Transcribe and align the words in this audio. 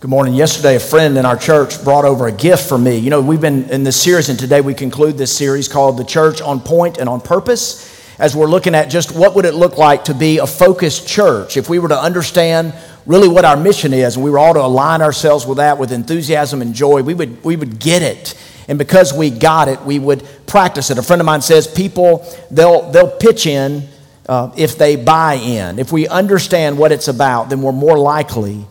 Good 0.00 0.08
morning. 0.08 0.32
Yesterday, 0.32 0.76
a 0.76 0.80
friend 0.80 1.18
in 1.18 1.26
our 1.26 1.36
church 1.36 1.84
brought 1.84 2.06
over 2.06 2.26
a 2.26 2.32
gift 2.32 2.66
for 2.66 2.78
me. 2.78 2.96
You 2.96 3.10
know, 3.10 3.20
we've 3.20 3.38
been 3.38 3.68
in 3.68 3.84
this 3.84 4.00
series, 4.00 4.30
and 4.30 4.38
today 4.38 4.62
we 4.62 4.72
conclude 4.72 5.18
this 5.18 5.36
series 5.36 5.68
called 5.68 5.98
The 5.98 6.04
Church 6.04 6.40
on 6.40 6.60
Point 6.60 6.96
and 6.96 7.06
on 7.06 7.20
Purpose, 7.20 8.02
as 8.18 8.34
we're 8.34 8.46
looking 8.46 8.74
at 8.74 8.88
just 8.88 9.14
what 9.14 9.34
would 9.34 9.44
it 9.44 9.52
look 9.52 9.76
like 9.76 10.04
to 10.04 10.14
be 10.14 10.38
a 10.38 10.46
focused 10.46 11.06
church 11.06 11.58
if 11.58 11.68
we 11.68 11.78
were 11.78 11.88
to 11.88 12.00
understand 12.00 12.72
really 13.04 13.28
what 13.28 13.44
our 13.44 13.58
mission 13.58 13.92
is, 13.92 14.16
and 14.16 14.24
we 14.24 14.30
were 14.30 14.38
all 14.38 14.54
to 14.54 14.62
align 14.62 15.02
ourselves 15.02 15.44
with 15.44 15.58
that 15.58 15.76
with 15.76 15.92
enthusiasm 15.92 16.62
and 16.62 16.74
joy, 16.74 17.02
we 17.02 17.12
would, 17.12 17.44
we 17.44 17.56
would 17.56 17.78
get 17.78 18.00
it. 18.00 18.42
And 18.68 18.78
because 18.78 19.12
we 19.12 19.28
got 19.28 19.68
it, 19.68 19.82
we 19.82 19.98
would 19.98 20.26
practice 20.46 20.90
it. 20.90 20.96
A 20.96 21.02
friend 21.02 21.20
of 21.20 21.26
mine 21.26 21.42
says 21.42 21.66
people, 21.66 22.26
they'll, 22.50 22.90
they'll 22.90 23.18
pitch 23.18 23.46
in 23.46 23.86
uh, 24.30 24.50
if 24.56 24.78
they 24.78 24.96
buy 24.96 25.34
in. 25.34 25.78
If 25.78 25.92
we 25.92 26.08
understand 26.08 26.78
what 26.78 26.90
it's 26.90 27.08
about, 27.08 27.50
then 27.50 27.60
we're 27.60 27.72
more 27.72 27.98
likely 27.98 28.66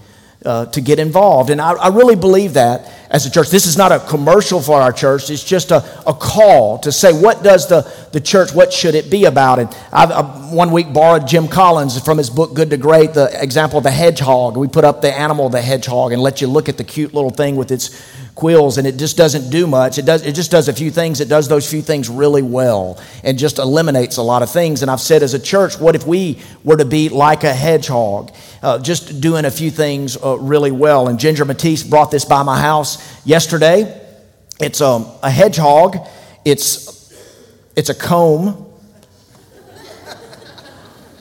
uh, 0.46 0.66
to 0.68 0.80
get 0.80 1.00
involved. 1.00 1.50
And 1.50 1.60
I, 1.60 1.74
I, 1.74 1.90
really 1.90 2.16
believe 2.16 2.54
that 2.54 2.90
as 3.10 3.26
a 3.26 3.32
church. 3.32 3.50
This 3.50 3.66
is 3.66 3.78
not 3.78 3.92
a 3.92 4.00
commercial 4.00 4.62
for 4.62 4.80
our 4.80 4.94
church, 4.94 5.30
it's 5.30 5.44
just 5.44 5.72
a, 5.72 5.84
a 6.08 6.14
call 6.14 6.80
to 6.80 6.92
say, 6.94 7.12
what 7.12 7.44
does 7.44 7.68
the, 7.68 7.82
the 8.14 8.22
church, 8.22 8.54
what 8.54 8.72
should 8.72 8.96
it 8.96 9.12
be 9.12 9.26
about? 9.26 9.60
And 9.60 9.70
I, 9.92 10.06
I 10.06 10.22
one 10.54 10.72
week 10.72 10.94
borrowed 10.94 11.28
Jim 11.28 11.50
Collins 11.50 12.00
from 12.00 12.18
his 12.18 12.30
book 12.30 12.54
Good 12.54 12.70
to 12.70 12.78
Great, 12.78 13.14
the 13.14 13.30
example 13.42 13.80
of 13.80 13.84
the 13.84 13.92
hedgehog. 13.92 14.56
We 14.56 14.70
put 14.70 14.86
up 14.86 15.02
the 15.02 15.14
animal, 15.14 15.50
the 15.50 15.62
hedgehog, 15.62 16.14
and 16.14 16.22
let 16.22 16.40
you 16.40 16.48
look 16.48 16.70
at 16.70 16.78
the 16.78 16.86
cute 16.86 17.14
little 17.14 17.32
thing 17.32 17.58
with 17.58 17.72
its 17.72 17.90
quills 18.40 18.78
and 18.78 18.88
it 18.88 18.98
just 18.98 19.18
doesn't 19.18 19.50
do 19.50 19.68
much 19.68 19.98
it 19.98 20.06
does 20.06 20.26
it 20.26 20.34
just 20.34 20.50
does 20.50 20.70
a 20.70 20.74
few 20.74 20.90
things 20.90 21.20
it 21.20 21.28
does 21.28 21.48
those 21.48 21.70
few 21.70 21.82
things 21.82 22.10
really 22.10 22.42
well 22.42 22.98
and 23.24 23.38
just 23.38 23.60
eliminates 23.60 24.18
a 24.18 24.24
lot 24.24 24.42
of 24.42 24.50
things 24.50 24.82
and 24.82 24.90
i've 24.90 25.02
said 25.02 25.22
as 25.22 25.34
a 25.34 25.40
church 25.40 25.80
what 25.80 25.96
if 25.96 26.08
we 26.08 26.40
were 26.64 26.78
to 26.78 26.86
be 26.86 27.10
like 27.10 27.44
a 27.44 27.54
hedgehog 27.54 28.32
uh, 28.62 28.80
just 28.80 29.22
doing 29.22 29.46
a 29.46 29.52
few 29.52 29.72
things 29.72 30.18
uh, 30.18 30.38
really 30.38 30.72
well. 30.72 31.08
And 31.08 31.20
Ginger 31.20 31.46
Matisse 31.46 31.84
brought 31.84 32.12
this 32.12 32.26
by 32.26 32.44
my 32.44 32.60
house 32.60 32.98
yesterday. 33.26 34.06
It's 34.60 34.82
um, 34.82 35.08
a 35.24 35.30
hedgehog, 35.30 35.98
it's, 36.44 37.14
it's 37.76 37.90
a 37.90 37.96
comb, 37.96 38.66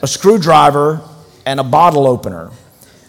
a 0.03 0.07
screwdriver, 0.07 1.01
and 1.47 1.61
a 1.61 1.64
bottle 1.64 2.07
opener. 2.07 2.51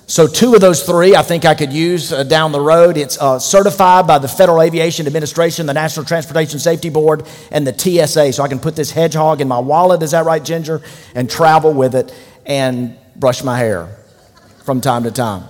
So, 0.10 0.26
two 0.26 0.56
of 0.56 0.62
those 0.62 0.82
three 0.82 1.16
I 1.16 1.22
think 1.22 1.46
I 1.46 1.54
could 1.54 1.72
use 1.72 2.12
uh, 2.12 2.24
down 2.24 2.52
the 2.52 2.60
road. 2.60 2.98
It's 2.98 3.22
uh, 3.22 3.38
certified 3.38 4.08
by 4.08 4.18
the 4.18 4.28
Federal 4.28 4.60
Aviation 4.60 5.06
Administration, 5.06 5.68
the 5.68 5.74
National 5.76 6.04
Transportation 6.04 6.58
Safety 6.58 6.90
Board, 6.90 7.28
and 7.52 7.66
the 7.66 7.78
TSA. 7.78 8.34
So, 8.34 8.42
I 8.42 8.48
can 8.48 8.58
put 8.58 8.76
this 8.76 8.90
hedgehog 8.90 9.40
in 9.40 9.48
my 9.48 9.60
wallet, 9.60 10.02
is 10.02 10.10
that 10.12 10.26
right, 10.26 10.44
Ginger? 10.44 10.82
And 11.14 11.30
travel 11.30 11.76
with 11.76 11.94
it 11.94 12.12
and 12.44 12.98
brush 13.18 13.44
my 13.44 13.56
hair 13.60 13.98
from 14.64 14.82
time 14.82 15.04
to 15.04 15.12
time. 15.12 15.44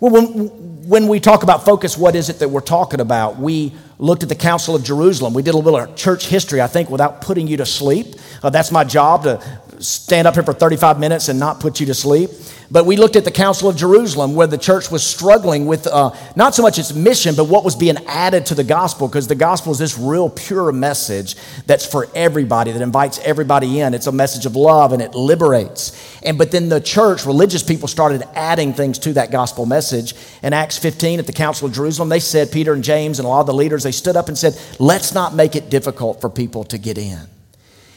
Well, 0.00 0.10
when, 0.10 0.88
when 0.88 1.06
we 1.06 1.20
talk 1.20 1.44
about 1.44 1.64
focus, 1.64 1.96
what 1.96 2.16
is 2.16 2.28
it 2.28 2.40
that 2.40 2.48
we're 2.48 2.60
talking 2.60 2.98
about? 2.98 3.36
We 3.36 3.72
looked 3.98 4.24
at 4.24 4.30
the 4.30 4.34
Council 4.34 4.74
of 4.74 4.82
Jerusalem. 4.82 5.32
We 5.32 5.42
did 5.42 5.54
a 5.54 5.58
little 5.58 5.94
church 5.94 6.26
history, 6.26 6.60
I 6.60 6.66
think, 6.66 6.90
without 6.90 7.20
putting 7.20 7.46
you 7.46 7.58
to 7.58 7.66
sleep. 7.66 8.16
Uh, 8.42 8.50
that's 8.50 8.72
my 8.72 8.82
job 8.82 9.22
to 9.22 9.60
stand 9.82 10.26
up 10.26 10.34
here 10.34 10.42
for 10.42 10.52
35 10.52 10.98
minutes 10.98 11.28
and 11.28 11.38
not 11.38 11.60
put 11.60 11.80
you 11.80 11.86
to 11.86 11.94
sleep. 11.94 12.30
But 12.72 12.86
we 12.86 12.96
looked 12.96 13.16
at 13.16 13.24
the 13.24 13.30
Council 13.30 13.68
of 13.68 13.76
Jerusalem 13.76 14.34
where 14.34 14.46
the 14.46 14.56
church 14.56 14.90
was 14.90 15.04
struggling 15.04 15.66
with 15.66 15.86
uh, 15.86 16.16
not 16.36 16.54
so 16.54 16.62
much 16.62 16.78
its 16.78 16.94
mission, 16.94 17.34
but 17.34 17.44
what 17.44 17.64
was 17.64 17.76
being 17.76 17.98
added 18.06 18.46
to 18.46 18.54
the 18.54 18.64
gospel, 18.64 19.08
because 19.08 19.28
the 19.28 19.34
gospel 19.34 19.72
is 19.72 19.78
this 19.78 19.98
real 19.98 20.30
pure 20.30 20.72
message 20.72 21.36
that's 21.66 21.84
for 21.84 22.08
everybody, 22.14 22.72
that 22.72 22.80
invites 22.80 23.18
everybody 23.18 23.80
in. 23.80 23.92
It's 23.92 24.06
a 24.06 24.12
message 24.12 24.46
of 24.46 24.56
love 24.56 24.94
and 24.94 25.02
it 25.02 25.14
liberates. 25.14 25.92
And 26.22 26.38
but 26.38 26.50
then 26.50 26.70
the 26.70 26.80
church, 26.80 27.26
religious 27.26 27.62
people 27.62 27.88
started 27.88 28.22
adding 28.34 28.72
things 28.72 28.98
to 29.00 29.12
that 29.14 29.30
gospel 29.30 29.66
message. 29.66 30.14
In 30.42 30.54
Acts 30.54 30.78
15 30.78 31.18
at 31.18 31.26
the 31.26 31.32
Council 31.32 31.68
of 31.68 31.74
Jerusalem, 31.74 32.08
they 32.08 32.20
said, 32.20 32.50
Peter 32.50 32.72
and 32.72 32.82
James 32.82 33.18
and 33.18 33.26
a 33.26 33.28
lot 33.28 33.40
of 33.40 33.46
the 33.46 33.54
leaders, 33.54 33.82
they 33.82 33.92
stood 33.92 34.16
up 34.16 34.28
and 34.28 34.38
said, 34.38 34.58
let's 34.78 35.12
not 35.12 35.34
make 35.34 35.56
it 35.56 35.68
difficult 35.68 36.22
for 36.22 36.30
people 36.30 36.64
to 36.64 36.78
get 36.78 36.96
in. 36.96 37.31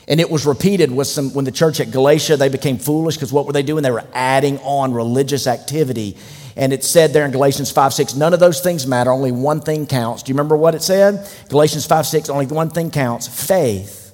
And 0.08 0.20
it 0.20 0.30
was 0.30 0.46
repeated 0.46 0.92
with 0.92 1.08
some, 1.08 1.34
when 1.34 1.46
the 1.46 1.52
church 1.52 1.80
at 1.80 1.92
Galatia, 1.92 2.38
they 2.38 2.50
became 2.50 2.78
foolish 2.78 3.16
because 3.16 3.34
what 3.34 3.48
were 3.48 3.54
they 3.54 3.64
doing? 3.64 3.84
They 3.84 3.92
were 3.92 4.06
adding 4.14 4.60
on 4.60 4.94
religious 4.94 5.48
activity. 5.48 6.16
And 6.56 6.72
it 6.72 6.84
said 6.84 7.12
there 7.12 7.26
in 7.26 7.32
Galatians 7.32 7.72
5 7.72 7.94
6, 7.94 8.16
none 8.16 8.34
of 8.34 8.40
those 8.40 8.62
things 8.62 8.86
matter, 8.86 9.12
only 9.12 9.32
one 9.32 9.62
thing 9.62 9.88
counts. 9.88 10.24
Do 10.24 10.30
you 10.30 10.36
remember 10.36 10.56
what 10.56 10.76
it 10.76 10.84
said? 10.84 11.28
Galatians 11.50 11.86
5 11.86 12.06
6, 12.06 12.30
only 12.30 12.46
one 12.46 12.70
thing 12.70 12.92
counts 12.92 13.28
faith 13.28 14.05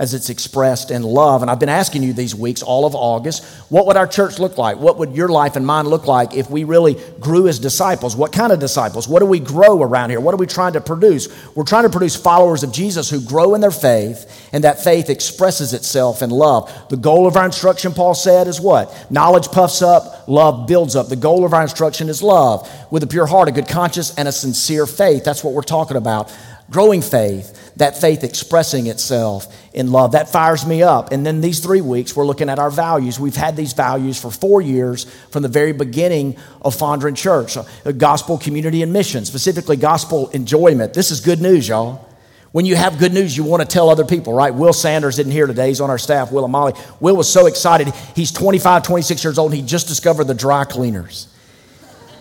as 0.00 0.14
it's 0.14 0.30
expressed 0.30 0.90
in 0.90 1.02
love. 1.02 1.42
And 1.42 1.50
I've 1.50 1.60
been 1.60 1.68
asking 1.68 2.02
you 2.02 2.14
these 2.14 2.34
weeks, 2.34 2.62
all 2.62 2.86
of 2.86 2.94
August, 2.94 3.44
what 3.68 3.86
would 3.86 3.98
our 3.98 4.06
church 4.06 4.38
look 4.38 4.56
like? 4.56 4.78
What 4.78 4.96
would 4.96 5.14
your 5.14 5.28
life 5.28 5.56
and 5.56 5.66
mine 5.66 5.84
look 5.84 6.06
like 6.06 6.34
if 6.34 6.48
we 6.48 6.64
really 6.64 6.96
grew 7.20 7.48
as 7.48 7.58
disciples? 7.58 8.16
What 8.16 8.32
kind 8.32 8.50
of 8.50 8.58
disciples? 8.58 9.06
What 9.06 9.18
do 9.18 9.26
we 9.26 9.40
grow 9.40 9.82
around 9.82 10.08
here? 10.08 10.18
What 10.18 10.32
are 10.32 10.38
we 10.38 10.46
trying 10.46 10.72
to 10.72 10.80
produce? 10.80 11.28
We're 11.54 11.64
trying 11.64 11.82
to 11.82 11.90
produce 11.90 12.16
followers 12.16 12.62
of 12.62 12.72
Jesus 12.72 13.10
who 13.10 13.20
grow 13.20 13.54
in 13.54 13.60
their 13.60 13.70
faith, 13.70 14.48
and 14.54 14.64
that 14.64 14.82
faith 14.82 15.10
expresses 15.10 15.74
itself 15.74 16.22
in 16.22 16.30
love. 16.30 16.72
The 16.88 16.96
goal 16.96 17.26
of 17.26 17.36
our 17.36 17.44
instruction, 17.44 17.92
Paul 17.92 18.14
said, 18.14 18.46
is 18.46 18.58
what? 18.58 19.10
Knowledge 19.10 19.48
puffs 19.48 19.82
up, 19.82 20.26
love 20.26 20.66
builds 20.66 20.96
up. 20.96 21.10
The 21.10 21.16
goal 21.16 21.44
of 21.44 21.52
our 21.52 21.62
instruction 21.62 22.08
is 22.08 22.22
love 22.22 22.66
with 22.90 23.02
a 23.02 23.06
pure 23.06 23.26
heart, 23.26 23.48
a 23.48 23.52
good 23.52 23.68
conscience, 23.68 24.14
and 24.16 24.26
a 24.26 24.32
sincere 24.32 24.86
faith. 24.86 25.24
That's 25.24 25.44
what 25.44 25.52
we're 25.52 25.60
talking 25.60 25.98
about 25.98 26.34
growing 26.70 27.02
faith, 27.02 27.59
that 27.76 28.00
faith 28.00 28.24
expressing 28.24 28.86
itself 28.86 29.46
in 29.72 29.92
love. 29.92 30.12
That 30.12 30.28
fires 30.28 30.66
me 30.66 30.82
up. 30.82 31.12
And 31.12 31.24
then 31.24 31.40
these 31.40 31.60
three 31.60 31.80
weeks, 31.80 32.14
we're 32.14 32.26
looking 32.26 32.48
at 32.48 32.58
our 32.58 32.70
values. 32.70 33.18
We've 33.18 33.36
had 33.36 33.56
these 33.56 33.72
values 33.72 34.20
for 34.20 34.30
four 34.30 34.60
years 34.60 35.04
from 35.30 35.42
the 35.42 35.48
very 35.48 35.72
beginning 35.72 36.36
of 36.62 36.76
Fondren 36.76 37.16
Church 37.16 37.56
a 37.84 37.92
gospel, 37.92 38.38
community, 38.38 38.82
and 38.82 38.92
mission, 38.92 39.24
specifically 39.24 39.76
gospel 39.76 40.28
enjoyment. 40.30 40.94
This 40.94 41.10
is 41.10 41.20
good 41.20 41.40
news, 41.40 41.68
y'all. 41.68 42.06
When 42.52 42.66
you 42.66 42.74
have 42.74 42.98
good 42.98 43.14
news, 43.14 43.36
you 43.36 43.44
want 43.44 43.62
to 43.62 43.68
tell 43.68 43.90
other 43.90 44.04
people, 44.04 44.32
right? 44.32 44.52
Will 44.52 44.72
Sanders 44.72 45.20
isn't 45.20 45.30
here 45.30 45.46
today. 45.46 45.68
He's 45.68 45.80
on 45.80 45.88
our 45.88 45.98
staff, 45.98 46.32
Will 46.32 46.44
and 46.44 46.50
Molly. 46.50 46.72
Will 46.98 47.16
was 47.16 47.32
so 47.32 47.46
excited. 47.46 47.94
He's 48.16 48.32
25, 48.32 48.82
26 48.82 49.22
years 49.22 49.38
old, 49.38 49.54
he 49.54 49.62
just 49.62 49.86
discovered 49.86 50.24
the 50.24 50.34
dry 50.34 50.64
cleaners 50.64 51.28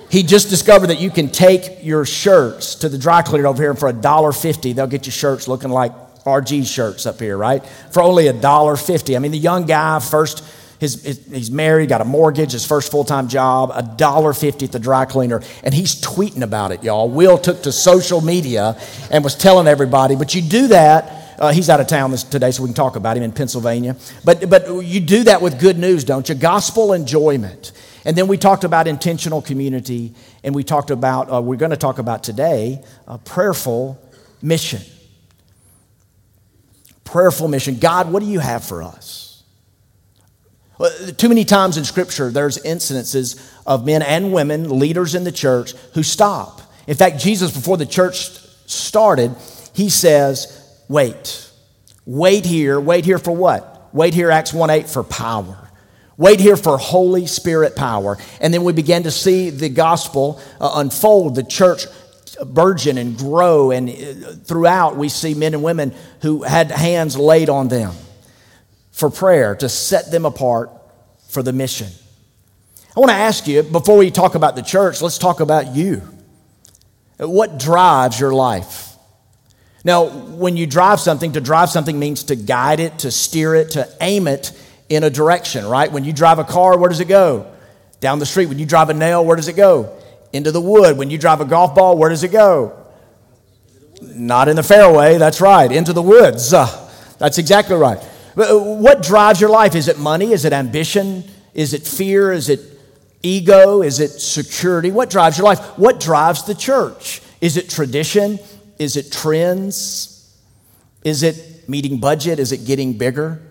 he 0.09 0.23
just 0.23 0.49
discovered 0.49 0.87
that 0.87 0.99
you 0.99 1.11
can 1.11 1.29
take 1.29 1.83
your 1.83 2.03
shirts 2.03 2.75
to 2.75 2.89
the 2.89 2.97
dry 2.97 3.21
cleaner 3.21 3.47
over 3.47 3.61
here 3.61 3.69
and 3.69 3.79
for 3.79 3.89
a 3.89 3.93
dollar 3.93 4.31
fifty, 4.31 4.73
they'll 4.73 4.87
get 4.87 5.05
your 5.05 5.13
shirts 5.13 5.47
looking 5.47 5.69
like 5.69 5.91
RG 6.23 6.65
shirts 6.65 7.05
up 7.05 7.19
here, 7.19 7.37
right? 7.37 7.65
For 7.91 8.01
only 8.01 8.27
a 8.27 8.33
dollar 8.33 8.75
fifty. 8.75 9.15
I 9.15 9.19
mean, 9.19 9.31
the 9.31 9.37
young 9.37 9.65
guy 9.65 9.99
first, 9.99 10.43
his, 10.79 11.03
his, 11.03 11.25
he's 11.27 11.51
married, 11.51 11.89
got 11.89 12.01
a 12.01 12.05
mortgage, 12.05 12.53
his 12.53 12.65
first 12.65 12.91
full 12.91 13.03
time 13.03 13.27
job, 13.27 13.71
a 13.73 13.83
dollar 13.83 14.33
fifty 14.33 14.65
at 14.65 14.71
the 14.71 14.79
dry 14.79 15.05
cleaner, 15.05 15.41
and 15.63 15.73
he's 15.73 16.01
tweeting 16.01 16.41
about 16.41 16.71
it, 16.71 16.83
y'all. 16.83 17.07
Will 17.07 17.37
took 17.37 17.63
to 17.63 17.71
social 17.71 18.21
media 18.21 18.79
and 19.11 19.23
was 19.23 19.35
telling 19.35 19.67
everybody. 19.67 20.15
But 20.15 20.33
you 20.33 20.41
do 20.41 20.67
that. 20.67 21.37
Uh, 21.39 21.53
he's 21.53 21.69
out 21.69 21.79
of 21.79 21.87
town 21.87 22.11
this, 22.11 22.23
today, 22.23 22.51
so 22.51 22.63
we 22.63 22.67
can 22.67 22.73
talk 22.73 22.97
about 22.97 23.15
him 23.15 23.23
in 23.23 23.31
Pennsylvania. 23.31 23.95
But 24.25 24.49
but 24.49 24.83
you 24.83 24.99
do 24.99 25.23
that 25.25 25.41
with 25.41 25.59
good 25.59 25.77
news, 25.77 26.03
don't 26.03 26.27
you? 26.27 26.35
Gospel 26.35 26.93
enjoyment. 26.93 27.71
And 28.09 28.17
then 28.17 28.27
we 28.27 28.39
talked 28.39 28.63
about 28.63 28.87
intentional 28.87 29.39
community, 29.39 30.15
and 30.43 30.55
we 30.55 30.63
talked 30.63 30.89
about, 30.89 31.31
uh, 31.31 31.43
we're 31.43 31.57
going 31.57 31.69
to 31.69 31.77
talk 31.77 31.99
about 31.99 32.23
today, 32.23 32.83
a 33.07 33.19
prayerful 33.19 34.01
mission. 34.41 34.81
Prayerful 37.03 37.47
mission. 37.49 37.77
God, 37.77 38.11
what 38.11 38.21
do 38.21 38.25
you 38.25 38.39
have 38.39 38.63
for 38.63 38.81
us? 38.81 39.43
Too 41.17 41.29
many 41.29 41.45
times 41.45 41.77
in 41.77 41.85
Scripture, 41.85 42.31
there's 42.31 42.57
incidences 42.57 43.39
of 43.67 43.85
men 43.85 44.01
and 44.01 44.33
women, 44.33 44.79
leaders 44.79 45.13
in 45.13 45.23
the 45.23 45.31
church, 45.31 45.73
who 45.93 46.01
stop. 46.01 46.63
In 46.87 46.95
fact, 46.95 47.19
Jesus, 47.19 47.55
before 47.55 47.77
the 47.77 47.85
church 47.85 48.29
started, 48.65 49.35
he 49.73 49.87
says, 49.91 50.81
Wait. 50.87 51.47
Wait 52.07 52.43
here. 52.43 52.79
Wait 52.79 53.05
here 53.05 53.19
for 53.19 53.35
what? 53.35 53.93
Wait 53.93 54.15
here, 54.15 54.31
Acts 54.31 54.51
1 54.51 54.71
8, 54.71 54.89
for 54.89 55.03
power. 55.03 55.68
Wait 56.19 56.41
here 56.41 56.57
for 56.57 56.77
Holy 56.77 57.25
Spirit 57.25 57.77
power. 57.77 58.17
And 58.41 58.53
then 58.53 58.65
we 58.65 58.73
began 58.73 59.03
to 59.03 59.11
see 59.11 59.51
the 59.51 59.69
gospel 59.69 60.41
uh, 60.59 60.69
unfold, 60.75 61.35
the 61.35 61.43
church 61.43 61.85
burgeon 62.45 62.97
and 62.97 63.17
grow. 63.17 63.71
And 63.71 63.89
uh, 63.89 64.33
throughout, 64.43 64.97
we 64.97 65.07
see 65.07 65.33
men 65.33 65.53
and 65.53 65.63
women 65.63 65.95
who 66.21 66.43
had 66.43 66.71
hands 66.71 67.17
laid 67.17 67.47
on 67.47 67.69
them 67.69 67.93
for 68.91 69.09
prayer 69.09 69.55
to 69.55 69.69
set 69.69 70.11
them 70.11 70.25
apart 70.25 70.69
for 71.29 71.41
the 71.41 71.53
mission. 71.53 71.87
I 72.97 72.99
want 72.99 73.11
to 73.11 73.17
ask 73.17 73.47
you, 73.47 73.63
before 73.63 73.95
we 73.95 74.11
talk 74.11 74.35
about 74.35 74.57
the 74.57 74.61
church, 74.61 75.01
let's 75.01 75.19
talk 75.19 75.39
about 75.39 75.73
you. 75.73 76.01
What 77.17 77.57
drives 77.57 78.19
your 78.19 78.33
life? 78.33 78.93
Now, 79.85 80.09
when 80.09 80.57
you 80.57 80.67
drive 80.67 80.99
something, 80.99 81.31
to 81.31 81.39
drive 81.39 81.69
something 81.69 81.97
means 81.97 82.23
to 82.25 82.35
guide 82.35 82.81
it, 82.81 82.99
to 82.99 83.11
steer 83.11 83.55
it, 83.55 83.71
to 83.71 83.87
aim 84.01 84.27
it 84.27 84.51
in 84.89 85.03
a 85.03 85.09
direction, 85.09 85.65
right? 85.65 85.91
When 85.91 86.03
you 86.03 86.11
drive 86.11 86.39
a 86.39 86.43
car, 86.43 86.77
where 86.77 86.89
does 86.89 86.99
it 86.99 87.07
go? 87.07 87.51
Down 87.99 88.19
the 88.19 88.25
street. 88.25 88.47
When 88.47 88.59
you 88.59 88.65
drive 88.65 88.89
a 88.89 88.93
nail, 88.93 89.23
where 89.23 89.35
does 89.35 89.47
it 89.47 89.55
go? 89.55 89.97
Into 90.33 90.51
the 90.51 90.61
wood. 90.61 90.97
When 90.97 91.09
you 91.09 91.17
drive 91.17 91.41
a 91.41 91.45
golf 91.45 91.75
ball, 91.75 91.97
where 91.97 92.09
does 92.09 92.23
it 92.23 92.31
go? 92.31 92.75
Not 94.01 94.47
in 94.47 94.55
the 94.55 94.63
fairway, 94.63 95.17
that's 95.17 95.41
right, 95.41 95.71
into 95.71 95.93
the 95.93 96.01
woods. 96.01 96.53
Uh, 96.53 96.67
that's 97.17 97.37
exactly 97.37 97.75
right. 97.75 97.97
Uh, 98.37 98.57
what 98.57 99.03
drives 99.03 99.41
your 99.41 99.49
life? 99.49 99.75
Is 99.75 99.87
it 99.87 99.99
money? 99.99 100.31
Is 100.31 100.45
it 100.45 100.53
ambition? 100.53 101.25
Is 101.53 101.73
it 101.73 101.85
fear? 101.85 102.31
Is 102.31 102.47
it 102.47 102.61
ego? 103.21 103.81
Is 103.81 103.99
it 103.99 104.09
security? 104.09 104.91
What 104.91 105.09
drives 105.09 105.37
your 105.37 105.45
life? 105.45 105.59
What 105.77 105.99
drives 105.99 106.45
the 106.45 106.55
church? 106.55 107.21
Is 107.41 107.57
it 107.57 107.69
tradition? 107.69 108.39
Is 108.77 108.95
it 108.95 109.11
trends? 109.11 110.33
Is 111.03 111.23
it 111.23 111.67
meeting 111.67 111.99
budget? 111.99 112.39
Is 112.39 112.53
it 112.53 112.65
getting 112.65 112.97
bigger? 112.97 113.41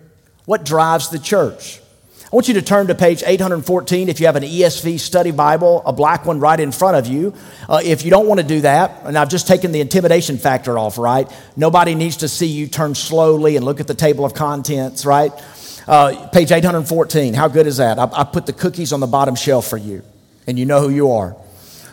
What 0.49 0.65
drives 0.65 1.09
the 1.09 1.19
church? 1.19 1.79
I 2.23 2.29
want 2.35 2.47
you 2.47 2.55
to 2.55 2.63
turn 2.63 2.87
to 2.87 2.95
page 2.95 3.21
814 3.23 4.09
if 4.09 4.19
you 4.19 4.25
have 4.25 4.35
an 4.35 4.41
ESV 4.41 4.99
study 4.99 5.29
Bible, 5.29 5.83
a 5.85 5.93
black 5.93 6.25
one 6.25 6.39
right 6.39 6.59
in 6.59 6.71
front 6.71 6.97
of 6.97 7.05
you. 7.05 7.35
Uh, 7.69 7.81
if 7.83 8.03
you 8.03 8.09
don't 8.09 8.25
want 8.25 8.39
to 8.39 8.47
do 8.47 8.61
that, 8.61 9.03
and 9.05 9.15
I've 9.15 9.29
just 9.29 9.45
taken 9.45 9.71
the 9.71 9.79
intimidation 9.79 10.39
factor 10.39 10.79
off, 10.79 10.97
right? 10.97 11.31
Nobody 11.55 11.93
needs 11.93 12.17
to 12.17 12.27
see 12.27 12.47
you 12.47 12.65
turn 12.65 12.95
slowly 12.95 13.57
and 13.57 13.63
look 13.63 13.79
at 13.79 13.85
the 13.85 13.93
table 13.93 14.25
of 14.25 14.33
contents, 14.33 15.05
right? 15.05 15.31
Uh, 15.87 16.27
page 16.29 16.51
814, 16.51 17.35
how 17.35 17.47
good 17.47 17.67
is 17.67 17.77
that? 17.77 17.99
I, 17.99 18.09
I 18.11 18.23
put 18.23 18.47
the 18.47 18.53
cookies 18.53 18.91
on 18.91 19.01
the 19.01 19.05
bottom 19.05 19.35
shelf 19.35 19.67
for 19.67 19.77
you, 19.77 20.01
and 20.47 20.57
you 20.57 20.65
know 20.65 20.81
who 20.81 20.89
you 20.89 21.11
are. 21.11 21.37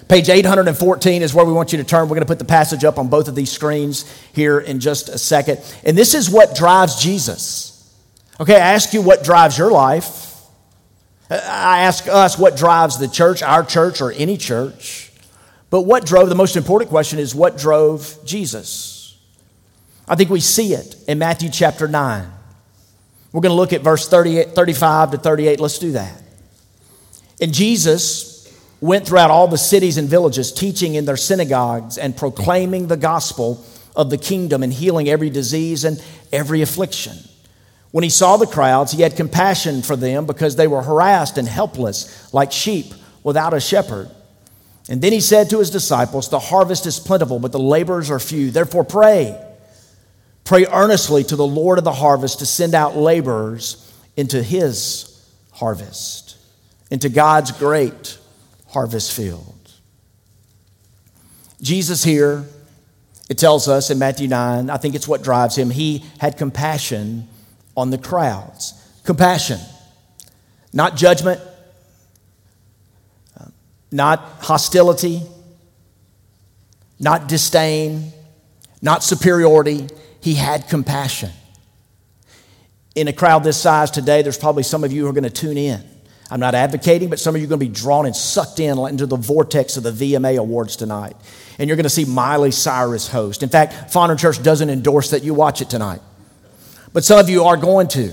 Page 0.08 0.30
814 0.30 1.20
is 1.20 1.34
where 1.34 1.44
we 1.44 1.52
want 1.52 1.72
you 1.72 1.78
to 1.78 1.84
turn. 1.84 2.04
We're 2.04 2.16
going 2.16 2.20
to 2.20 2.24
put 2.24 2.38
the 2.38 2.46
passage 2.46 2.84
up 2.84 2.96
on 2.96 3.08
both 3.08 3.28
of 3.28 3.34
these 3.34 3.52
screens 3.52 4.10
here 4.32 4.58
in 4.58 4.80
just 4.80 5.10
a 5.10 5.18
second. 5.18 5.60
And 5.84 5.94
this 5.98 6.14
is 6.14 6.30
what 6.30 6.56
drives 6.56 6.96
Jesus. 7.02 7.75
Okay, 8.38 8.56
I 8.56 8.74
ask 8.74 8.92
you 8.92 9.00
what 9.02 9.24
drives 9.24 9.56
your 9.56 9.70
life. 9.70 10.24
I 11.30 11.80
ask 11.80 12.06
us 12.06 12.38
what 12.38 12.56
drives 12.56 12.98
the 12.98 13.08
church, 13.08 13.42
our 13.42 13.64
church, 13.64 14.00
or 14.00 14.12
any 14.12 14.36
church. 14.36 15.10
But 15.70 15.82
what 15.82 16.06
drove, 16.06 16.28
the 16.28 16.34
most 16.34 16.56
important 16.56 16.90
question 16.90 17.18
is 17.18 17.34
what 17.34 17.56
drove 17.58 18.18
Jesus? 18.24 19.18
I 20.06 20.14
think 20.14 20.30
we 20.30 20.40
see 20.40 20.74
it 20.74 20.96
in 21.08 21.18
Matthew 21.18 21.50
chapter 21.50 21.88
9. 21.88 22.30
We're 23.32 23.40
going 23.40 23.50
to 23.50 23.56
look 23.56 23.72
at 23.72 23.80
verse 23.80 24.08
35 24.08 25.10
to 25.10 25.18
38. 25.18 25.58
Let's 25.58 25.78
do 25.78 25.92
that. 25.92 26.22
And 27.40 27.52
Jesus 27.52 28.34
went 28.80 29.06
throughout 29.06 29.30
all 29.30 29.48
the 29.48 29.58
cities 29.58 29.98
and 29.98 30.08
villages, 30.08 30.52
teaching 30.52 30.94
in 30.94 31.06
their 31.06 31.16
synagogues 31.16 31.98
and 31.98 32.16
proclaiming 32.16 32.86
the 32.86 32.96
gospel 32.96 33.64
of 33.96 34.10
the 34.10 34.18
kingdom 34.18 34.62
and 34.62 34.72
healing 34.72 35.08
every 35.08 35.30
disease 35.30 35.84
and 35.84 36.02
every 36.32 36.62
affliction. 36.62 37.16
When 37.96 38.02
he 38.02 38.10
saw 38.10 38.36
the 38.36 38.46
crowds, 38.46 38.92
he 38.92 39.00
had 39.00 39.16
compassion 39.16 39.80
for 39.80 39.96
them 39.96 40.26
because 40.26 40.54
they 40.54 40.66
were 40.66 40.82
harassed 40.82 41.38
and 41.38 41.48
helpless, 41.48 42.30
like 42.30 42.52
sheep 42.52 42.92
without 43.22 43.54
a 43.54 43.58
shepherd. 43.58 44.10
And 44.86 45.00
then 45.00 45.12
he 45.14 45.20
said 45.22 45.48
to 45.48 45.60
his 45.60 45.70
disciples, 45.70 46.28
The 46.28 46.38
harvest 46.38 46.84
is 46.84 47.00
plentiful, 47.00 47.38
but 47.38 47.52
the 47.52 47.58
laborers 47.58 48.10
are 48.10 48.18
few. 48.18 48.50
Therefore, 48.50 48.84
pray. 48.84 49.42
Pray 50.44 50.66
earnestly 50.66 51.24
to 51.24 51.36
the 51.36 51.46
Lord 51.46 51.78
of 51.78 51.84
the 51.84 51.92
harvest 51.92 52.40
to 52.40 52.44
send 52.44 52.74
out 52.74 52.98
laborers 52.98 53.90
into 54.14 54.42
his 54.42 55.26
harvest, 55.52 56.36
into 56.90 57.08
God's 57.08 57.50
great 57.50 58.18
harvest 58.68 59.14
field. 59.14 59.72
Jesus 61.62 62.04
here, 62.04 62.44
it 63.30 63.38
tells 63.38 63.68
us 63.68 63.88
in 63.88 63.98
Matthew 63.98 64.28
9, 64.28 64.68
I 64.68 64.76
think 64.76 64.94
it's 64.94 65.08
what 65.08 65.22
drives 65.22 65.56
him. 65.56 65.70
He 65.70 66.04
had 66.18 66.36
compassion 66.36 67.28
on 67.76 67.90
the 67.90 67.98
crowds. 67.98 68.74
Compassion, 69.04 69.60
not 70.72 70.96
judgment, 70.96 71.40
not 73.92 74.18
hostility, 74.40 75.22
not 76.98 77.28
disdain, 77.28 78.12
not 78.82 79.04
superiority. 79.04 79.88
He 80.20 80.34
had 80.34 80.68
compassion. 80.68 81.30
In 82.94 83.08
a 83.08 83.12
crowd 83.12 83.44
this 83.44 83.60
size 83.60 83.90
today, 83.90 84.22
there's 84.22 84.38
probably 84.38 84.62
some 84.62 84.82
of 84.82 84.90
you 84.92 85.02
who 85.02 85.08
are 85.08 85.12
going 85.12 85.24
to 85.24 85.30
tune 85.30 85.58
in. 85.58 85.82
I'm 86.30 86.40
not 86.40 86.56
advocating, 86.56 87.08
but 87.08 87.20
some 87.20 87.36
of 87.36 87.40
you 87.40 87.46
are 87.46 87.50
going 87.50 87.60
to 87.60 87.66
be 87.66 87.72
drawn 87.72 88.06
and 88.06 88.16
sucked 88.16 88.58
in 88.58 88.78
into 88.78 89.06
the 89.06 89.16
vortex 89.16 89.76
of 89.76 89.84
the 89.84 89.92
VMA 89.92 90.38
Awards 90.38 90.74
tonight. 90.74 91.14
And 91.58 91.68
you're 91.68 91.76
going 91.76 91.84
to 91.84 91.90
see 91.90 92.04
Miley 92.04 92.50
Cyrus 92.50 93.06
host. 93.06 93.44
In 93.44 93.48
fact, 93.48 93.92
Fondren 93.92 94.18
Church 94.18 94.42
doesn't 94.42 94.68
endorse 94.68 95.10
that 95.10 95.22
you 95.22 95.34
watch 95.34 95.60
it 95.60 95.70
tonight 95.70 96.00
but 96.92 97.04
some 97.04 97.18
of 97.18 97.28
you 97.28 97.44
are 97.44 97.56
going 97.56 97.88
to. 97.88 98.12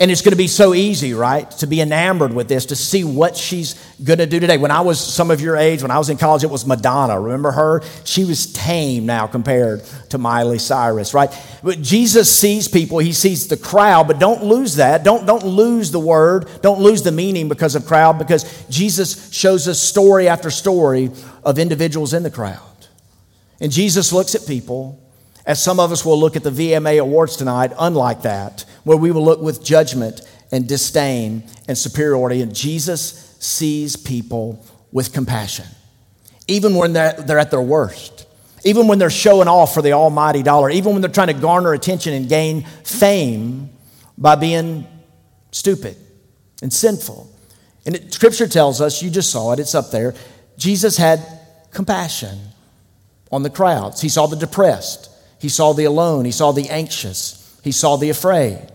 And 0.00 0.10
it's 0.10 0.22
going 0.22 0.32
to 0.32 0.36
be 0.36 0.46
so 0.46 0.72
easy, 0.72 1.12
right, 1.12 1.50
to 1.58 1.66
be 1.66 1.82
enamored 1.82 2.32
with 2.32 2.48
this, 2.48 2.64
to 2.66 2.74
see 2.74 3.04
what 3.04 3.36
she's 3.36 3.74
going 4.02 4.18
to 4.18 4.24
do 4.24 4.40
today. 4.40 4.56
When 4.56 4.70
I 4.70 4.80
was 4.80 4.98
some 4.98 5.30
of 5.30 5.42
your 5.42 5.58
age, 5.58 5.82
when 5.82 5.90
I 5.90 5.98
was 5.98 6.08
in 6.08 6.16
college, 6.16 6.42
it 6.42 6.48
was 6.48 6.64
Madonna. 6.64 7.20
Remember 7.20 7.50
her? 7.50 7.82
She 8.04 8.24
was 8.24 8.50
tame 8.50 9.04
now 9.04 9.26
compared 9.26 9.84
to 10.08 10.16
Miley 10.16 10.58
Cyrus, 10.58 11.12
right? 11.12 11.30
But 11.62 11.82
Jesus 11.82 12.34
sees 12.34 12.66
people, 12.66 12.98
he 12.98 13.12
sees 13.12 13.48
the 13.48 13.58
crowd, 13.58 14.08
but 14.08 14.18
don't 14.18 14.42
lose 14.42 14.76
that. 14.76 15.04
Don't, 15.04 15.26
don't 15.26 15.44
lose 15.44 15.90
the 15.90 16.00
word. 16.00 16.48
Don't 16.62 16.80
lose 16.80 17.02
the 17.02 17.12
meaning 17.12 17.50
because 17.50 17.74
of 17.74 17.84
crowd, 17.84 18.18
because 18.18 18.66
Jesus 18.70 19.30
shows 19.34 19.68
us 19.68 19.78
story 19.78 20.28
after 20.28 20.50
story 20.50 21.10
of 21.44 21.58
individuals 21.58 22.14
in 22.14 22.22
the 22.22 22.30
crowd. 22.30 22.58
And 23.60 23.70
Jesus 23.70 24.14
looks 24.14 24.34
at 24.34 24.46
people 24.46 24.98
as 25.46 25.62
some 25.62 25.80
of 25.80 25.92
us 25.92 26.04
will 26.04 26.18
look 26.18 26.36
at 26.36 26.42
the 26.42 26.50
VMA 26.50 27.00
awards 27.00 27.36
tonight, 27.36 27.72
unlike 27.78 28.22
that, 28.22 28.64
where 28.84 28.96
we 28.96 29.10
will 29.10 29.24
look 29.24 29.40
with 29.40 29.64
judgment 29.64 30.20
and 30.52 30.68
disdain 30.68 31.44
and 31.68 31.76
superiority. 31.76 32.42
And 32.42 32.54
Jesus 32.54 33.36
sees 33.40 33.96
people 33.96 34.64
with 34.92 35.12
compassion, 35.12 35.66
even 36.48 36.74
when 36.74 36.92
they're, 36.92 37.12
they're 37.12 37.38
at 37.38 37.50
their 37.50 37.62
worst, 37.62 38.26
even 38.64 38.88
when 38.88 38.98
they're 38.98 39.10
showing 39.10 39.48
off 39.48 39.72
for 39.72 39.82
the 39.82 39.92
almighty 39.92 40.42
dollar, 40.42 40.70
even 40.70 40.92
when 40.92 41.00
they're 41.00 41.10
trying 41.10 41.28
to 41.28 41.34
garner 41.34 41.72
attention 41.72 42.12
and 42.12 42.28
gain 42.28 42.64
fame 42.84 43.70
by 44.18 44.34
being 44.34 44.86
stupid 45.52 45.96
and 46.62 46.72
sinful. 46.72 47.30
And 47.86 47.96
it, 47.96 48.12
scripture 48.12 48.46
tells 48.46 48.80
us, 48.80 49.02
you 49.02 49.10
just 49.10 49.30
saw 49.30 49.52
it, 49.52 49.60
it's 49.60 49.74
up 49.74 49.90
there. 49.90 50.14
Jesus 50.58 50.96
had 50.96 51.20
compassion 51.70 52.38
on 53.32 53.42
the 53.42 53.50
crowds, 53.50 54.00
he 54.00 54.08
saw 54.08 54.26
the 54.26 54.36
depressed. 54.36 55.09
He 55.40 55.48
saw 55.48 55.72
the 55.72 55.84
alone. 55.84 56.24
He 56.24 56.30
saw 56.30 56.52
the 56.52 56.68
anxious. 56.68 57.58
He 57.64 57.72
saw 57.72 57.96
the 57.96 58.10
afraid. 58.10 58.68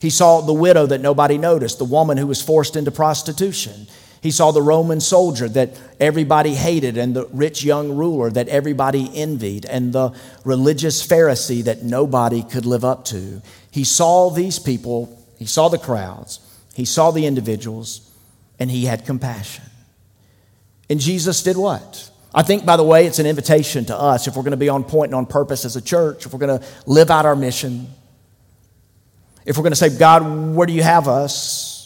He 0.00 0.10
saw 0.10 0.40
the 0.40 0.52
widow 0.52 0.86
that 0.86 1.00
nobody 1.00 1.38
noticed, 1.38 1.78
the 1.78 1.84
woman 1.84 2.16
who 2.16 2.26
was 2.26 2.42
forced 2.42 2.76
into 2.76 2.90
prostitution. 2.90 3.86
He 4.20 4.30
saw 4.30 4.50
the 4.50 4.62
Roman 4.62 5.00
soldier 5.00 5.48
that 5.50 5.78
everybody 6.00 6.54
hated, 6.54 6.96
and 6.96 7.14
the 7.14 7.26
rich 7.26 7.62
young 7.62 7.96
ruler 7.96 8.30
that 8.30 8.48
everybody 8.48 9.10
envied, 9.14 9.64
and 9.66 9.92
the 9.92 10.12
religious 10.44 11.06
Pharisee 11.06 11.62
that 11.64 11.82
nobody 11.82 12.42
could 12.42 12.66
live 12.66 12.84
up 12.84 13.04
to. 13.06 13.42
He 13.70 13.84
saw 13.84 14.30
these 14.30 14.58
people, 14.58 15.24
he 15.38 15.46
saw 15.46 15.68
the 15.68 15.78
crowds, 15.78 16.40
he 16.74 16.84
saw 16.84 17.10
the 17.10 17.26
individuals, 17.26 18.10
and 18.58 18.70
he 18.70 18.86
had 18.86 19.04
compassion. 19.04 19.64
And 20.90 20.98
Jesus 20.98 21.42
did 21.42 21.56
what? 21.56 22.07
I 22.34 22.42
think, 22.42 22.66
by 22.66 22.76
the 22.76 22.84
way, 22.84 23.06
it's 23.06 23.18
an 23.18 23.26
invitation 23.26 23.86
to 23.86 23.96
us 23.96 24.26
if 24.26 24.36
we're 24.36 24.42
going 24.42 24.50
to 24.50 24.58
be 24.58 24.68
on 24.68 24.84
point 24.84 25.10
and 25.10 25.14
on 25.14 25.26
purpose 25.26 25.64
as 25.64 25.76
a 25.76 25.80
church, 25.80 26.26
if 26.26 26.32
we're 26.32 26.38
going 26.38 26.60
to 26.60 26.66
live 26.86 27.10
out 27.10 27.24
our 27.24 27.36
mission, 27.36 27.88
if 29.46 29.56
we're 29.56 29.62
going 29.62 29.72
to 29.72 29.76
say, 29.76 29.96
God, 29.96 30.54
where 30.54 30.66
do 30.66 30.74
you 30.74 30.82
have 30.82 31.08
us? 31.08 31.76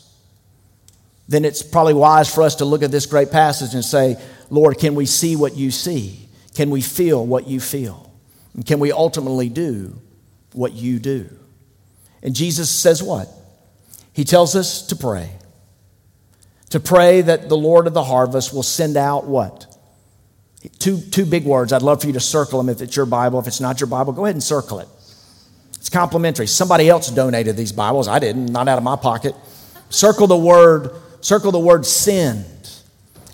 Then 1.29 1.45
it's 1.45 1.63
probably 1.63 1.95
wise 1.95 2.33
for 2.33 2.43
us 2.43 2.57
to 2.57 2.65
look 2.65 2.83
at 2.83 2.91
this 2.91 3.07
great 3.07 3.31
passage 3.31 3.75
and 3.75 3.85
say, 3.85 4.21
Lord, 4.51 4.79
can 4.79 4.97
we 4.97 5.07
see 5.07 5.37
what 5.37 5.57
you 5.57 5.71
see? 5.71 6.29
Can 6.55 6.71
we 6.71 6.81
feel 6.81 7.25
what 7.25 7.47
you 7.47 7.61
feel? 7.61 8.13
And 8.55 8.67
can 8.67 8.81
we 8.81 8.91
ultimately 8.91 9.49
do 9.49 9.99
what 10.53 10.73
you 10.73 10.99
do? 10.99 11.31
And 12.23 12.35
Jesus 12.35 12.69
says 12.69 13.03
what? 13.03 13.29
He 14.13 14.25
tells 14.25 14.55
us 14.57 14.83
to 14.89 14.97
pray. 14.97 15.31
To 16.71 16.81
pray 16.81 17.23
that 17.23 17.49
the 17.49 17.57
Lord 17.57 17.87
of 17.87 17.95
the 17.95 18.05
harvest 18.05 18.53
will 18.53 18.63
send 18.63 18.97
out 18.97 19.27
what? 19.27 19.72
Two, 20.79 21.01
two 21.01 21.27
big 21.27 21.45
words. 21.45 21.73
I'd 21.73 21.83
love 21.83 22.01
for 22.01 22.07
you 22.07 22.13
to 22.13 22.21
circle 22.21 22.59
them 22.59 22.69
if 22.69 22.81
it's 22.81 22.95
your 22.95 23.07
Bible. 23.07 23.39
If 23.41 23.47
it's 23.47 23.61
not 23.61 23.81
your 23.81 23.89
Bible, 23.89 24.13
go 24.13 24.25
ahead 24.25 24.37
and 24.37 24.43
circle 24.43 24.79
it. 24.79 24.89
It's 25.77 25.89
complimentary. 25.89 26.47
Somebody 26.47 26.89
else 26.89 27.11
donated 27.11 27.57
these 27.57 27.73
Bibles. 27.73 28.07
I 28.07 28.21
didn't, 28.21 28.47
not 28.47 28.69
out 28.69 28.79
of 28.79 28.85
my 28.85 28.95
pocket. 28.95 29.35
Circle 29.91 30.29
the 30.29 30.37
word, 30.37 30.91
circle 31.21 31.51
the 31.51 31.59
word 31.59 31.85
send. 31.85 32.47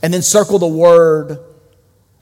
And 0.02 0.14
then 0.14 0.22
circle 0.22 0.58
the 0.58 0.66
word 0.66 1.38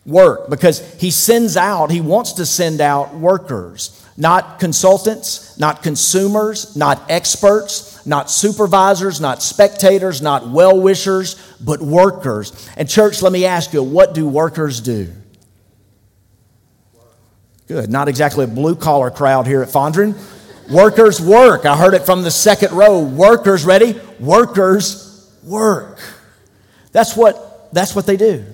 work 0.04 0.48
because 0.50 0.94
he 1.00 1.10
sends 1.10 1.56
out, 1.56 1.90
he 1.90 2.00
wants 2.00 2.34
to 2.34 2.46
send 2.46 2.80
out 2.80 3.14
workers, 3.14 4.04
not 4.16 4.58
consultants, 4.58 5.58
not 5.58 5.82
consumers, 5.82 6.76
not 6.76 7.02
experts, 7.08 7.95
not 8.06 8.30
supervisors, 8.30 9.20
not 9.20 9.42
spectators, 9.42 10.22
not 10.22 10.48
well 10.48 10.80
wishers, 10.80 11.34
but 11.60 11.80
workers. 11.80 12.68
And, 12.76 12.88
church, 12.88 13.22
let 13.22 13.32
me 13.32 13.44
ask 13.44 13.72
you 13.72 13.82
what 13.82 14.14
do 14.14 14.28
workers 14.28 14.80
do? 14.80 15.12
Good. 17.66 17.90
Not 17.90 18.08
exactly 18.08 18.44
a 18.44 18.48
blue 18.48 18.76
collar 18.76 19.10
crowd 19.10 19.46
here 19.46 19.62
at 19.62 19.68
Fondren. 19.68 20.16
Workers 20.70 21.20
work. 21.20 21.66
I 21.66 21.76
heard 21.76 21.94
it 21.94 22.06
from 22.06 22.22
the 22.22 22.30
second 22.30 22.72
row. 22.72 23.02
Workers, 23.02 23.64
ready? 23.64 24.00
Workers 24.20 25.28
work. 25.42 25.98
That's 26.92 27.16
what, 27.16 27.72
that's 27.72 27.94
what 27.94 28.06
they 28.06 28.16
do. 28.16 28.44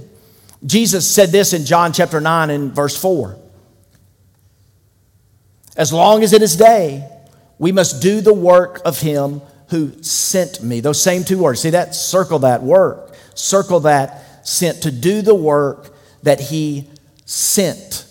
Jesus 0.64 1.10
said 1.10 1.30
this 1.30 1.52
in 1.52 1.64
John 1.64 1.92
chapter 1.92 2.20
9 2.20 2.50
and 2.50 2.72
verse 2.72 2.96
4. 2.96 3.36
As 5.76 5.92
long 5.92 6.22
as 6.22 6.32
it 6.32 6.42
is 6.42 6.56
day, 6.56 7.08
we 7.62 7.70
must 7.70 8.02
do 8.02 8.20
the 8.20 8.34
work 8.34 8.82
of 8.84 8.98
him 8.98 9.40
who 9.68 10.02
sent 10.02 10.64
me. 10.64 10.80
Those 10.80 11.00
same 11.00 11.22
two 11.22 11.38
words. 11.38 11.60
See 11.60 11.70
that? 11.70 11.94
Circle 11.94 12.40
that 12.40 12.60
work. 12.60 13.14
Circle 13.36 13.78
that 13.80 14.44
sent 14.44 14.82
to 14.82 14.90
do 14.90 15.22
the 15.22 15.36
work 15.36 15.94
that 16.24 16.40
he 16.40 16.88
sent 17.24 18.04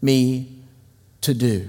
me 0.00 0.62
to 1.22 1.34
do. 1.34 1.68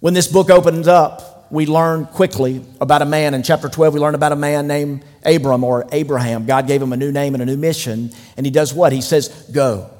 When 0.00 0.14
this 0.14 0.28
book 0.28 0.48
opens 0.48 0.88
up, 0.88 1.52
we 1.52 1.66
learn 1.66 2.06
quickly 2.06 2.64
about 2.80 3.02
a 3.02 3.04
man. 3.04 3.34
In 3.34 3.42
chapter 3.42 3.68
12, 3.68 3.92
we 3.92 4.00
learn 4.00 4.14
about 4.14 4.32
a 4.32 4.36
man 4.36 4.66
named 4.66 5.04
Abram 5.26 5.62
or 5.62 5.86
Abraham. 5.92 6.46
God 6.46 6.66
gave 6.66 6.80
him 6.80 6.94
a 6.94 6.96
new 6.96 7.12
name 7.12 7.34
and 7.34 7.42
a 7.42 7.46
new 7.46 7.58
mission. 7.58 8.12
And 8.38 8.46
he 8.46 8.50
does 8.50 8.72
what? 8.72 8.94
He 8.94 9.02
says, 9.02 9.28
Go. 9.52 9.90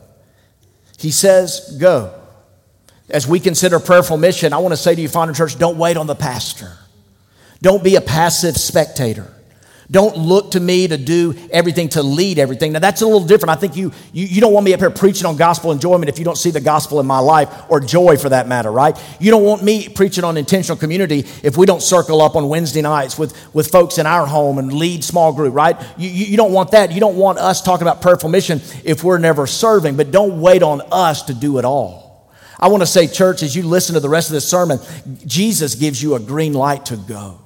He 0.96 1.10
says, 1.10 1.76
Go. 1.78 2.17
As 3.08 3.26
we 3.26 3.40
consider 3.40 3.80
prayerful 3.80 4.18
mission, 4.18 4.52
I 4.52 4.58
want 4.58 4.72
to 4.72 4.76
say 4.76 4.94
to 4.94 5.00
you, 5.00 5.08
Fondren 5.08 5.34
Church, 5.34 5.58
don't 5.58 5.78
wait 5.78 5.96
on 5.96 6.06
the 6.06 6.14
pastor. 6.14 6.76
Don't 7.62 7.82
be 7.82 7.96
a 7.96 8.00
passive 8.00 8.56
spectator. 8.56 9.32
Don't 9.90 10.18
look 10.18 10.50
to 10.50 10.60
me 10.60 10.86
to 10.86 10.98
do 10.98 11.34
everything, 11.50 11.88
to 11.90 12.02
lead 12.02 12.38
everything. 12.38 12.72
Now, 12.72 12.78
that's 12.78 13.00
a 13.00 13.06
little 13.06 13.26
different. 13.26 13.56
I 13.56 13.58
think 13.58 13.74
you, 13.74 13.90
you, 14.12 14.26
you 14.26 14.40
don't 14.42 14.52
want 14.52 14.66
me 14.66 14.74
up 14.74 14.80
here 14.80 14.90
preaching 14.90 15.24
on 15.24 15.38
gospel 15.38 15.72
enjoyment 15.72 16.10
if 16.10 16.18
you 16.18 16.26
don't 16.26 16.36
see 16.36 16.50
the 16.50 16.60
gospel 16.60 17.00
in 17.00 17.06
my 17.06 17.20
life, 17.20 17.48
or 17.70 17.80
joy 17.80 18.18
for 18.18 18.28
that 18.28 18.46
matter, 18.46 18.70
right? 18.70 19.02
You 19.18 19.30
don't 19.30 19.44
want 19.44 19.64
me 19.64 19.88
preaching 19.88 20.24
on 20.24 20.36
intentional 20.36 20.76
community 20.76 21.20
if 21.42 21.56
we 21.56 21.64
don't 21.64 21.80
circle 21.80 22.20
up 22.20 22.36
on 22.36 22.50
Wednesday 22.50 22.82
nights 22.82 23.18
with, 23.18 23.34
with 23.54 23.68
folks 23.68 23.96
in 23.96 24.04
our 24.04 24.26
home 24.26 24.58
and 24.58 24.70
lead 24.74 25.02
small 25.02 25.32
group, 25.32 25.54
right? 25.54 25.80
You, 25.96 26.10
you, 26.10 26.26
you 26.26 26.36
don't 26.36 26.52
want 26.52 26.72
that. 26.72 26.92
You 26.92 27.00
don't 27.00 27.16
want 27.16 27.38
us 27.38 27.62
talking 27.62 27.86
about 27.86 28.02
prayerful 28.02 28.28
mission 28.28 28.60
if 28.84 29.02
we're 29.02 29.16
never 29.16 29.46
serving, 29.46 29.96
but 29.96 30.10
don't 30.10 30.42
wait 30.42 30.62
on 30.62 30.82
us 30.92 31.22
to 31.22 31.34
do 31.34 31.58
it 31.58 31.64
all. 31.64 32.07
I 32.58 32.68
want 32.68 32.82
to 32.82 32.86
say, 32.86 33.06
church, 33.06 33.42
as 33.42 33.54
you 33.54 33.62
listen 33.62 33.94
to 33.94 34.00
the 34.00 34.08
rest 34.08 34.28
of 34.28 34.34
this 34.34 34.48
sermon, 34.48 34.78
Jesus 35.26 35.74
gives 35.74 36.02
you 36.02 36.14
a 36.14 36.20
green 36.20 36.54
light 36.54 36.86
to 36.86 36.96
go 36.96 37.40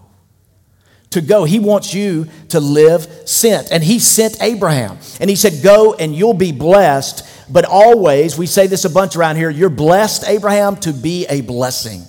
to 1.12 1.20
go. 1.20 1.44
He 1.44 1.58
wants 1.58 1.94
you 1.94 2.26
to 2.48 2.60
live 2.60 3.06
sent. 3.26 3.70
And 3.70 3.82
he 3.82 3.98
sent 3.98 4.42
Abraham. 4.42 4.98
And 5.20 5.30
he 5.30 5.36
said, 5.36 5.62
Go 5.62 5.94
and 5.94 6.14
you'll 6.14 6.34
be 6.34 6.52
blessed. 6.52 7.28
But 7.52 7.64
always, 7.64 8.36
we 8.36 8.46
say 8.46 8.66
this 8.66 8.84
a 8.84 8.90
bunch 8.90 9.16
around 9.16 9.36
here, 9.36 9.50
you're 9.50 9.70
blessed, 9.70 10.24
Abraham, 10.26 10.76
to 10.76 10.92
be 10.92 11.26
a 11.28 11.42
blessing. 11.42 12.02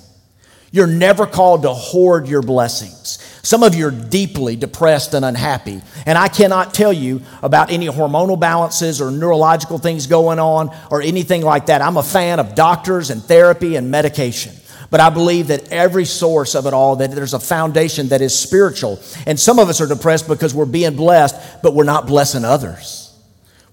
You're 0.71 0.87
never 0.87 1.27
called 1.27 1.63
to 1.63 1.73
hoard 1.73 2.27
your 2.27 2.41
blessings. 2.41 3.19
Some 3.45 3.61
of 3.61 3.75
you 3.75 3.87
are 3.87 3.91
deeply 3.91 4.55
depressed 4.55 5.13
and 5.13 5.25
unhappy. 5.25 5.81
And 6.05 6.17
I 6.17 6.29
cannot 6.29 6.73
tell 6.73 6.93
you 6.93 7.21
about 7.41 7.71
any 7.71 7.87
hormonal 7.87 8.39
balances 8.39 9.01
or 9.01 9.11
neurological 9.11 9.79
things 9.79 10.07
going 10.07 10.39
on 10.39 10.73
or 10.89 11.01
anything 11.01 11.41
like 11.41 11.65
that. 11.65 11.81
I'm 11.81 11.97
a 11.97 12.03
fan 12.03 12.39
of 12.39 12.55
doctors 12.55 13.09
and 13.09 13.21
therapy 13.21 13.75
and 13.75 13.91
medication. 13.91 14.55
But 14.89 15.01
I 15.01 15.09
believe 15.09 15.47
that 15.47 15.73
every 15.73 16.05
source 16.05 16.55
of 16.55 16.67
it 16.67 16.73
all, 16.73 16.95
that 16.97 17.11
there's 17.11 17.33
a 17.33 17.39
foundation 17.39 18.07
that 18.09 18.21
is 18.21 18.37
spiritual. 18.37 19.01
And 19.27 19.37
some 19.37 19.59
of 19.59 19.67
us 19.67 19.81
are 19.81 19.87
depressed 19.87 20.29
because 20.29 20.55
we're 20.55 20.65
being 20.65 20.95
blessed, 20.95 21.35
but 21.61 21.73
we're 21.73 21.83
not 21.83 22.07
blessing 22.07 22.45
others. 22.45 23.13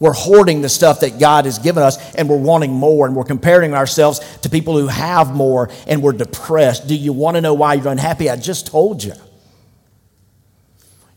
We're 0.01 0.15
hoarding 0.15 0.63
the 0.63 0.69
stuff 0.69 1.01
that 1.01 1.21
God 1.21 1.45
has 1.45 1.61
given 1.61 1.85
us 1.85 2.15
and 2.17 2.29
we're 2.29 2.39
wanting 2.39 2.73
more 2.73 3.07
and 3.07 3.15
we're 3.15 3.23
comparing 3.23 3.75
ourselves 3.75 4.19
to 4.39 4.51
people 4.51 4.77
who 4.77 4.89
have 4.89 5.33
more 5.33 5.71
and 5.87 6.03
we're 6.03 6.13
depressed. 6.13 6.89
Do 6.89 6.97
you 6.97 7.13
want 7.13 7.37
to 7.37 7.41
know 7.41 7.55
why 7.55 7.75
you're 7.75 7.87
unhappy? 7.87 8.29
I 8.29 8.35
just 8.35 8.67
told 8.67 9.05
you. 9.05 9.13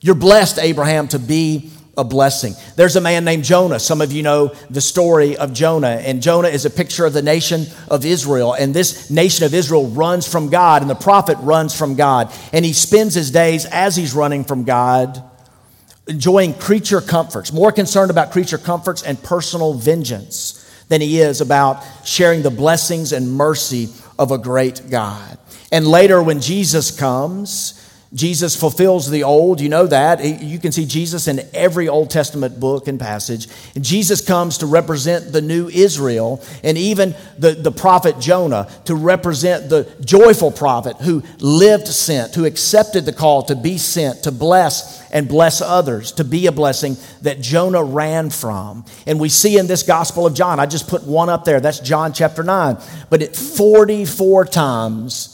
You're 0.04 0.16
blessed, 0.16 0.60
Abraham, 0.60 1.08
to 1.08 1.18
be 1.18 1.72
a 1.96 2.04
blessing. 2.04 2.56
There's 2.76 2.98
a 2.98 3.02
man 3.02 3.24
named 3.24 3.46
Jonah. 3.46 3.80
Some 3.80 4.02
of 4.02 4.12
you 4.12 4.22
know 4.22 4.54
the 4.70 4.82
story 4.82 5.38
of 5.38 5.54
Jonah, 5.54 6.02
and 6.04 6.22
Jonah 6.22 6.50
is 6.50 6.66
a 6.66 6.70
picture 6.70 7.06
of 7.06 7.14
the 7.14 7.22
nation 7.22 7.68
of 7.90 8.04
Israel. 8.04 8.54
And 8.54 8.74
this 8.74 9.10
nation 9.10 9.46
of 9.46 9.54
Israel 9.54 9.88
runs 9.88 10.28
from 10.28 10.50
God, 10.50 10.82
and 10.82 10.92
the 10.92 10.96
prophet 10.96 11.38
runs 11.40 11.74
from 11.74 11.96
God. 11.96 12.34
And 12.52 12.66
he 12.66 12.74
spends 12.74 13.14
his 13.14 13.32
days 13.32 13.66
as 13.66 13.96
he's 13.96 14.14
running 14.14 14.44
from 14.44 14.66
God 14.66 15.24
enjoying 16.08 16.54
creature 16.54 17.00
comforts, 17.00 17.54
more 17.54 17.72
concerned 17.72 18.12
about 18.12 18.32
creature 18.32 18.58
comforts 18.58 19.04
and 19.04 19.24
personal 19.24 19.74
vengeance 19.74 20.60
than 20.90 21.00
he 21.00 21.22
is 21.22 21.40
about 21.40 21.82
sharing 22.04 22.42
the 22.42 22.52
blessings 22.52 23.14
and 23.14 23.32
mercy 23.32 23.88
of 24.20 24.32
a 24.32 24.38
great 24.38 24.82
God. 24.90 25.38
And 25.72 25.88
later, 25.88 26.22
when 26.22 26.42
Jesus 26.42 26.92
comes, 26.92 27.80
Jesus 28.14 28.56
fulfills 28.56 29.10
the 29.10 29.24
old, 29.24 29.60
you 29.60 29.70
know 29.70 29.88
that. 29.88 30.24
You 30.24 30.60
can 30.60 30.72
see 30.72 30.86
Jesus 30.86 31.28
in 31.28 31.42
every 31.52 31.88
Old 31.88 32.12
Testament 32.12 32.60
book 32.60 32.88
and 32.88 33.00
passage. 33.00 33.48
And 33.74 33.84
Jesus 33.84 34.22
comes 34.22 34.60
to 34.60 34.68
represent 34.68 35.32
the 35.32 35.42
new 35.42 35.68
Israel, 35.68 36.44
and 36.64 36.78
even 36.78 37.16
the, 37.40 37.52
the 37.52 37.72
prophet 37.72 38.20
Jonah 38.20 38.70
to 38.86 38.94
represent 38.94 39.70
the 39.70 39.92
joyful 40.06 40.52
prophet 40.52 40.98
who 40.98 41.24
lived 41.40 41.88
sent, 41.88 42.36
who 42.36 42.46
accepted 42.46 43.06
the 43.06 43.14
call 43.14 43.44
to 43.44 43.56
be 43.56 43.80
sent, 43.80 44.24
to 44.24 44.32
bless 44.32 45.02
and 45.12 45.28
bless 45.28 45.62
others, 45.62 46.12
to 46.14 46.24
be 46.24 46.46
a 46.46 46.52
blessing 46.52 46.98
that 47.24 47.42
Jonah 47.42 47.84
ran 47.84 48.30
from. 48.30 48.86
And 49.08 49.20
we 49.20 49.30
see 49.30 49.58
in 49.58 49.66
this 49.66 49.82
Gospel 49.82 50.28
of 50.28 50.36
John, 50.36 50.60
I 50.60 50.68
just 50.68 50.88
put 50.88 51.04
one 51.04 51.30
up 51.30 51.46
there, 51.46 51.60
that's 51.60 51.80
John 51.80 52.14
chapter 52.14 52.44
9, 52.44 52.78
but 53.10 53.24
it 53.24 53.36
44 53.36 54.46
times 54.46 55.33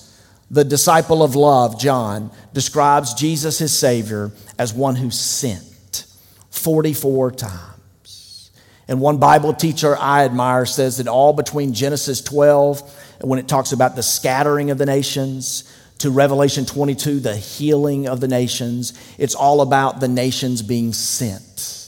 the 0.52 0.64
disciple 0.64 1.22
of 1.22 1.36
love, 1.36 1.80
John, 1.80 2.32
describes 2.54 3.14
Jesus, 3.14 3.60
his 3.60 3.78
Savior, 3.78 4.32
as 4.58 4.74
one 4.74 4.96
who 4.96 5.12
sent 5.12 6.06
44 6.50 7.32
times. 7.32 8.52
And 8.88 9.00
one 9.00 9.18
Bible 9.18 9.54
teacher 9.54 9.96
I 9.98 10.26
admire 10.26 10.66
says 10.66 10.98
that 10.98 11.08
all 11.08 11.34
between 11.34 11.74
Genesis 11.74 12.22
12, 12.22 13.22
when 13.22 13.38
it 13.38 13.48
talks 13.48 13.72
about 13.72 13.96
the 13.96 14.04
scattering 14.04 14.72
of 14.72 14.80
the 14.80 14.86
nations, 14.86 15.72
to 16.00 16.10
Revelation 16.10 16.66
22, 16.66 17.20
the 17.20 17.36
healing 17.36 18.08
of 18.08 18.22
the 18.22 18.28
nations, 18.28 18.94
it's 19.18 19.36
all 19.36 19.62
about 19.62 20.00
the 20.00 20.08
nations 20.08 20.62
being 20.62 20.94
sent. 20.94 21.79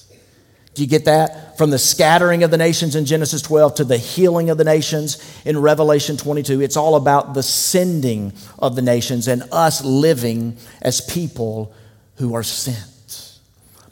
Do 0.74 0.82
you 0.82 0.88
get 0.88 1.06
that? 1.06 1.58
From 1.58 1.70
the 1.70 1.80
scattering 1.80 2.44
of 2.44 2.52
the 2.52 2.58
nations 2.58 2.96
in 2.96 3.06
Genesis 3.06 3.42
12 3.42 3.76
to 3.76 3.84
the 3.84 3.98
healing 3.98 4.50
of 4.50 4.58
the 4.58 4.64
nations 4.64 5.18
in 5.44 5.60
Revelation 5.60 6.16
22, 6.16 6.62
it's 6.62 6.78
all 6.78 6.96
about 6.96 7.34
the 7.34 7.44
sending 7.44 8.34
of 8.58 8.76
the 8.76 8.82
nations 8.82 9.28
and 9.28 9.44
us 9.52 9.84
living 9.84 10.58
as 10.82 11.02
people 11.02 11.74
who 12.16 12.34
are 12.34 12.44
sent. 12.44 13.40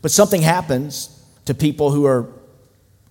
But 0.01 0.11
something 0.11 0.41
happens 0.41 1.09
to 1.45 1.53
people 1.53 1.91
who 1.91 2.05
are 2.05 2.27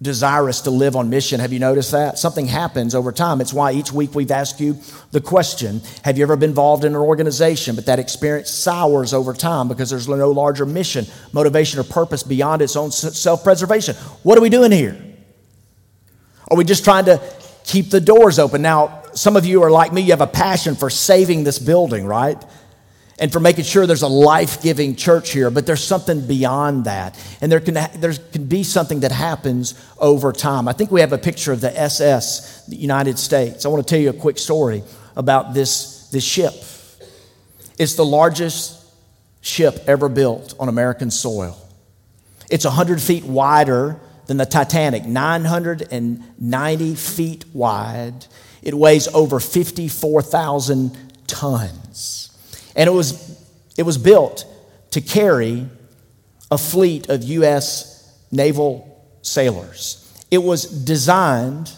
desirous 0.00 0.60
to 0.62 0.70
live 0.70 0.94
on 0.94 1.10
mission. 1.10 1.40
Have 1.40 1.52
you 1.52 1.58
noticed 1.58 1.90
that? 1.90 2.18
Something 2.18 2.46
happens 2.46 2.94
over 2.94 3.10
time. 3.10 3.40
It's 3.40 3.52
why 3.52 3.72
each 3.72 3.92
week 3.92 4.14
we've 4.14 4.30
asked 4.30 4.60
you 4.60 4.78
the 5.10 5.20
question 5.20 5.80
Have 6.04 6.16
you 6.16 6.22
ever 6.22 6.36
been 6.36 6.50
involved 6.50 6.84
in 6.84 6.94
an 6.94 7.00
organization, 7.00 7.74
but 7.74 7.86
that 7.86 7.98
experience 7.98 8.50
sours 8.50 9.12
over 9.12 9.32
time 9.32 9.66
because 9.66 9.90
there's 9.90 10.08
no 10.08 10.30
larger 10.30 10.64
mission, 10.64 11.06
motivation, 11.32 11.80
or 11.80 11.84
purpose 11.84 12.22
beyond 12.22 12.62
its 12.62 12.76
own 12.76 12.92
self 12.92 13.42
preservation? 13.42 13.96
What 14.22 14.38
are 14.38 14.42
we 14.42 14.50
doing 14.50 14.70
here? 14.70 14.96
Are 16.50 16.56
we 16.56 16.64
just 16.64 16.84
trying 16.84 17.06
to 17.06 17.20
keep 17.64 17.90
the 17.90 18.00
doors 18.00 18.38
open? 18.38 18.62
Now, 18.62 19.02
some 19.14 19.36
of 19.36 19.44
you 19.44 19.62
are 19.64 19.70
like 19.70 19.92
me, 19.92 20.02
you 20.02 20.10
have 20.12 20.20
a 20.20 20.26
passion 20.26 20.76
for 20.76 20.90
saving 20.90 21.44
this 21.44 21.58
building, 21.58 22.06
right? 22.06 22.42
And 23.20 23.32
for 23.32 23.40
making 23.40 23.64
sure 23.64 23.86
there's 23.86 24.02
a 24.02 24.08
life 24.08 24.62
giving 24.62 24.94
church 24.94 25.32
here, 25.32 25.50
but 25.50 25.66
there's 25.66 25.82
something 25.82 26.26
beyond 26.26 26.84
that. 26.84 27.18
And 27.40 27.50
there 27.50 27.58
can, 27.60 27.74
there 27.74 28.12
can 28.12 28.46
be 28.46 28.62
something 28.62 29.00
that 29.00 29.10
happens 29.10 29.74
over 29.98 30.32
time. 30.32 30.68
I 30.68 30.72
think 30.72 30.92
we 30.92 31.00
have 31.00 31.12
a 31.12 31.18
picture 31.18 31.52
of 31.52 31.60
the 31.60 31.76
SS, 31.78 32.66
the 32.66 32.76
United 32.76 33.18
States. 33.18 33.66
I 33.66 33.68
want 33.68 33.84
to 33.86 33.90
tell 33.90 34.00
you 34.00 34.10
a 34.10 34.14
quick 34.14 34.38
story 34.38 34.84
about 35.16 35.52
this, 35.52 36.08
this 36.10 36.22
ship. 36.22 36.54
It's 37.76 37.94
the 37.94 38.04
largest 38.04 38.84
ship 39.40 39.82
ever 39.88 40.08
built 40.08 40.54
on 40.60 40.68
American 40.68 41.10
soil. 41.10 41.56
It's 42.50 42.64
100 42.64 43.00
feet 43.00 43.24
wider 43.24 43.98
than 44.26 44.36
the 44.36 44.46
Titanic, 44.46 45.06
990 45.06 46.94
feet 46.94 47.44
wide. 47.52 48.26
It 48.62 48.74
weighs 48.74 49.08
over 49.08 49.40
54,000 49.40 50.96
tons. 51.26 51.87
And 52.78 52.88
it 52.88 52.92
was, 52.92 53.36
it 53.76 53.82
was 53.82 53.98
built 53.98 54.46
to 54.92 55.00
carry 55.00 55.66
a 56.48 56.56
fleet 56.56 57.08
of 57.08 57.24
U.S. 57.24 58.16
naval 58.30 59.04
sailors. 59.20 60.04
It 60.30 60.38
was 60.38 60.64
designed 60.64 61.72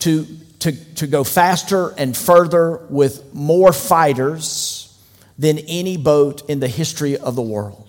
to, 0.00 0.26
to, 0.60 0.72
to 0.94 1.06
go 1.06 1.22
faster 1.22 1.90
and 1.98 2.16
further 2.16 2.78
with 2.88 3.34
more 3.34 3.74
fighters 3.74 4.98
than 5.38 5.58
any 5.58 5.98
boat 5.98 6.48
in 6.48 6.60
the 6.60 6.68
history 6.68 7.18
of 7.18 7.36
the 7.36 7.42
world. 7.42 7.88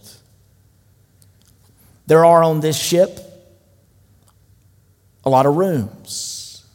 There 2.07 2.25
are 2.25 2.43
on 2.43 2.59
this 2.59 2.77
ship 2.77 3.19
a 5.23 5.29
lot 5.29 5.45
of 5.45 5.55
rooms, 5.55 6.65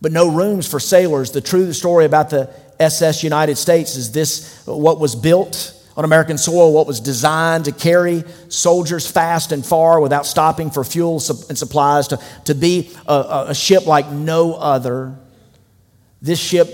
but 0.00 0.10
no 0.10 0.30
rooms 0.30 0.66
for 0.66 0.80
sailors. 0.80 1.32
The 1.32 1.42
true 1.42 1.74
story 1.74 2.06
about 2.06 2.30
the 2.30 2.48
SS 2.78 3.22
United 3.22 3.56
States 3.56 3.96
is 3.96 4.12
this 4.12 4.64
what 4.66 5.00
was 5.00 5.14
built 5.14 5.72
on 5.96 6.04
American 6.04 6.36
soil, 6.36 6.72
what 6.72 6.86
was 6.86 7.00
designed 7.00 7.64
to 7.64 7.72
carry 7.72 8.22
soldiers 8.48 9.10
fast 9.10 9.50
and 9.50 9.64
far 9.64 9.98
without 9.98 10.26
stopping 10.26 10.70
for 10.70 10.84
fuel 10.84 11.14
and 11.48 11.56
supplies, 11.56 12.08
to, 12.08 12.20
to 12.44 12.54
be 12.54 12.90
a, 13.06 13.46
a 13.48 13.54
ship 13.54 13.86
like 13.86 14.10
no 14.10 14.54
other. 14.54 15.16
This 16.20 16.38
ship, 16.38 16.68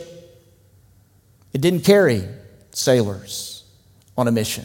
it 1.52 1.60
didn't 1.60 1.82
carry 1.82 2.26
sailors 2.72 3.64
on 4.18 4.26
a 4.26 4.32
mission. 4.32 4.64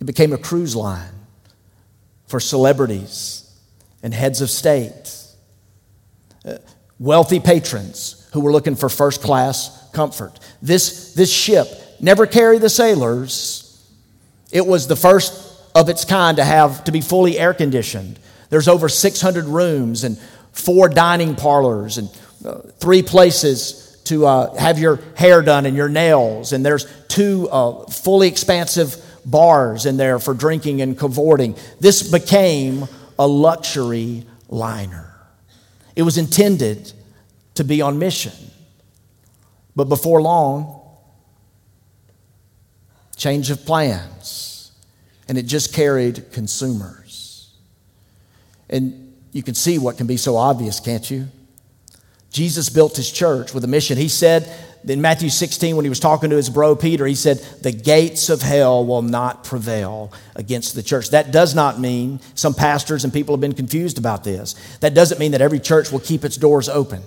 It 0.00 0.06
became 0.06 0.32
a 0.32 0.38
cruise 0.38 0.74
line 0.74 1.14
for 2.26 2.40
celebrities 2.40 3.48
and 4.02 4.12
heads 4.12 4.40
of 4.40 4.50
state, 4.50 5.16
uh, 6.44 6.56
wealthy 6.98 7.38
patrons 7.38 8.28
who 8.32 8.40
were 8.40 8.50
looking 8.50 8.74
for 8.74 8.88
first 8.88 9.22
class 9.22 9.81
comfort. 9.92 10.38
This, 10.60 11.14
this 11.14 11.32
ship 11.32 11.68
never 12.00 12.26
carried 12.26 12.60
the 12.60 12.68
sailors. 12.68 13.84
It 14.50 14.66
was 14.66 14.86
the 14.86 14.96
first 14.96 15.50
of 15.74 15.88
its 15.88 16.04
kind 16.04 16.36
to 16.36 16.44
have 16.44 16.84
to 16.84 16.92
be 16.92 17.00
fully 17.00 17.38
air 17.38 17.54
conditioned. 17.54 18.18
There's 18.50 18.68
over 18.68 18.88
600 18.88 19.44
rooms 19.46 20.04
and 20.04 20.18
four 20.52 20.88
dining 20.88 21.34
parlors 21.34 21.98
and 21.98 22.10
uh, 22.44 22.58
three 22.78 23.02
places 23.02 24.00
to 24.04 24.26
uh, 24.26 24.54
have 24.56 24.78
your 24.78 25.00
hair 25.16 25.42
done 25.42 25.64
and 25.64 25.76
your 25.76 25.88
nails. 25.88 26.52
And 26.52 26.64
there's 26.64 26.86
two 27.08 27.48
uh, 27.50 27.86
fully 27.86 28.28
expansive 28.28 28.96
bars 29.24 29.86
in 29.86 29.96
there 29.96 30.18
for 30.18 30.34
drinking 30.34 30.82
and 30.82 30.98
cavorting. 30.98 31.56
This 31.80 32.10
became 32.10 32.86
a 33.18 33.26
luxury 33.26 34.26
liner. 34.48 35.14
It 35.94 36.02
was 36.02 36.18
intended 36.18 36.92
to 37.54 37.64
be 37.64 37.80
on 37.80 37.98
mission. 37.98 38.32
But 39.74 39.88
before 39.88 40.20
long, 40.20 40.80
change 43.16 43.50
of 43.50 43.64
plans, 43.64 44.72
and 45.28 45.38
it 45.38 45.44
just 45.44 45.72
carried 45.72 46.32
consumers. 46.32 47.54
And 48.68 49.14
you 49.32 49.42
can 49.42 49.54
see 49.54 49.78
what 49.78 49.96
can 49.96 50.06
be 50.06 50.16
so 50.16 50.36
obvious, 50.36 50.80
can't 50.80 51.08
you? 51.10 51.28
Jesus 52.30 52.70
built 52.70 52.96
his 52.96 53.10
church 53.10 53.54
with 53.54 53.64
a 53.64 53.68
mission. 53.68 53.98
He 53.98 54.08
said 54.08 54.50
in 54.88 55.00
Matthew 55.00 55.28
16, 55.28 55.76
when 55.76 55.84
he 55.84 55.88
was 55.88 56.00
talking 56.00 56.30
to 56.30 56.36
his 56.36 56.50
bro 56.50 56.74
Peter, 56.74 57.06
he 57.06 57.14
said, 57.14 57.38
The 57.60 57.72
gates 57.72 58.30
of 58.30 58.42
hell 58.42 58.84
will 58.84 59.02
not 59.02 59.44
prevail 59.44 60.12
against 60.34 60.74
the 60.74 60.82
church. 60.82 61.10
That 61.10 61.30
does 61.30 61.54
not 61.54 61.78
mean, 61.78 62.20
some 62.34 62.54
pastors 62.54 63.04
and 63.04 63.12
people 63.12 63.34
have 63.34 63.40
been 63.40 63.52
confused 63.52 63.98
about 63.98 64.24
this, 64.24 64.54
that 64.78 64.94
doesn't 64.94 65.20
mean 65.20 65.32
that 65.32 65.42
every 65.42 65.60
church 65.60 65.92
will 65.92 66.00
keep 66.00 66.24
its 66.24 66.36
doors 66.36 66.68
open. 66.68 67.02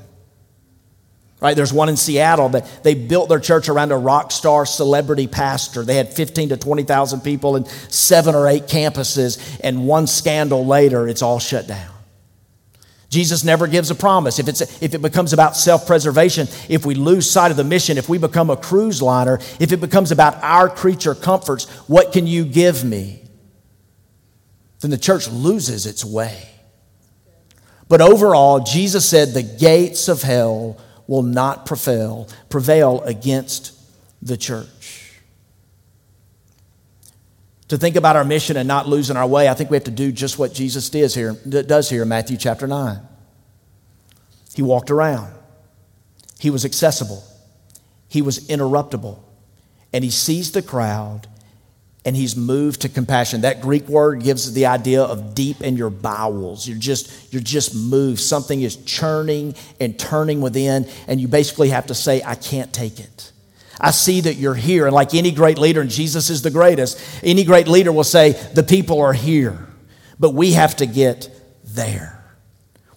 Right? 1.46 1.56
There's 1.56 1.72
one 1.72 1.90
in 1.90 1.96
Seattle 1.96 2.50
that 2.50 2.82
they 2.82 2.96
built 2.96 3.30
their 3.30 3.40
church 3.40 3.70
around 3.70 3.92
a 3.92 3.98
rock 3.98 4.32
star 4.32 4.66
celebrity 4.66 5.28
pastor. 5.28 5.84
They 5.84 5.94
had 5.94 6.12
15 6.12 6.50
to 6.50 6.58
20,000 6.58 7.22
people 7.22 7.56
in 7.56 7.66
seven 7.66 8.34
or 8.34 8.48
eight 8.48 8.64
campuses, 8.64 9.60
and 9.64 9.86
one 9.86 10.08
scandal 10.08 10.66
later, 10.66 11.08
it's 11.08 11.22
all 11.22 11.38
shut 11.38 11.68
down. 11.68 11.92
Jesus 13.10 13.44
never 13.44 13.68
gives 13.68 13.92
a 13.92 13.96
promise. 13.96 14.40
If, 14.40 14.48
it's, 14.48 14.62
if 14.82 14.96
it 14.96 15.04
becomes 15.04 15.34
about 15.34 15.56
self 15.56 15.86
preservation, 15.86 16.48
if 16.68 16.84
we 16.84 16.96
lose 16.96 17.30
sight 17.30 17.52
of 17.52 17.58
the 17.58 17.64
mission, 17.64 18.00
if 18.00 18.10
we 18.10 18.18
become 18.18 18.50
a 18.50 18.58
cruise 18.58 19.00
liner, 19.00 19.36
if 19.60 19.72
it 19.72 19.80
becomes 19.80 20.12
about 20.12 20.42
our 20.42 20.68
creature 20.68 21.14
comforts, 21.14 21.70
what 21.88 22.12
can 22.12 22.26
you 22.26 22.44
give 22.44 22.84
me? 22.84 23.24
Then 24.80 24.90
the 24.90 24.98
church 24.98 25.28
loses 25.28 25.86
its 25.86 26.04
way. 26.04 26.50
But 27.88 28.02
overall, 28.02 28.62
Jesus 28.62 29.08
said 29.08 29.36
the 29.36 29.44
gates 29.44 30.08
of 30.08 30.24
hell 30.24 30.82
will 31.08 31.24
not 31.24 31.66
prevail, 31.66 32.28
prevail 32.50 33.02
against 33.02 33.74
the 34.22 34.38
church. 34.38 35.12
To 37.70 37.78
think 37.78 37.96
about 37.96 38.16
our 38.16 38.24
mission 38.24 38.58
and 38.58 38.68
not 38.68 38.88
losing 38.88 39.18
our 39.18 39.28
way, 39.28 39.50
I 39.50 39.54
think 39.54 39.70
we 39.70 39.78
have 39.78 39.86
to 39.86 39.92
do 39.92 40.12
just 40.12 40.38
what 40.38 40.54
Jesus 40.54 40.90
does 40.90 41.16
here, 41.16 41.34
does 41.34 41.90
here 41.90 42.04
in 42.04 42.08
Matthew 42.08 42.38
chapter 42.38 42.68
9. 42.68 43.00
He 44.54 44.62
walked 44.62 44.92
around, 44.92 45.34
he 46.40 46.50
was 46.50 46.64
accessible, 46.64 47.24
he 48.08 48.22
was 48.22 48.48
interruptible, 48.48 49.20
and 49.92 50.04
he 50.04 50.10
sees 50.10 50.52
the 50.52 50.62
crowd 50.62 51.28
and 52.06 52.16
he's 52.16 52.36
moved 52.36 52.82
to 52.82 52.90
compassion. 52.90 53.42
That 53.42 53.62
Greek 53.62 53.88
word 53.90 54.24
gives 54.24 54.54
the 54.54 54.68
idea 54.68 55.02
of 55.02 55.34
deep 55.34 55.62
in 55.62 55.76
your 55.76 55.90
bowels. 55.90 56.68
You're 56.68 56.78
just, 56.78 57.34
you're 57.34 57.42
just 57.42 57.76
moved. 57.76 58.20
Something 58.20 58.62
is 58.62 58.78
churning 58.78 59.56
and 59.80 59.98
turning 59.98 60.40
within, 60.40 60.88
and 61.08 61.20
you 61.20 61.28
basically 61.28 61.70
have 61.70 61.88
to 61.88 61.96
say, 61.96 62.22
I 62.24 62.36
can't 62.36 62.72
take 62.72 63.00
it. 63.00 63.32
I 63.82 63.92
see 63.92 64.22
that 64.22 64.36
you're 64.36 64.54
here. 64.56 64.86
And 64.86 64.94
like 64.94 65.14
any 65.16 65.32
great 65.32 65.58
leader, 65.58 65.82
and 65.82 65.90
Jesus 65.90 66.30
is 66.30 66.44
the 66.44 66.52
greatest, 66.52 67.02
any 67.24 67.44
great 67.44 67.68
leader 67.68 67.92
will 67.92 68.04
say, 68.04 68.32
The 68.54 68.64
people 68.64 69.02
are 69.02 69.14
here, 69.14 69.68
but 70.20 70.34
we 70.34 70.54
have 70.54 70.76
to 70.78 70.86
get 70.86 71.30
there. 71.66 72.15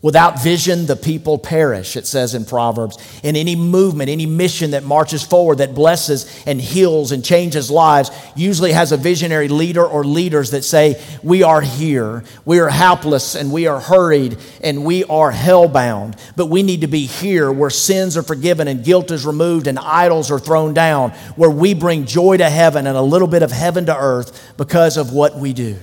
Without 0.01 0.41
vision, 0.41 0.87
the 0.87 0.95
people 0.95 1.39
perish, 1.39 1.97
it 1.97 2.07
says 2.07 2.33
in 2.33 2.45
Proverbs. 2.45 2.97
In 3.25 3.35
any 3.35 3.57
movement, 3.57 4.09
any 4.09 4.27
mission 4.27 4.71
that 4.71 4.85
marches 4.85 5.25
forward, 5.25 5.59
that 5.59 5.75
blesses 5.75 6.41
and 6.47 6.61
heals 6.61 7.11
and 7.11 7.25
changes 7.25 7.69
lives, 7.69 8.13
usually 8.37 8.71
has 8.71 8.93
a 8.93 8.97
visionary 8.97 9.49
leader 9.49 9.85
or 9.85 10.05
leaders 10.05 10.53
that 10.53 10.63
say, 10.63 11.03
We 11.25 11.43
are 11.43 11.61
here. 11.61 12.23
We 12.45 12.61
are 12.61 12.69
helpless 12.69 13.35
and 13.35 13.51
we 13.51 13.67
are 13.67 13.81
hurried 13.81 14.39
and 14.63 14.85
we 14.85 15.03
are 15.03 15.33
hellbound. 15.33 16.17
But 16.37 16.47
we 16.47 16.63
need 16.63 16.83
to 16.83 16.87
be 16.87 17.07
here 17.07 17.51
where 17.51 17.71
sins 17.71 18.17
are 18.17 18.23
forgiven 18.23 18.69
and 18.69 18.85
guilt 18.85 19.11
is 19.11 19.27
removed 19.27 19.67
and 19.67 19.81
idols 19.81 20.31
are 20.31 20.39
thrown 20.39 20.75
down, 20.75 21.11
where 21.35 21.51
we 21.51 21.75
bring 21.75 22.05
joy 22.05 22.37
to 22.37 22.49
heaven 22.49 22.87
and 22.87 22.97
a 22.97 23.03
little 23.03 23.27
bit 23.27 23.43
of 23.43 23.51
heaven 23.51 23.87
to 23.87 23.97
earth 23.97 24.55
because 24.57 24.97
of 24.97 25.13
what 25.13 25.37
we 25.37 25.53
do. 25.53 25.77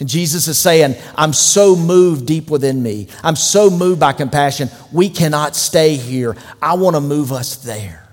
And 0.00 0.08
Jesus 0.08 0.48
is 0.48 0.58
saying, 0.58 0.96
I'm 1.14 1.34
so 1.34 1.76
moved 1.76 2.26
deep 2.26 2.50
within 2.50 2.82
me. 2.82 3.08
I'm 3.22 3.36
so 3.36 3.70
moved 3.70 4.00
by 4.00 4.14
compassion. 4.14 4.70
We 4.90 5.10
cannot 5.10 5.54
stay 5.54 5.94
here. 5.96 6.36
I 6.60 6.74
want 6.74 6.96
to 6.96 7.00
move 7.00 7.32
us 7.32 7.56
there. 7.56 8.08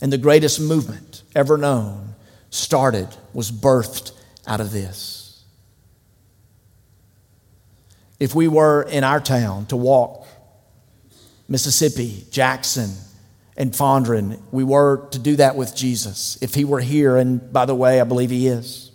And 0.00 0.12
the 0.12 0.18
greatest 0.18 0.60
movement 0.60 1.22
ever 1.34 1.56
known 1.56 2.14
started, 2.50 3.08
was 3.32 3.50
birthed 3.50 4.12
out 4.46 4.60
of 4.60 4.70
this. 4.70 5.44
If 8.18 8.34
we 8.34 8.48
were 8.48 8.82
in 8.82 9.04
our 9.04 9.20
town 9.20 9.66
to 9.66 9.76
walk 9.76 10.26
Mississippi, 11.46 12.26
Jackson, 12.30 12.90
and 13.56 13.72
Fondren, 13.72 14.40
we 14.50 14.64
were 14.64 15.08
to 15.12 15.18
do 15.18 15.36
that 15.36 15.56
with 15.56 15.74
Jesus. 15.74 16.38
If 16.40 16.54
he 16.54 16.64
were 16.64 16.80
here, 16.80 17.16
and 17.16 17.52
by 17.52 17.64
the 17.64 17.74
way, 17.74 18.00
I 18.00 18.04
believe 18.04 18.30
he 18.30 18.48
is. 18.48 18.87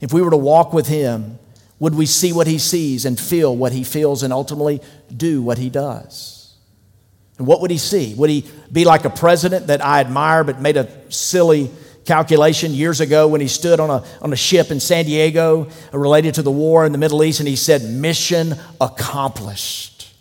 If 0.00 0.12
we 0.12 0.22
were 0.22 0.30
to 0.30 0.36
walk 0.36 0.72
with 0.72 0.86
him, 0.86 1.38
would 1.78 1.94
we 1.94 2.06
see 2.06 2.32
what 2.32 2.46
he 2.46 2.58
sees 2.58 3.04
and 3.04 3.18
feel 3.18 3.56
what 3.56 3.72
he 3.72 3.84
feels 3.84 4.22
and 4.22 4.32
ultimately 4.32 4.80
do 5.14 5.42
what 5.42 5.58
he 5.58 5.70
does? 5.70 6.54
And 7.38 7.46
what 7.46 7.60
would 7.60 7.70
he 7.70 7.78
see? 7.78 8.14
Would 8.14 8.30
he 8.30 8.44
be 8.70 8.84
like 8.84 9.04
a 9.04 9.10
president 9.10 9.68
that 9.68 9.84
I 9.84 10.00
admire 10.00 10.42
but 10.42 10.60
made 10.60 10.76
a 10.76 10.88
silly 11.10 11.70
calculation 12.04 12.72
years 12.72 13.00
ago 13.00 13.28
when 13.28 13.40
he 13.40 13.48
stood 13.48 13.78
on 13.78 13.90
a, 13.90 14.04
on 14.22 14.32
a 14.32 14.36
ship 14.36 14.70
in 14.70 14.80
San 14.80 15.04
Diego 15.04 15.68
related 15.92 16.34
to 16.34 16.42
the 16.42 16.50
war 16.50 16.84
in 16.84 16.92
the 16.92 16.98
Middle 16.98 17.22
East 17.22 17.38
and 17.38 17.48
he 17.48 17.54
said, 17.54 17.84
Mission 17.84 18.54
accomplished. 18.80 20.12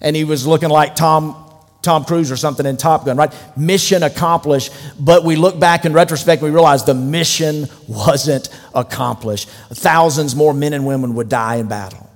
And 0.00 0.14
he 0.14 0.24
was 0.24 0.46
looking 0.46 0.70
like 0.70 0.94
Tom 0.94 1.47
Tom 1.88 2.04
Cruise 2.04 2.30
or 2.30 2.36
something 2.36 2.66
in 2.66 2.76
Top 2.76 3.06
Gun, 3.06 3.16
right? 3.16 3.32
Mission 3.56 4.02
accomplished. 4.02 4.74
But 5.00 5.24
we 5.24 5.36
look 5.36 5.58
back 5.58 5.86
in 5.86 5.94
retrospect, 5.94 6.42
we 6.42 6.50
realize 6.50 6.84
the 6.84 6.92
mission 6.92 7.66
wasn't 7.86 8.50
accomplished. 8.74 9.48
Thousands 9.70 10.36
more 10.36 10.52
men 10.52 10.74
and 10.74 10.84
women 10.84 11.14
would 11.14 11.30
die 11.30 11.56
in 11.56 11.66
battle. 11.66 12.10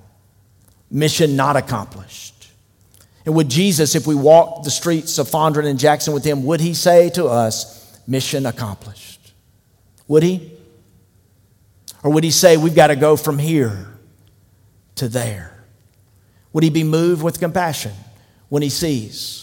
Mission 0.91 1.35
not 1.35 1.55
accomplished. 1.55 2.51
And 3.25 3.33
would 3.33 3.49
Jesus, 3.49 3.95
if 3.95 4.05
we 4.05 4.13
walked 4.13 4.63
the 4.63 4.69
streets 4.69 5.17
of 5.17 5.27
Fondren 5.27 5.65
and 5.65 5.79
Jackson 5.79 6.13
with 6.13 6.23
him, 6.23 6.43
would 6.43 6.61
he 6.61 6.75
say 6.75 7.09
to 7.09 7.25
us, 7.25 7.99
mission 8.05 8.45
accomplished? 8.45 9.33
Would 10.07 10.21
he? 10.21 10.51
Or 12.03 12.11
would 12.11 12.23
he 12.23 12.29
say, 12.29 12.57
we've 12.57 12.75
got 12.75 12.87
to 12.87 12.95
go 12.95 13.15
from 13.15 13.39
here 13.39 13.87
to 14.97 15.07
there? 15.07 15.63
Would 16.51 16.63
he 16.63 16.69
be 16.69 16.83
moved 16.83 17.23
with 17.23 17.39
compassion 17.39 17.93
when 18.49 18.61
he 18.61 18.69
sees? 18.69 19.42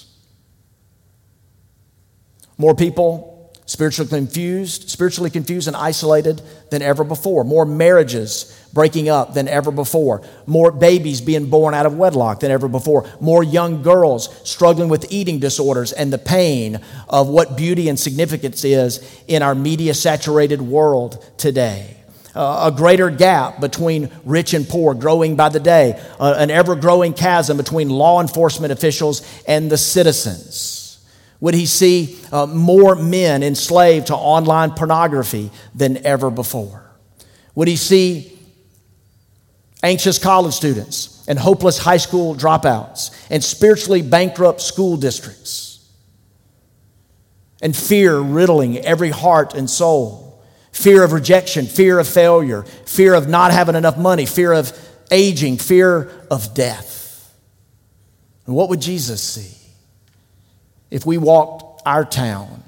More 2.61 2.75
people 2.75 3.51
spiritually 3.65 4.11
confused, 4.11 4.91
spiritually 4.91 5.31
confused 5.31 5.67
and 5.67 5.75
isolated 5.75 6.43
than 6.69 6.83
ever 6.83 7.05
before. 7.05 7.43
More 7.43 7.65
marriages 7.65 8.55
breaking 8.75 9.09
up 9.09 9.33
than 9.33 9.49
ever 9.49 9.71
before. 9.71 10.21
More 10.45 10.71
babies 10.71 11.23
being 11.23 11.49
born 11.49 11.73
out 11.73 11.87
of 11.87 11.97
wedlock 11.97 12.41
than 12.41 12.51
ever 12.51 12.69
before. 12.69 13.11
More 13.19 13.43
young 13.43 13.83
girls 13.83 14.29
struggling 14.47 14.91
with 14.91 15.11
eating 15.11 15.39
disorders 15.39 15.93
and 15.93 16.13
the 16.13 16.19
pain 16.19 16.81
of 17.09 17.29
what 17.29 17.57
beauty 17.57 17.89
and 17.89 17.99
significance 17.99 18.63
is 18.63 19.01
in 19.27 19.41
our 19.43 19.55
media 19.55 19.95
saturated 19.95 20.61
world 20.61 21.27
today. 21.39 21.97
Uh, 22.35 22.71
a 22.71 22.77
greater 22.77 23.09
gap 23.09 23.59
between 23.59 24.11
rich 24.27 24.53
and 24.53 24.69
poor 24.69 24.93
growing 24.93 25.35
by 25.35 25.49
the 25.49 25.61
day, 25.61 25.99
uh, 26.21 26.35
an 26.37 26.51
ever 26.51 26.77
growing 26.77 27.15
chasm 27.15 27.57
between 27.57 27.89
law 27.89 28.21
enforcement 28.21 28.71
officials 28.71 29.23
and 29.47 29.71
the 29.71 29.79
citizens. 29.79 30.80
Would 31.41 31.55
he 31.55 31.67
see 31.67 32.19
uh, 32.33 32.47
more 32.47 32.95
men 32.95 33.43
enslaved 33.43 34.09
to 34.09 34.15
online 34.15 34.73
pornography 34.73 35.51
than 35.75 36.05
ever 36.07 36.31
before? 36.31 36.91
Would 37.55 37.69
he 37.69 37.77
see 37.77 38.39
anxious 39.83 40.19
college 40.19 40.55
students 40.55 41.25
and 41.27 41.39
hopeless 41.39 41.79
high 41.79 41.97
school 41.97 42.35
dropouts 42.35 43.11
and 43.31 43.43
spiritually 43.43 44.03
bankrupt 44.03 44.61
school 44.61 44.97
districts? 44.97 45.71
and 47.63 47.77
fear 47.77 48.19
riddling 48.19 48.79
every 48.79 49.11
heart 49.11 49.55
and 49.55 49.69
soul 49.69 50.27
fear 50.73 51.03
of 51.03 51.13
rejection, 51.13 51.67
fear 51.67 51.99
of 51.99 52.07
failure, 52.09 52.63
fear 52.87 53.13
of 53.13 53.29
not 53.29 53.51
having 53.51 53.75
enough 53.75 53.99
money, 53.99 54.25
fear 54.25 54.53
of 54.53 54.73
aging, 55.11 55.59
fear 55.59 56.09
of 56.31 56.55
death. 56.55 57.35
And 58.47 58.55
what 58.55 58.69
would 58.69 58.81
Jesus 58.81 59.21
see 59.21 59.57
if 60.91 61.07
we 61.07 61.19
walked 61.19 61.83
our 61.87 62.05
town 62.05 62.63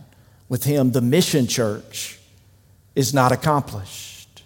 with 0.48 0.64
him? 0.64 0.92
The 0.92 1.00
mission 1.00 1.46
church 1.46 2.18
is 2.94 3.12
not 3.12 3.32
accomplished. 3.32 4.42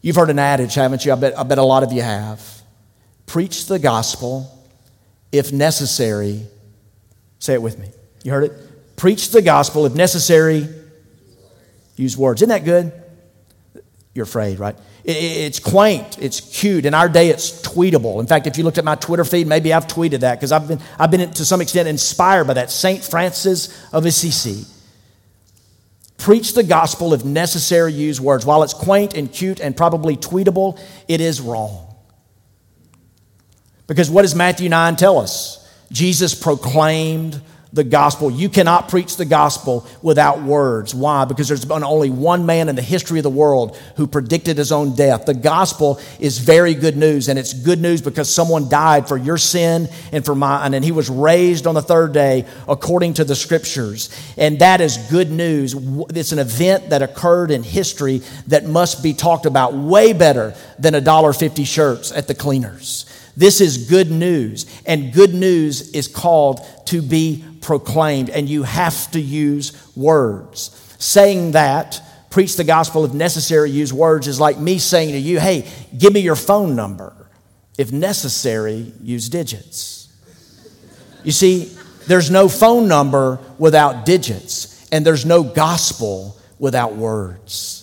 You've 0.00 0.16
heard 0.16 0.30
an 0.30 0.38
adage, 0.38 0.74
haven't 0.74 1.04
you? 1.04 1.12
I 1.12 1.14
bet, 1.14 1.38
I 1.38 1.42
bet 1.44 1.58
a 1.58 1.62
lot 1.62 1.82
of 1.82 1.92
you 1.92 2.02
have. 2.02 2.62
Preach 3.26 3.66
the 3.66 3.78
gospel 3.78 4.50
if 5.30 5.52
necessary. 5.52 6.46
Say 7.38 7.54
it 7.54 7.62
with 7.62 7.78
me. 7.78 7.88
You 8.24 8.32
heard 8.32 8.44
it? 8.44 8.96
Preach 8.96 9.30
the 9.30 9.42
gospel 9.42 9.86
if 9.86 9.94
necessary. 9.94 10.68
Use 11.96 12.16
words. 12.16 12.42
Isn't 12.42 12.50
that 12.50 12.64
good? 12.64 12.92
You're 14.14 14.24
afraid, 14.24 14.58
right? 14.58 14.76
It's 15.04 15.58
quaint, 15.58 16.18
it's 16.20 16.40
cute. 16.40 16.84
In 16.84 16.94
our 16.94 17.08
day, 17.08 17.30
it's 17.30 17.62
tweetable. 17.62 18.20
In 18.20 18.26
fact, 18.26 18.46
if 18.46 18.58
you 18.58 18.64
looked 18.64 18.78
at 18.78 18.84
my 18.84 18.94
Twitter 18.94 19.24
feed, 19.24 19.46
maybe 19.46 19.72
I've 19.72 19.86
tweeted 19.86 20.20
that 20.20 20.36
because 20.36 20.52
I've 20.52 20.68
been, 20.68 20.80
I've 20.98 21.10
been 21.10 21.30
to 21.32 21.44
some 21.44 21.60
extent 21.60 21.88
inspired 21.88 22.46
by 22.46 22.54
that. 22.54 22.70
St. 22.70 23.02
Francis 23.02 23.90
of 23.92 24.04
Assisi. 24.04 24.64
Preach 26.18 26.54
the 26.54 26.62
gospel 26.62 27.14
if 27.14 27.24
necessary, 27.24 27.92
use 27.92 28.20
words. 28.20 28.46
While 28.46 28.62
it's 28.62 28.74
quaint 28.74 29.14
and 29.14 29.32
cute 29.32 29.60
and 29.60 29.76
probably 29.76 30.16
tweetable, 30.16 30.78
it 31.08 31.20
is 31.20 31.40
wrong. 31.40 31.92
Because 33.88 34.08
what 34.08 34.22
does 34.22 34.34
Matthew 34.34 34.68
9 34.68 34.94
tell 34.96 35.18
us? 35.18 35.68
Jesus 35.90 36.34
proclaimed 36.34 37.40
the 37.72 37.84
gospel. 37.84 38.30
You 38.30 38.48
cannot 38.48 38.88
preach 38.88 39.16
the 39.16 39.24
gospel 39.24 39.86
without 40.02 40.42
words. 40.42 40.94
Why? 40.94 41.24
Because 41.24 41.48
there's 41.48 41.64
been 41.64 41.82
only 41.82 42.10
one 42.10 42.44
man 42.44 42.68
in 42.68 42.76
the 42.76 42.82
history 42.82 43.18
of 43.18 43.22
the 43.22 43.30
world 43.30 43.76
who 43.96 44.06
predicted 44.06 44.58
his 44.58 44.72
own 44.72 44.94
death. 44.94 45.24
The 45.24 45.34
gospel 45.34 45.98
is 46.20 46.38
very 46.38 46.74
good 46.74 46.96
news, 46.96 47.28
and 47.28 47.38
it's 47.38 47.54
good 47.54 47.80
news 47.80 48.02
because 48.02 48.32
someone 48.32 48.68
died 48.68 49.08
for 49.08 49.16
your 49.16 49.38
sin 49.38 49.88
and 50.12 50.24
for 50.24 50.34
mine, 50.34 50.74
and 50.74 50.84
he 50.84 50.92
was 50.92 51.08
raised 51.08 51.66
on 51.66 51.74
the 51.74 51.82
third 51.82 52.12
day 52.12 52.46
according 52.68 53.14
to 53.14 53.24
the 53.24 53.34
scriptures. 53.34 54.10
And 54.36 54.58
that 54.58 54.80
is 54.80 54.98
good 55.10 55.30
news. 55.30 55.74
It's 56.10 56.32
an 56.32 56.38
event 56.38 56.90
that 56.90 57.00
occurred 57.00 57.50
in 57.50 57.62
history 57.62 58.22
that 58.48 58.66
must 58.66 59.02
be 59.02 59.14
talked 59.14 59.46
about 59.46 59.72
way 59.72 60.12
better 60.12 60.54
than 60.78 60.94
a 60.94 61.00
dollar 61.00 61.32
fifty 61.32 61.64
shirts 61.64 62.12
at 62.12 62.28
the 62.28 62.34
cleaners. 62.34 63.06
This 63.36 63.60
is 63.60 63.88
good 63.88 64.10
news, 64.10 64.66
and 64.84 65.12
good 65.12 65.34
news 65.34 65.92
is 65.92 66.08
called 66.08 66.60
to 66.86 67.00
be 67.00 67.44
proclaimed, 67.62 68.28
and 68.28 68.48
you 68.48 68.64
have 68.64 69.10
to 69.12 69.20
use 69.20 69.72
words. 69.96 70.78
Saying 70.98 71.52
that, 71.52 72.00
preach 72.30 72.56
the 72.56 72.64
gospel 72.64 73.04
if 73.04 73.12
necessary, 73.12 73.70
use 73.70 73.92
words, 73.92 74.28
is 74.28 74.38
like 74.38 74.58
me 74.58 74.78
saying 74.78 75.12
to 75.12 75.18
you, 75.18 75.40
hey, 75.40 75.66
give 75.96 76.12
me 76.12 76.20
your 76.20 76.36
phone 76.36 76.76
number. 76.76 77.14
If 77.78 77.90
necessary, 77.90 78.92
use 79.02 79.28
digits. 79.28 80.12
You 81.24 81.32
see, 81.32 81.74
there's 82.06 82.30
no 82.30 82.48
phone 82.48 82.88
number 82.88 83.38
without 83.58 84.04
digits, 84.04 84.88
and 84.92 85.06
there's 85.06 85.24
no 85.24 85.42
gospel 85.42 86.36
without 86.58 86.96
words. 86.96 87.81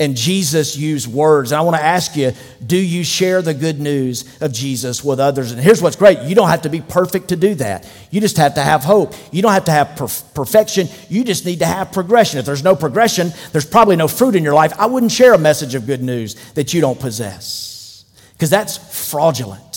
And 0.00 0.16
Jesus 0.16 0.78
used 0.78 1.06
words. 1.06 1.52
And 1.52 1.58
I 1.58 1.62
want 1.62 1.76
to 1.76 1.82
ask 1.82 2.16
you 2.16 2.32
do 2.66 2.76
you 2.76 3.04
share 3.04 3.42
the 3.42 3.52
good 3.52 3.78
news 3.78 4.24
of 4.40 4.50
Jesus 4.50 5.04
with 5.04 5.20
others? 5.20 5.52
And 5.52 5.60
here's 5.60 5.82
what's 5.82 5.94
great 5.94 6.22
you 6.22 6.34
don't 6.34 6.48
have 6.48 6.62
to 6.62 6.70
be 6.70 6.80
perfect 6.80 7.28
to 7.28 7.36
do 7.36 7.54
that. 7.56 7.88
You 8.10 8.20
just 8.20 8.38
have 8.38 8.54
to 8.54 8.62
have 8.62 8.82
hope. 8.82 9.14
You 9.30 9.42
don't 9.42 9.52
have 9.52 9.66
to 9.66 9.70
have 9.70 9.88
perf- 9.88 10.34
perfection. 10.34 10.88
You 11.10 11.22
just 11.22 11.44
need 11.44 11.58
to 11.58 11.66
have 11.66 11.92
progression. 11.92 12.38
If 12.38 12.46
there's 12.46 12.64
no 12.64 12.74
progression, 12.74 13.30
there's 13.52 13.66
probably 13.66 13.96
no 13.96 14.08
fruit 14.08 14.34
in 14.34 14.42
your 14.42 14.54
life. 14.54 14.72
I 14.78 14.86
wouldn't 14.86 15.12
share 15.12 15.34
a 15.34 15.38
message 15.38 15.74
of 15.74 15.86
good 15.86 16.02
news 16.02 16.34
that 16.52 16.72
you 16.72 16.80
don't 16.80 16.98
possess 16.98 18.04
because 18.32 18.48
that's 18.48 18.78
fraudulent. 19.10 19.69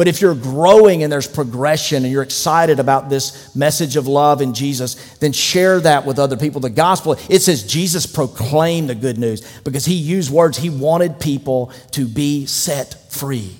But 0.00 0.08
if 0.08 0.22
you're 0.22 0.34
growing 0.34 1.02
and 1.02 1.12
there's 1.12 1.26
progression 1.26 2.04
and 2.04 2.10
you're 2.10 2.22
excited 2.22 2.80
about 2.80 3.10
this 3.10 3.54
message 3.54 3.96
of 3.96 4.06
love 4.06 4.40
in 4.40 4.54
Jesus, 4.54 4.94
then 5.18 5.32
share 5.32 5.78
that 5.78 6.06
with 6.06 6.18
other 6.18 6.38
people. 6.38 6.62
The 6.62 6.70
gospel, 6.70 7.18
it 7.28 7.40
says 7.40 7.66
Jesus 7.66 8.06
proclaimed 8.06 8.88
the 8.88 8.94
good 8.94 9.18
news 9.18 9.42
because 9.60 9.84
he 9.84 9.92
used 9.92 10.30
words. 10.30 10.56
He 10.56 10.70
wanted 10.70 11.20
people 11.20 11.70
to 11.90 12.08
be 12.08 12.46
set 12.46 13.12
free. 13.12 13.54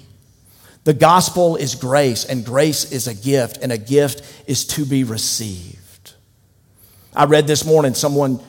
The 0.85 0.95
gospel 0.95 1.57
is 1.57 1.75
grace, 1.75 2.25
and 2.25 2.43
grace 2.43 2.91
is 2.91 3.07
a 3.07 3.15
gift, 3.15 3.59
and 3.61 3.71
a 3.71 3.77
gift 3.77 4.23
is 4.49 4.65
to 4.69 4.87
be 4.87 5.05
received. 5.05 6.15
I 7.15 7.27
read 7.27 7.49
this 7.49 7.67
morning, 7.67 7.93
someone 7.93 8.41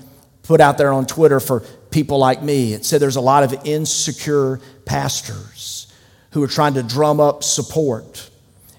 put 0.43 0.61
out 0.61 0.77
there 0.77 0.93
on 0.93 1.07
Twitter 1.07 1.41
for 1.41 1.59
people 1.89 2.19
like 2.19 2.41
me. 2.41 2.71
It 2.71 2.85
said 2.85 3.01
there's 3.01 3.17
a 3.17 3.21
lot 3.21 3.43
of 3.43 3.67
insecure 3.67 4.61
pastors 4.85 5.90
who 6.31 6.43
are 6.43 6.47
trying 6.47 6.73
to 6.73 6.83
drum 6.83 7.19
up 7.19 7.43
support 7.43 8.29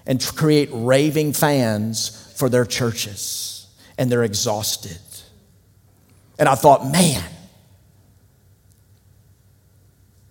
and 0.07 0.25
create 0.35 0.69
raving 0.73 1.33
fans 1.33 2.35
for 2.37 2.49
their 2.49 2.65
churches, 2.65 3.67
and 3.97 4.11
they're 4.11 4.25
exhausted. 4.25 4.99
And 6.39 6.49
I 6.49 6.55
thought, 6.55 6.91
man, 6.91 7.23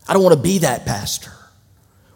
I 0.07 0.13
don't 0.13 0.23
want 0.23 0.36
to 0.36 0.41
be 0.41 0.60
that 0.60 0.86
pastor 0.86 1.31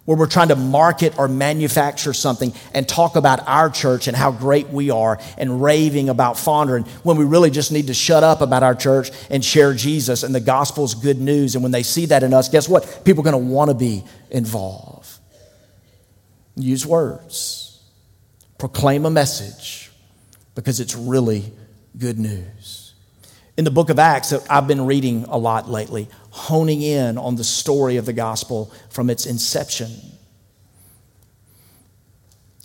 where 0.05 0.17
we're 0.17 0.27
trying 0.27 0.49
to 0.49 0.55
market 0.55 1.17
or 1.17 1.27
manufacture 1.27 2.13
something 2.13 2.53
and 2.73 2.87
talk 2.87 3.15
about 3.15 3.47
our 3.47 3.69
church 3.69 4.07
and 4.07 4.15
how 4.15 4.31
great 4.31 4.69
we 4.69 4.91
are 4.91 5.19
and 5.37 5.61
raving 5.61 6.09
about 6.09 6.35
Fondren 6.35 6.87
when 7.03 7.17
we 7.17 7.25
really 7.25 7.49
just 7.49 7.71
need 7.71 7.87
to 7.87 7.93
shut 7.93 8.23
up 8.23 8.41
about 8.41 8.63
our 8.63 8.75
church 8.75 9.09
and 9.31 9.43
share 9.43 9.73
Jesus 9.73 10.23
and 10.23 10.33
the 10.33 10.39
gospel's 10.39 10.93
good 10.93 11.19
news. 11.19 11.55
And 11.55 11.63
when 11.63 11.71
they 11.71 11.83
see 11.83 12.05
that 12.07 12.21
in 12.21 12.33
us, 12.33 12.49
guess 12.49 12.69
what? 12.69 13.01
People 13.03 13.21
are 13.21 13.31
going 13.31 13.45
to 13.45 13.51
want 13.51 13.69
to 13.71 13.75
be 13.75 14.03
involved. 14.29 14.94
Use 16.55 16.85
words, 16.85 17.81
proclaim 18.57 19.05
a 19.05 19.09
message 19.09 19.91
because 20.55 20.79
it's 20.79 20.95
really 20.95 21.51
good 21.97 22.17
news. 22.17 22.93
In 23.57 23.65
the 23.65 23.71
book 23.71 23.89
of 23.89 23.99
Acts, 23.99 24.33
I've 24.49 24.67
been 24.67 24.85
reading 24.85 25.25
a 25.27 25.37
lot 25.37 25.69
lately, 25.69 26.07
honing 26.29 26.81
in 26.81 27.17
on 27.17 27.35
the 27.35 27.43
story 27.43 27.97
of 27.97 28.05
the 28.05 28.13
gospel 28.13 28.71
from 28.89 29.09
its 29.09 29.25
inception. 29.25 29.91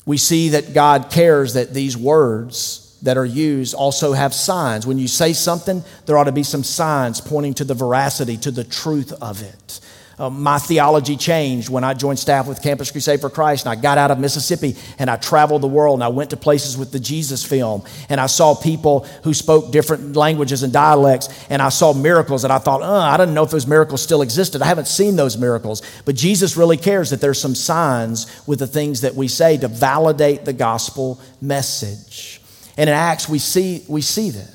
We 0.07 0.17
see 0.17 0.51
that 0.51 0.75
God 0.75 1.11
cares 1.11 1.55
that 1.55 1.75
these 1.75 1.97
words 1.97 2.99
that 3.03 3.17
are 3.17 3.25
used 3.25 3.75
also 3.75 4.13
have 4.13 4.35
signs. 4.35 4.87
When 4.87 4.99
you 4.99 5.09
say 5.09 5.33
something, 5.33 5.85
there 6.07 6.19
ought 6.19 6.25
to 6.25 6.33
be 6.33 6.43
some 6.43 6.65
signs 6.65 7.21
pointing 7.21 7.55
to 7.55 7.65
the 7.65 7.75
veracity, 7.75 8.37
to 8.39 8.51
the 8.51 8.65
truth 8.65 9.13
of 9.23 9.43
it. 9.43 9.81
Uh, 10.21 10.29
my 10.29 10.59
theology 10.59 11.17
changed 11.17 11.71
when 11.71 11.83
I 11.83 11.95
joined 11.95 12.19
staff 12.19 12.47
with 12.47 12.61
Campus 12.63 12.91
Crusade 12.91 13.23
for 13.23 13.31
Christ 13.31 13.65
and 13.65 13.73
I 13.73 13.81
got 13.81 13.97
out 13.97 14.11
of 14.11 14.19
Mississippi 14.19 14.77
and 14.99 15.09
I 15.09 15.17
traveled 15.17 15.63
the 15.63 15.67
world 15.67 15.95
and 15.95 16.05
I 16.05 16.09
went 16.09 16.29
to 16.29 16.37
places 16.37 16.77
with 16.77 16.93
the 16.93 17.01
Jesus 17.01 17.43
film 17.43 17.85
and 18.11 18.21
I 18.21 18.27
saw 18.27 18.55
people 18.55 19.07
who 19.25 19.33
spoke 19.33 19.73
different 19.73 20.17
languages 20.17 20.63
and 20.63 20.75
dialects 20.75 21.31
and 21.49 21.63
I 21.63 21.71
saw 21.71 21.95
miracles 21.95 22.45
and 22.45 22.53
I 22.53 22.59
thought, 22.59 22.83
uh, 22.83 22.93
I 22.93 23.17
didn't 23.17 23.33
know 23.33 23.45
if 23.45 23.51
those 23.51 23.67
miracles 23.67 24.03
still 24.03 24.21
existed. 24.21 24.61
I 24.61 24.67
haven't 24.67 24.89
seen 24.89 25.17
those 25.17 25.39
miracles. 25.39 25.81
But 26.05 26.17
Jesus 26.17 26.55
really 26.55 26.77
cares 26.77 27.09
that 27.09 27.23
there's 27.23 27.41
some 27.41 27.55
signs 27.55 28.47
with 28.47 28.59
the 28.59 28.67
things 28.67 29.01
that 29.01 29.15
we 29.15 29.27
say 29.27 29.57
to 29.57 29.69
validate 29.69 30.45
the 30.45 30.53
gospel 30.53 31.19
message. 31.41 32.43
And 32.77 32.91
in 32.91 32.95
Acts, 32.95 33.27
we 33.27 33.39
see, 33.39 33.85
we 33.89 34.03
see 34.03 34.29
that. 34.29 34.55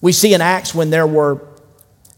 We 0.00 0.10
see 0.10 0.34
in 0.34 0.40
Acts 0.40 0.74
when 0.74 0.90
there 0.90 1.06
were 1.06 1.46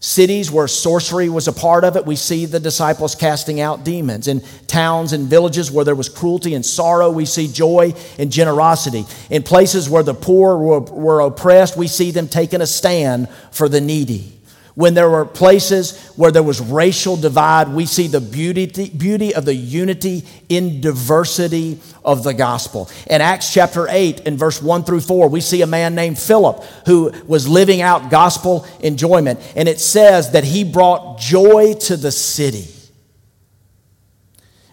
cities 0.03 0.51
where 0.51 0.67
sorcery 0.67 1.29
was 1.29 1.47
a 1.47 1.53
part 1.53 1.85
of 1.85 1.95
it, 1.95 2.05
we 2.05 2.17
see 2.17 2.45
the 2.45 2.59
disciples 2.59 3.15
casting 3.15 3.61
out 3.61 3.85
demons. 3.85 4.27
In 4.27 4.41
towns 4.67 5.13
and 5.13 5.27
villages 5.27 5.71
where 5.71 5.85
there 5.85 5.95
was 5.95 6.09
cruelty 6.09 6.55
and 6.55 6.65
sorrow, 6.65 7.09
we 7.09 7.25
see 7.25 7.47
joy 7.47 7.93
and 8.19 8.29
generosity. 8.29 9.05
In 9.29 9.43
places 9.43 9.89
where 9.89 10.03
the 10.03 10.13
poor 10.13 10.57
were, 10.57 10.81
were 10.81 11.19
oppressed, 11.21 11.77
we 11.77 11.87
see 11.87 12.11
them 12.11 12.27
taking 12.27 12.59
a 12.59 12.67
stand 12.67 13.29
for 13.51 13.69
the 13.69 13.79
needy. 13.79 14.32
When 14.75 14.95
there 14.95 15.09
were 15.09 15.25
places 15.25 16.07
where 16.15 16.31
there 16.31 16.41
was 16.41 16.59
racial 16.59 17.15
divide, 17.15 17.69
we 17.69 17.85
see 17.85 18.07
the 18.07 18.19
beauty, 18.19 18.65
beauty 18.89 19.35
of 19.35 19.45
the 19.45 19.53
unity 19.53 20.23
in 20.49 20.81
diversity 20.81 21.79
of 22.03 22.23
the 22.23 22.33
gospel. 22.33 22.89
In 23.07 23.21
Acts 23.21 23.53
chapter 23.53 23.87
8, 23.87 24.21
in 24.21 24.35
verse 24.35 24.63
1 24.63 24.83
through 24.83 25.01
4, 25.01 25.29
we 25.29 25.41
see 25.41 25.61
a 25.61 25.67
man 25.67 25.93
named 25.93 26.17
Philip 26.17 26.63
who 26.87 27.11
was 27.27 27.47
living 27.47 27.81
out 27.81 28.09
gospel 28.09 28.65
enjoyment. 28.79 29.39
And 29.55 29.69
it 29.69 29.79
says 29.79 30.31
that 30.31 30.43
he 30.43 30.63
brought 30.63 31.19
joy 31.19 31.75
to 31.81 31.95
the 31.95 32.11
city. 32.11 32.67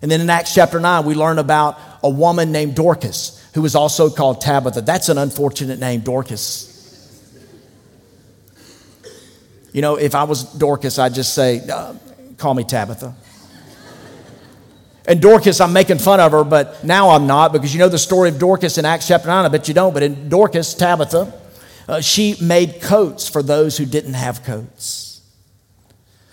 And 0.00 0.10
then 0.10 0.22
in 0.22 0.30
Acts 0.30 0.54
chapter 0.54 0.80
9, 0.80 1.04
we 1.04 1.14
learn 1.14 1.38
about 1.38 1.78
a 2.02 2.08
woman 2.08 2.52
named 2.52 2.74
Dorcas 2.74 3.36
who 3.52 3.60
was 3.60 3.74
also 3.74 4.08
called 4.08 4.40
Tabitha. 4.40 4.80
That's 4.80 5.10
an 5.10 5.18
unfortunate 5.18 5.78
name, 5.78 6.00
Dorcas. 6.00 6.69
You 9.72 9.82
know, 9.82 9.96
if 9.96 10.14
I 10.14 10.24
was 10.24 10.44
Dorcas, 10.44 10.98
I'd 10.98 11.14
just 11.14 11.34
say, 11.34 11.60
uh, 11.68 11.94
call 12.38 12.54
me 12.54 12.64
Tabitha. 12.64 13.14
And 15.06 15.20
Dorcas, 15.20 15.60
I'm 15.60 15.72
making 15.72 15.98
fun 15.98 16.20
of 16.20 16.32
her, 16.32 16.44
but 16.44 16.84
now 16.84 17.10
I'm 17.10 17.26
not 17.26 17.52
because 17.52 17.72
you 17.72 17.78
know 17.78 17.88
the 17.88 17.98
story 17.98 18.28
of 18.28 18.38
Dorcas 18.38 18.78
in 18.78 18.84
Acts 18.84 19.08
chapter 19.08 19.28
9. 19.28 19.44
I 19.44 19.48
bet 19.48 19.68
you 19.68 19.74
don't, 19.74 19.92
but 19.92 20.02
in 20.02 20.28
Dorcas, 20.28 20.74
Tabitha, 20.74 21.32
uh, 21.88 22.00
she 22.00 22.36
made 22.40 22.80
coats 22.80 23.28
for 23.28 23.42
those 23.42 23.76
who 23.76 23.86
didn't 23.86 24.14
have 24.14 24.44
coats. 24.44 25.10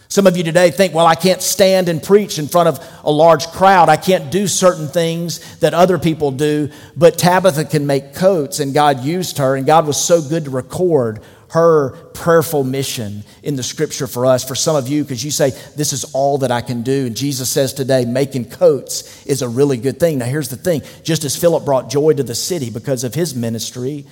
Some 0.10 0.26
of 0.26 0.38
you 0.38 0.44
today 0.44 0.72
think, 0.72 0.94
well, 0.94 1.06
I 1.06 1.16
can't 1.16 1.42
stand 1.42 1.90
and 1.90 2.02
preach 2.02 2.40
in 2.40 2.48
front 2.48 2.70
of 2.70 2.80
a 3.04 3.12
large 3.12 3.48
crowd. 3.48 3.90
I 3.90 3.98
can't 3.98 4.32
do 4.32 4.48
certain 4.48 4.88
things 4.88 5.60
that 5.60 5.74
other 5.74 6.00
people 6.00 6.32
do. 6.32 6.70
But 6.96 7.18
Tabitha 7.18 7.66
can 7.66 7.86
make 7.86 8.16
coats, 8.16 8.60
and 8.60 8.74
God 8.74 9.04
used 9.04 9.38
her, 9.38 9.56
and 9.56 9.66
God 9.66 9.86
was 9.86 10.02
so 10.02 10.22
good 10.22 10.46
to 10.46 10.50
record 10.50 11.22
her 11.50 11.92
prayerful 12.14 12.64
mission 12.64 13.24
in 13.42 13.56
the 13.56 13.64
scripture 13.64 14.08
for 14.08 14.26
us. 14.26 14.44
For 14.44 14.56
some 14.56 14.76
of 14.76 14.88
you, 14.88 15.04
because 15.04 15.24
you 15.24 15.32
say, 15.32 15.52
This 15.76 15.94
is 15.94 16.04
all 16.14 16.40
that 16.40 16.52
I 16.52 16.62
can 16.62 16.82
do. 16.82 17.06
And 17.06 17.16
Jesus 17.16 17.50
says 17.50 17.74
today, 17.74 18.06
making 18.06 18.50
coats 18.50 19.26
is 19.26 19.42
a 19.42 19.48
really 19.48 19.78
good 19.78 20.00
thing. 20.00 20.18
Now, 20.18 20.26
here's 20.26 20.50
the 20.50 20.58
thing 20.58 20.82
just 21.04 21.24
as 21.24 21.36
Philip 21.36 21.66
brought 21.66 21.90
joy 21.90 22.14
to 22.14 22.24
the 22.24 22.36
city 22.36 22.70
because 22.70 23.04
of 23.04 23.16
his 23.16 23.36
ministry, 23.36 24.06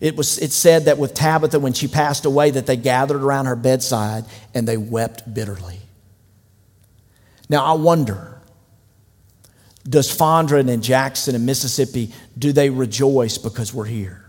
it 0.00 0.16
was 0.16 0.38
it 0.38 0.52
said 0.52 0.86
that 0.86 0.98
with 0.98 1.14
Tabitha 1.14 1.58
when 1.58 1.72
she 1.72 1.88
passed 1.88 2.24
away 2.24 2.50
that 2.50 2.66
they 2.66 2.76
gathered 2.76 3.22
around 3.22 3.46
her 3.46 3.56
bedside 3.56 4.24
and 4.52 4.68
they 4.68 4.76
wept 4.76 5.32
bitterly. 5.32 5.78
Now 7.48 7.64
I 7.64 7.72
wonder 7.72 8.30
does 9.88 10.14
Fondren 10.14 10.70
and 10.70 10.82
Jackson 10.82 11.34
and 11.34 11.44
Mississippi 11.44 12.12
do 12.38 12.52
they 12.52 12.70
rejoice 12.70 13.38
because 13.38 13.72
we're 13.72 13.84
here? 13.84 14.23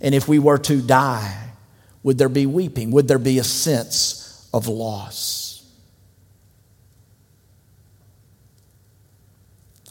And 0.00 0.14
if 0.14 0.28
we 0.28 0.38
were 0.38 0.58
to 0.58 0.80
die, 0.80 1.48
would 2.02 2.18
there 2.18 2.28
be 2.28 2.46
weeping? 2.46 2.90
Would 2.92 3.08
there 3.08 3.18
be 3.18 3.38
a 3.38 3.44
sense 3.44 4.48
of 4.54 4.68
loss? 4.68 5.66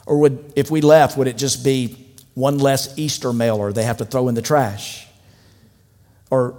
Or 0.05 0.17
would 0.19 0.53
if 0.55 0.71
we 0.71 0.81
left 0.81 1.17
would 1.17 1.27
it 1.27 1.37
just 1.37 1.65
be 1.65 2.05
one 2.33 2.59
less 2.59 2.97
Easter 2.97 3.33
mailer 3.33 3.73
they 3.73 3.83
have 3.83 3.97
to 3.97 4.05
throw 4.05 4.29
in 4.29 4.35
the 4.35 4.41
trash, 4.41 5.05
or 6.29 6.55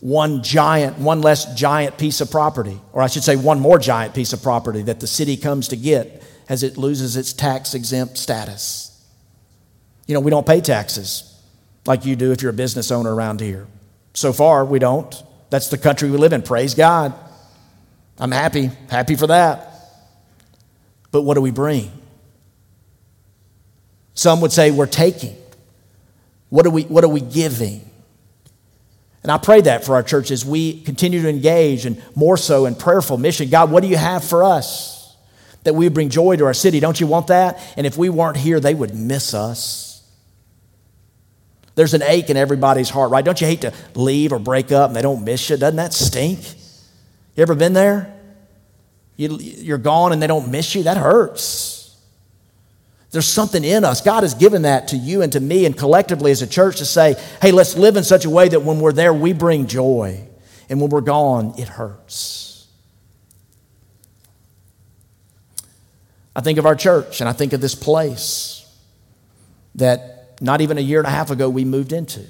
one 0.00 0.42
giant, 0.42 0.98
one 0.98 1.22
less 1.22 1.54
giant 1.54 1.96
piece 1.96 2.20
of 2.20 2.30
property, 2.30 2.78
or 2.92 3.00
I 3.00 3.06
should 3.06 3.22
say, 3.22 3.36
one 3.36 3.60
more 3.60 3.78
giant 3.78 4.14
piece 4.14 4.32
of 4.32 4.42
property 4.42 4.82
that 4.82 5.00
the 5.00 5.06
city 5.06 5.36
comes 5.36 5.68
to 5.68 5.76
get 5.76 6.22
as 6.48 6.62
it 6.62 6.76
loses 6.76 7.16
its 7.16 7.32
tax 7.32 7.72
exempt 7.72 8.18
status. 8.18 8.88
You 10.06 10.14
know, 10.14 10.20
we 10.20 10.30
don't 10.30 10.46
pay 10.46 10.60
taxes 10.60 11.31
like 11.86 12.04
you 12.04 12.16
do 12.16 12.32
if 12.32 12.42
you're 12.42 12.50
a 12.50 12.54
business 12.54 12.90
owner 12.90 13.14
around 13.14 13.40
here. 13.40 13.66
So 14.14 14.32
far, 14.32 14.64
we 14.64 14.78
don't. 14.78 15.22
That's 15.50 15.68
the 15.68 15.78
country 15.78 16.10
we 16.10 16.16
live 16.16 16.32
in. 16.32 16.42
Praise 16.42 16.74
God. 16.74 17.14
I'm 18.18 18.30
happy, 18.30 18.70
happy 18.88 19.16
for 19.16 19.26
that. 19.28 19.68
But 21.10 21.22
what 21.22 21.34
do 21.34 21.40
we 21.40 21.50
bring? 21.50 21.90
Some 24.14 24.40
would 24.40 24.52
say 24.52 24.70
we're 24.70 24.86
taking. 24.86 25.36
What 26.48 26.66
are 26.66 26.70
we, 26.70 26.82
what 26.84 27.04
are 27.04 27.08
we 27.08 27.20
giving? 27.20 27.88
And 29.22 29.30
I 29.30 29.38
pray 29.38 29.60
that 29.62 29.84
for 29.84 29.94
our 29.94 30.02
church 30.02 30.30
as 30.30 30.44
we 30.44 30.80
continue 30.82 31.22
to 31.22 31.28
engage 31.28 31.86
and 31.86 32.02
more 32.14 32.36
so 32.36 32.66
in 32.66 32.74
prayerful 32.74 33.18
mission. 33.18 33.48
God, 33.50 33.70
what 33.70 33.82
do 33.82 33.88
you 33.88 33.96
have 33.96 34.24
for 34.24 34.42
us? 34.42 35.16
That 35.64 35.74
we 35.74 35.88
bring 35.88 36.08
joy 36.08 36.36
to 36.36 36.44
our 36.44 36.54
city. 36.54 36.80
Don't 36.80 37.00
you 37.00 37.06
want 37.06 37.28
that? 37.28 37.60
And 37.76 37.86
if 37.86 37.96
we 37.96 38.08
weren't 38.08 38.36
here, 38.36 38.58
they 38.58 38.74
would 38.74 38.94
miss 38.94 39.32
us. 39.32 39.91
There's 41.74 41.94
an 41.94 42.02
ache 42.02 42.28
in 42.28 42.36
everybody's 42.36 42.90
heart, 42.90 43.10
right? 43.10 43.24
Don't 43.24 43.40
you 43.40 43.46
hate 43.46 43.62
to 43.62 43.72
leave 43.94 44.32
or 44.32 44.38
break 44.38 44.72
up 44.72 44.88
and 44.88 44.96
they 44.96 45.02
don't 45.02 45.24
miss 45.24 45.48
you? 45.48 45.56
Doesn't 45.56 45.76
that 45.76 45.92
stink? 45.92 46.40
You 47.34 47.42
ever 47.42 47.54
been 47.54 47.72
there? 47.72 48.14
You, 49.16 49.38
you're 49.38 49.78
gone 49.78 50.12
and 50.12 50.22
they 50.22 50.26
don't 50.26 50.50
miss 50.50 50.74
you? 50.74 50.82
That 50.82 50.96
hurts. 50.96 51.96
There's 53.10 53.28
something 53.28 53.62
in 53.62 53.84
us. 53.84 54.00
God 54.00 54.22
has 54.22 54.34
given 54.34 54.62
that 54.62 54.88
to 54.88 54.96
you 54.96 55.22
and 55.22 55.32
to 55.32 55.40
me 55.40 55.66
and 55.66 55.76
collectively 55.76 56.30
as 56.30 56.40
a 56.40 56.46
church 56.46 56.78
to 56.78 56.86
say, 56.86 57.14
hey, 57.40 57.52
let's 57.52 57.76
live 57.76 57.96
in 57.96 58.04
such 58.04 58.24
a 58.24 58.30
way 58.30 58.48
that 58.48 58.60
when 58.60 58.80
we're 58.80 58.92
there, 58.92 59.12
we 59.12 59.32
bring 59.32 59.66
joy. 59.66 60.26
And 60.68 60.80
when 60.80 60.88
we're 60.88 61.02
gone, 61.02 61.54
it 61.58 61.68
hurts. 61.68 62.66
I 66.34 66.40
think 66.40 66.58
of 66.58 66.64
our 66.64 66.74
church 66.74 67.20
and 67.20 67.28
I 67.28 67.34
think 67.34 67.52
of 67.52 67.60
this 67.60 67.74
place 67.74 68.66
that 69.74 70.11
not 70.42 70.60
even 70.60 70.76
a 70.76 70.80
year 70.80 70.98
and 70.98 71.06
a 71.06 71.10
half 71.10 71.30
ago 71.30 71.48
we 71.48 71.64
moved 71.64 71.92
into. 71.92 72.22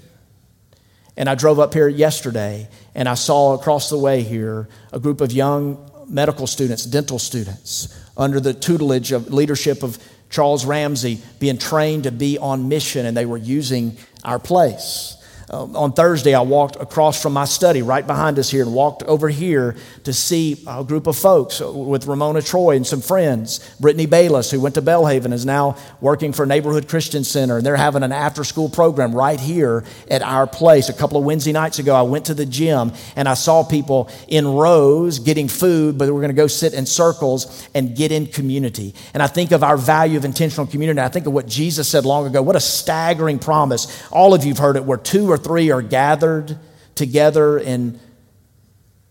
And 1.16 1.28
I 1.28 1.34
drove 1.34 1.58
up 1.58 1.74
here 1.74 1.88
yesterday 1.88 2.68
and 2.94 3.08
I 3.08 3.14
saw 3.14 3.54
across 3.54 3.90
the 3.90 3.98
way 3.98 4.22
here 4.22 4.68
a 4.92 5.00
group 5.00 5.20
of 5.20 5.32
young 5.32 5.90
medical 6.08 6.46
students, 6.46 6.84
dental 6.84 7.18
students, 7.18 7.98
under 8.16 8.38
the 8.38 8.52
tutelage 8.52 9.12
of 9.12 9.32
leadership 9.32 9.82
of 9.82 9.98
Charles 10.28 10.64
Ramsey 10.64 11.20
being 11.40 11.58
trained 11.58 12.04
to 12.04 12.10
be 12.10 12.38
on 12.38 12.68
mission, 12.68 13.04
and 13.04 13.16
they 13.16 13.26
were 13.26 13.36
using 13.36 13.96
our 14.24 14.38
place. 14.38 15.21
Uh, 15.52 15.64
on 15.74 15.92
Thursday, 15.92 16.32
I 16.32 16.40
walked 16.40 16.76
across 16.76 17.20
from 17.20 17.34
my 17.34 17.44
study 17.44 17.82
right 17.82 18.06
behind 18.06 18.38
us 18.38 18.50
here 18.50 18.62
and 18.62 18.72
walked 18.72 19.02
over 19.02 19.28
here 19.28 19.76
to 20.04 20.12
see 20.14 20.64
a 20.66 20.82
group 20.82 21.06
of 21.06 21.14
folks 21.14 21.60
with 21.60 22.06
Ramona 22.06 22.40
Troy 22.40 22.74
and 22.74 22.86
some 22.86 23.02
friends. 23.02 23.60
Brittany 23.78 24.06
Bayless, 24.06 24.50
who 24.50 24.60
went 24.60 24.76
to 24.76 24.82
Belhaven, 24.82 25.30
is 25.30 25.44
now 25.44 25.76
working 26.00 26.32
for 26.32 26.46
Neighborhood 26.46 26.88
Christian 26.88 27.22
Center, 27.22 27.58
and 27.58 27.66
they're 27.66 27.76
having 27.76 28.02
an 28.02 28.12
after 28.12 28.44
school 28.44 28.70
program 28.70 29.14
right 29.14 29.38
here 29.38 29.84
at 30.10 30.22
our 30.22 30.46
place. 30.46 30.88
A 30.88 30.94
couple 30.94 31.18
of 31.18 31.24
Wednesday 31.24 31.52
nights 31.52 31.78
ago, 31.78 31.94
I 31.94 32.02
went 32.02 32.24
to 32.26 32.34
the 32.34 32.46
gym 32.46 32.92
and 33.14 33.28
I 33.28 33.34
saw 33.34 33.62
people 33.62 34.08
in 34.28 34.48
rows 34.48 35.18
getting 35.18 35.48
food, 35.48 35.98
but 35.98 36.06
we're 36.08 36.22
going 36.22 36.28
to 36.28 36.34
go 36.34 36.46
sit 36.46 36.72
in 36.72 36.86
circles 36.86 37.68
and 37.74 37.94
get 37.94 38.10
in 38.10 38.26
community. 38.26 38.94
And 39.12 39.22
I 39.22 39.26
think 39.26 39.52
of 39.52 39.62
our 39.62 39.76
value 39.76 40.16
of 40.16 40.24
intentional 40.24 40.66
community. 40.66 40.98
I 41.00 41.08
think 41.08 41.26
of 41.26 41.34
what 41.34 41.46
Jesus 41.46 41.88
said 41.88 42.06
long 42.06 42.26
ago. 42.26 42.40
What 42.40 42.56
a 42.56 42.60
staggering 42.60 43.38
promise. 43.38 44.02
All 44.10 44.32
of 44.32 44.44
you 44.44 44.52
have 44.52 44.58
heard 44.58 44.76
it, 44.76 44.84
where 44.86 44.96
two 44.96 45.30
or 45.30 45.41
three 45.42 45.70
are 45.70 45.82
gathered 45.82 46.58
together 46.94 47.58
and 47.58 47.98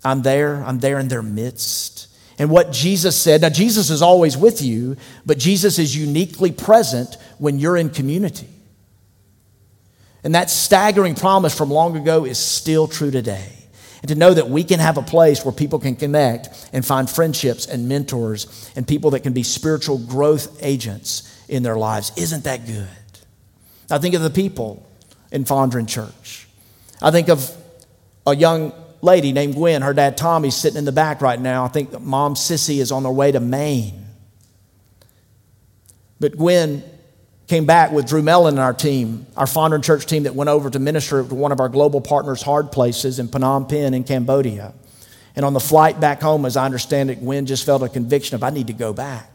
I'm 0.04 0.22
there, 0.22 0.64
I'm 0.64 0.80
there 0.80 1.00
in 1.00 1.08
their 1.08 1.22
midst. 1.22 2.08
And 2.40 2.50
what 2.50 2.72
Jesus 2.72 3.16
said, 3.16 3.42
now 3.42 3.50
Jesus 3.50 3.90
is 3.90 4.02
always 4.02 4.36
with 4.36 4.62
you, 4.62 4.98
but 5.26 5.38
Jesus 5.38 5.78
is 5.78 5.96
uniquely 5.96 6.52
present 6.52 7.18
when 7.38 7.60
you're 7.60 7.78
in 7.78 7.90
community. 7.90 8.48
And 10.24 10.36
that 10.36 10.50
staggering 10.50 11.16
promise 11.16 11.56
from 11.56 11.70
long 11.70 11.98
ago 11.98 12.26
is 12.26 12.38
still 12.38 12.88
true 12.88 13.12
today. 13.12 13.52
And 14.02 14.10
to 14.10 14.16
know 14.16 14.34
that 14.34 14.50
we 14.50 14.64
can 14.64 14.80
have 14.80 14.98
a 14.98 15.04
place 15.04 15.46
where 15.46 15.52
people 15.52 15.78
can 15.78 15.96
connect 15.96 16.70
and 16.74 16.84
find 16.84 17.08
friendships 17.08 17.68
and 17.68 17.88
mentors 17.88 18.72
and 18.76 18.88
people 18.88 19.12
that 19.12 19.20
can 19.20 19.34
be 19.34 19.44
spiritual 19.44 20.00
growth 20.00 20.58
agents 20.64 21.46
in 21.48 21.62
their 21.62 21.76
lives. 21.76 22.12
Isn't 22.18 22.46
that 22.46 22.66
good? 22.66 22.88
I 23.92 24.00
think 24.00 24.16
of 24.16 24.24
the 24.24 24.32
people 24.32 24.88
in 25.32 25.46
Fondren 25.46 25.88
Church. 25.88 26.48
I 27.02 27.12
think 27.12 27.30
of 27.30 27.50
a 28.28 28.36
young 28.36 28.74
lady 29.02 29.32
named 29.32 29.56
Gwen. 29.56 29.82
Her 29.82 29.94
dad 29.94 30.18
Tommy's 30.18 30.56
sitting 30.56 30.78
in 30.78 30.86
the 30.86 30.92
back 30.92 31.22
right 31.22 31.40
now. 31.40 31.66
I 31.66 31.70
think 31.70 32.00
mom 32.00 32.36
Sissy 32.36 32.78
is 32.78 32.92
on 32.92 33.04
their 33.04 33.12
way 33.12 33.32
to 33.32 33.40
Maine. 33.40 34.06
But 36.20 36.38
Gwen 36.38 36.84
came 37.48 37.66
back 37.66 37.92
with 37.92 38.08
Drew 38.08 38.22
Mellon 38.22 38.54
and 38.54 38.60
our 38.60 38.74
team, 38.74 39.26
our 39.36 39.48
Fondren 39.48 39.84
Church 39.84 40.06
team 40.06 40.24
that 40.24 40.36
went 40.36 40.50
over 40.50 40.70
to 40.70 40.80
minister 40.80 41.24
to 41.24 41.36
one 41.36 41.52
of 41.52 41.60
our 41.60 41.70
global 41.70 42.00
partners' 42.00 42.44
hard 42.44 42.72
places 42.72 43.18
in 43.18 43.28
Phnom 43.28 43.68
Penh 43.68 43.94
in 43.94 44.04
Cambodia. 44.04 44.74
And 45.36 45.46
on 45.46 45.54
the 45.54 45.60
flight 45.60 46.00
back 46.00 46.22
home, 46.22 46.46
as 46.46 46.58
I 46.58 46.66
understand 46.66 47.10
it, 47.10 47.22
Gwen 47.22 47.46
just 47.46 47.66
felt 47.66 47.82
a 47.82 47.90
conviction 47.90 48.36
of, 48.36 48.44
I 48.44 48.52
need 48.52 48.68
to 48.68 48.74
go 48.74 48.94
back. 48.94 49.31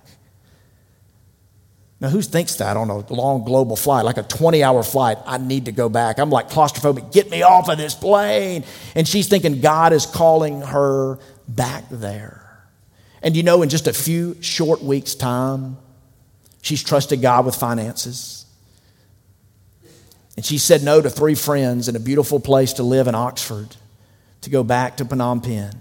Now, 1.99 2.11
who 2.11 2.21
thinks 2.21 2.57
that 2.57 2.77
on 2.77 2.91
a 2.91 2.99
long 3.13 3.45
global 3.45 3.75
flight, 3.75 4.05
like 4.05 4.19
a 4.19 4.23
20 4.23 4.63
hour 4.63 4.83
flight? 4.83 5.17
I 5.25 5.39
need 5.39 5.65
to 5.65 5.73
go 5.73 5.89
back. 5.89 6.19
I'm 6.19 6.29
like 6.29 6.51
claustrophobic. 6.51 7.13
Get 7.13 7.31
me 7.31 7.43
off 7.43 7.69
of 7.69 7.79
this 7.79 7.95
plane. 7.95 8.65
And 8.95 9.09
she's 9.09 9.29
thinking 9.29 9.61
God 9.61 9.93
is 9.95 10.05
calling 10.05 10.61
her 10.61 11.19
back 11.49 11.85
there. 11.91 12.43
And 13.23 13.35
you 13.35 13.43
know, 13.43 13.63
in 13.63 13.71
just 13.71 13.87
a 13.87 13.95
few 13.95 14.41
short 14.43 14.83
weeks' 14.83 15.15
time, 15.15 15.79
she's 16.61 16.83
trusted 16.83 17.23
God 17.23 17.47
with 17.47 17.55
finances. 17.55 18.45
And 20.37 20.45
she 20.45 20.59
said 20.59 20.83
no 20.83 21.01
to 21.01 21.09
three 21.09 21.35
friends 21.35 21.89
in 21.89 21.97
a 21.97 22.01
beautiful 22.01 22.39
place 22.39 22.75
to 22.75 22.83
live 22.83 23.09
in 23.09 23.15
Oxford 23.15 23.75
to 24.43 24.51
go 24.51 24.63
back 24.63 24.99
to 24.99 25.05
Phnom 25.07 25.43
Penh 25.43 25.73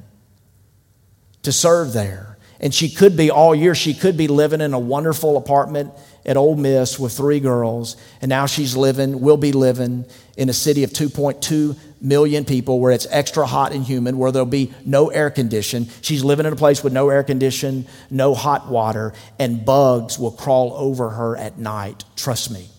to 1.44 1.52
serve 1.52 1.94
there. 1.94 2.35
And 2.60 2.74
she 2.74 2.90
could 2.90 3.18
be 3.18 3.30
all 3.30 3.54
year, 3.54 3.76
she 3.76 3.94
could 3.94 4.16
be 4.16 4.28
living 4.28 4.62
in 4.62 4.74
a 4.74 4.80
wonderful 4.80 5.38
apartment 5.38 5.92
at 6.26 6.38
Ole 6.38 6.56
Miss 6.56 6.98
with 6.98 7.16
three 7.16 7.40
girls. 7.40 7.98
And 8.22 8.30
now 8.30 8.46
she's 8.46 8.78
living, 8.78 9.20
will 9.20 9.38
be 9.38 9.52
living 9.52 10.06
in 10.38 10.50
a 10.50 10.54
city 10.54 10.84
of 10.84 10.92
2.2 10.92 11.78
million 12.02 12.46
people 12.46 12.80
where 12.80 12.92
it's 12.92 13.08
extra 13.10 13.46
hot 13.46 13.74
and 13.74 13.84
humid, 13.84 14.16
where 14.16 14.32
there'll 14.32 14.46
be 14.46 14.74
no 14.86 15.10
air 15.10 15.30
condition. 15.30 15.88
She's 16.02 16.24
living 16.24 16.46
in 16.46 16.54
a 16.54 16.56
place 16.56 16.84
with 16.84 16.94
no 16.94 17.10
air 17.10 17.24
condition, 17.24 17.88
no 18.10 18.34
hot 18.34 18.70
water, 18.70 19.14
and 19.38 19.66
bugs 19.66 20.18
will 20.18 20.32
crawl 20.32 20.74
over 20.74 21.10
her 21.10 21.36
at 21.36 21.58
night. 21.58 22.06
Trust 22.16 22.52
me. 22.52 22.70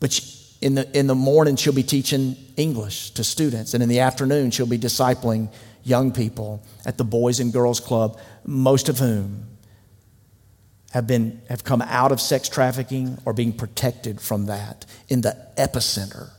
But 0.00 0.12
she, 0.12 0.40
in 0.60 0.74
the, 0.74 0.98
in 0.98 1.06
the 1.06 1.14
morning, 1.14 1.56
she'll 1.56 1.72
be 1.72 1.82
teaching 1.82 2.36
English 2.56 3.10
to 3.12 3.24
students, 3.24 3.74
and 3.74 3.82
in 3.82 3.88
the 3.88 4.00
afternoon, 4.00 4.50
she'll 4.50 4.66
be 4.66 4.78
discipling 4.78 5.50
young 5.82 6.12
people 6.12 6.62
at 6.90 6.98
the 6.98 7.04
Boys 7.04 7.38
and 7.38 7.52
Girls 7.52 7.78
Club, 7.78 8.18
most 8.44 8.88
of 8.88 8.98
whom 8.98 9.46
have, 10.90 11.06
been, 11.06 11.40
have 11.48 11.62
come 11.62 11.82
out 11.82 12.10
of 12.10 12.20
sex 12.20 12.48
trafficking 12.48 13.16
or 13.24 13.32
being 13.32 13.52
protected 13.52 14.20
from 14.20 14.46
that 14.46 14.86
in 15.08 15.20
the 15.20 15.36
epicenter. 15.56 16.30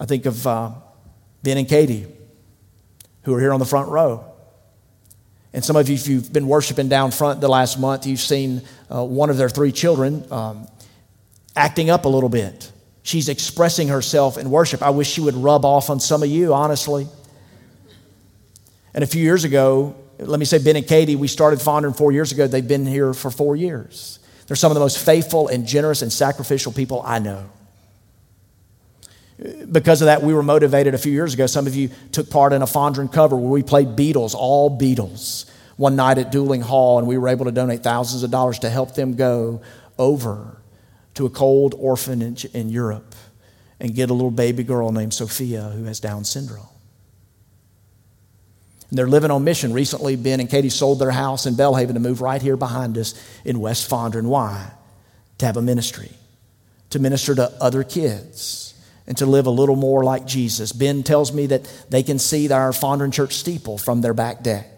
I 0.00 0.06
think 0.06 0.26
of 0.26 0.44
uh, 0.44 0.72
Ben 1.44 1.56
and 1.56 1.68
Katie, 1.68 2.08
who 3.22 3.32
are 3.32 3.40
here 3.40 3.52
on 3.52 3.60
the 3.60 3.64
front 3.64 3.90
row. 3.90 4.24
And 5.52 5.64
some 5.64 5.76
of 5.76 5.88
you, 5.88 5.94
if 5.94 6.08
you've 6.08 6.32
been 6.32 6.48
worshiping 6.48 6.88
down 6.88 7.12
front 7.12 7.40
the 7.40 7.48
last 7.48 7.78
month, 7.78 8.08
you've 8.08 8.18
seen 8.18 8.62
uh, 8.92 9.04
one 9.04 9.30
of 9.30 9.36
their 9.36 9.48
three 9.48 9.70
children 9.70 10.26
um, 10.32 10.66
acting 11.54 11.90
up 11.90 12.06
a 12.06 12.08
little 12.08 12.28
bit. 12.28 12.72
She's 13.06 13.28
expressing 13.28 13.86
herself 13.86 14.36
in 14.36 14.50
worship. 14.50 14.82
I 14.82 14.90
wish 14.90 15.08
she 15.08 15.20
would 15.20 15.36
rub 15.36 15.64
off 15.64 15.90
on 15.90 16.00
some 16.00 16.24
of 16.24 16.28
you, 16.28 16.52
honestly. 16.52 17.06
And 18.92 19.04
a 19.04 19.06
few 19.06 19.22
years 19.22 19.44
ago, 19.44 19.94
let 20.18 20.40
me 20.40 20.44
say 20.44 20.58
Ben 20.58 20.74
and 20.74 20.84
Katie, 20.84 21.14
we 21.14 21.28
started 21.28 21.60
Fondren 21.60 21.96
four 21.96 22.10
years 22.10 22.32
ago. 22.32 22.48
They've 22.48 22.66
been 22.66 22.84
here 22.84 23.14
for 23.14 23.30
four 23.30 23.54
years. 23.54 24.18
They're 24.48 24.56
some 24.56 24.72
of 24.72 24.74
the 24.74 24.80
most 24.80 24.98
faithful 24.98 25.46
and 25.46 25.68
generous 25.68 26.02
and 26.02 26.12
sacrificial 26.12 26.72
people 26.72 27.00
I 27.04 27.20
know. 27.20 27.48
Because 29.70 30.02
of 30.02 30.06
that, 30.06 30.24
we 30.24 30.34
were 30.34 30.42
motivated 30.42 30.92
a 30.92 30.98
few 30.98 31.12
years 31.12 31.32
ago. 31.32 31.46
Some 31.46 31.68
of 31.68 31.76
you 31.76 31.90
took 32.10 32.28
part 32.28 32.52
in 32.52 32.60
a 32.60 32.66
Fondren 32.66 33.12
cover 33.12 33.36
where 33.36 33.52
we 33.52 33.62
played 33.62 33.90
Beatles, 33.90 34.34
all 34.34 34.76
Beatles, 34.76 35.48
one 35.76 35.94
night 35.94 36.18
at 36.18 36.32
Duling 36.32 36.60
Hall, 36.60 36.98
and 36.98 37.06
we 37.06 37.18
were 37.18 37.28
able 37.28 37.44
to 37.44 37.52
donate 37.52 37.84
thousands 37.84 38.24
of 38.24 38.32
dollars 38.32 38.58
to 38.60 38.68
help 38.68 38.96
them 38.96 39.14
go 39.14 39.62
over 39.96 40.56
to 41.16 41.26
a 41.26 41.30
cold 41.30 41.74
orphanage 41.76 42.44
in 42.44 42.68
Europe 42.68 43.14
and 43.80 43.94
get 43.94 44.10
a 44.10 44.14
little 44.14 44.30
baby 44.30 44.62
girl 44.62 44.92
named 44.92 45.12
Sophia 45.12 45.62
who 45.62 45.84
has 45.84 46.00
Down 46.00 46.24
syndrome. 46.24 46.68
And 48.88 48.98
they're 48.98 49.08
living 49.08 49.30
on 49.30 49.42
mission. 49.42 49.72
Recently, 49.72 50.14
Ben 50.16 50.40
and 50.40 50.48
Katie 50.48 50.68
sold 50.68 51.00
their 51.00 51.10
house 51.10 51.46
in 51.46 51.54
Belhaven 51.54 51.94
to 51.94 52.00
move 52.00 52.20
right 52.20 52.40
here 52.40 52.56
behind 52.56 52.96
us 52.96 53.14
in 53.44 53.58
West 53.58 53.90
Fondren. 53.90 54.26
Why? 54.26 54.70
To 55.38 55.46
have 55.46 55.56
a 55.56 55.62
ministry, 55.62 56.12
to 56.90 56.98
minister 56.98 57.34
to 57.34 57.50
other 57.60 57.82
kids, 57.82 58.74
and 59.06 59.16
to 59.16 59.26
live 59.26 59.46
a 59.46 59.50
little 59.50 59.76
more 59.76 60.04
like 60.04 60.26
Jesus. 60.26 60.72
Ben 60.72 61.02
tells 61.02 61.32
me 61.32 61.46
that 61.46 61.64
they 61.90 62.02
can 62.02 62.18
see 62.18 62.50
our 62.52 62.70
Fondren 62.70 63.12
Church 63.12 63.34
steeple 63.34 63.78
from 63.78 64.02
their 64.02 64.14
back 64.14 64.42
deck 64.42 64.75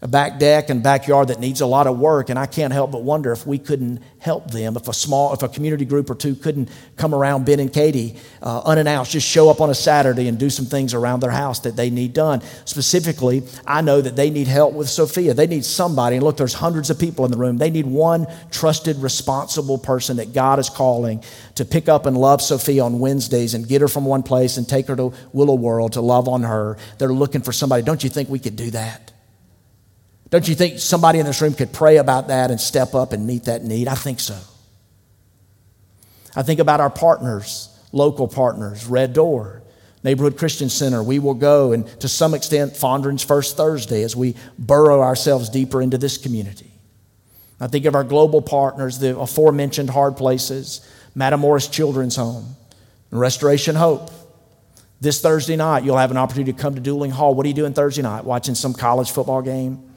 a 0.00 0.06
back 0.06 0.38
deck 0.38 0.70
and 0.70 0.80
backyard 0.80 1.26
that 1.28 1.40
needs 1.40 1.60
a 1.60 1.66
lot 1.66 1.88
of 1.88 1.98
work 1.98 2.30
and 2.30 2.38
i 2.38 2.46
can't 2.46 2.72
help 2.72 2.92
but 2.92 3.02
wonder 3.02 3.32
if 3.32 3.46
we 3.46 3.58
couldn't 3.58 4.00
help 4.20 4.48
them 4.52 4.76
if 4.76 4.86
a 4.86 4.92
small 4.92 5.32
if 5.32 5.42
a 5.42 5.48
community 5.48 5.84
group 5.84 6.08
or 6.08 6.14
two 6.14 6.36
couldn't 6.36 6.70
come 6.96 7.12
around 7.12 7.44
ben 7.44 7.58
and 7.58 7.72
katie 7.72 8.16
uh, 8.42 8.62
unannounced 8.64 9.10
just 9.10 9.26
show 9.26 9.50
up 9.50 9.60
on 9.60 9.70
a 9.70 9.74
saturday 9.74 10.28
and 10.28 10.38
do 10.38 10.50
some 10.50 10.66
things 10.66 10.94
around 10.94 11.20
their 11.20 11.32
house 11.32 11.60
that 11.60 11.76
they 11.76 11.90
need 11.90 12.12
done. 12.12 12.40
Specifically 12.64 13.42
i 13.66 13.80
know 13.80 14.00
that 14.00 14.14
they 14.14 14.30
need 14.30 14.46
help 14.46 14.72
with 14.72 14.88
sophia. 14.88 15.34
They 15.34 15.46
need 15.46 15.64
somebody 15.64 16.16
and 16.16 16.24
look 16.24 16.36
there's 16.36 16.54
hundreds 16.54 16.90
of 16.90 16.98
people 16.98 17.24
in 17.24 17.30
the 17.32 17.36
room. 17.36 17.58
They 17.58 17.70
need 17.70 17.86
one 17.86 18.26
trusted 18.50 18.96
responsible 18.98 19.78
person 19.78 20.18
that 20.18 20.32
god 20.32 20.60
is 20.60 20.70
calling 20.70 21.24
to 21.56 21.64
pick 21.64 21.88
up 21.88 22.06
and 22.06 22.16
love 22.16 22.40
sophia 22.40 22.84
on 22.84 23.00
wednesdays 23.00 23.54
and 23.54 23.66
get 23.66 23.80
her 23.80 23.88
from 23.88 24.04
one 24.04 24.22
place 24.22 24.58
and 24.58 24.68
take 24.68 24.86
her 24.86 24.96
to 24.96 25.12
willow 25.32 25.54
world 25.54 25.94
to 25.94 26.00
love 26.00 26.28
on 26.28 26.42
her. 26.42 26.76
They're 26.98 27.12
looking 27.12 27.40
for 27.40 27.52
somebody. 27.52 27.82
Don't 27.82 28.04
you 28.04 28.10
think 28.10 28.28
we 28.28 28.38
could 28.38 28.54
do 28.54 28.70
that 28.70 29.12
don't 30.30 30.46
you 30.46 30.54
think 30.54 30.78
somebody 30.78 31.18
in 31.18 31.26
this 31.26 31.40
room 31.40 31.54
could 31.54 31.72
pray 31.72 31.96
about 31.96 32.28
that 32.28 32.50
and 32.50 32.60
step 32.60 32.94
up 32.94 33.12
and 33.12 33.26
meet 33.26 33.44
that 33.44 33.64
need? 33.64 33.88
I 33.88 33.94
think 33.94 34.20
so. 34.20 34.38
I 36.36 36.42
think 36.42 36.60
about 36.60 36.80
our 36.80 36.90
partners, 36.90 37.68
local 37.92 38.28
partners, 38.28 38.86
Red 38.86 39.14
Door, 39.14 39.62
Neighborhood 40.04 40.36
Christian 40.36 40.68
Center. 40.68 41.02
We 41.02 41.18
will 41.18 41.34
go, 41.34 41.72
and 41.72 41.86
to 42.00 42.08
some 42.08 42.34
extent, 42.34 42.74
Fondren's 42.74 43.22
First 43.22 43.56
Thursday 43.56 44.02
as 44.02 44.14
we 44.14 44.36
burrow 44.58 45.00
ourselves 45.00 45.48
deeper 45.48 45.80
into 45.80 45.96
this 45.98 46.18
community. 46.18 46.70
I 47.60 47.66
think 47.66 47.86
of 47.86 47.94
our 47.94 48.04
global 48.04 48.42
partners, 48.42 48.98
the 48.98 49.18
aforementioned 49.18 49.90
hard 49.90 50.16
places, 50.16 50.86
Matamoros 51.16 51.72
Children's 51.72 52.16
Home, 52.16 52.54
Restoration 53.10 53.74
Hope. 53.74 54.10
This 55.00 55.20
Thursday 55.20 55.56
night, 55.56 55.84
you'll 55.84 55.96
have 55.96 56.10
an 56.10 56.16
opportunity 56.16 56.52
to 56.52 56.58
come 56.58 56.74
to 56.74 56.80
Duling 56.80 57.10
Hall. 57.10 57.34
What 57.34 57.46
are 57.46 57.48
you 57.48 57.54
doing 57.54 57.72
Thursday 57.72 58.02
night? 58.02 58.24
Watching 58.24 58.54
some 58.54 58.74
college 58.74 59.10
football 59.10 59.42
game? 59.42 59.87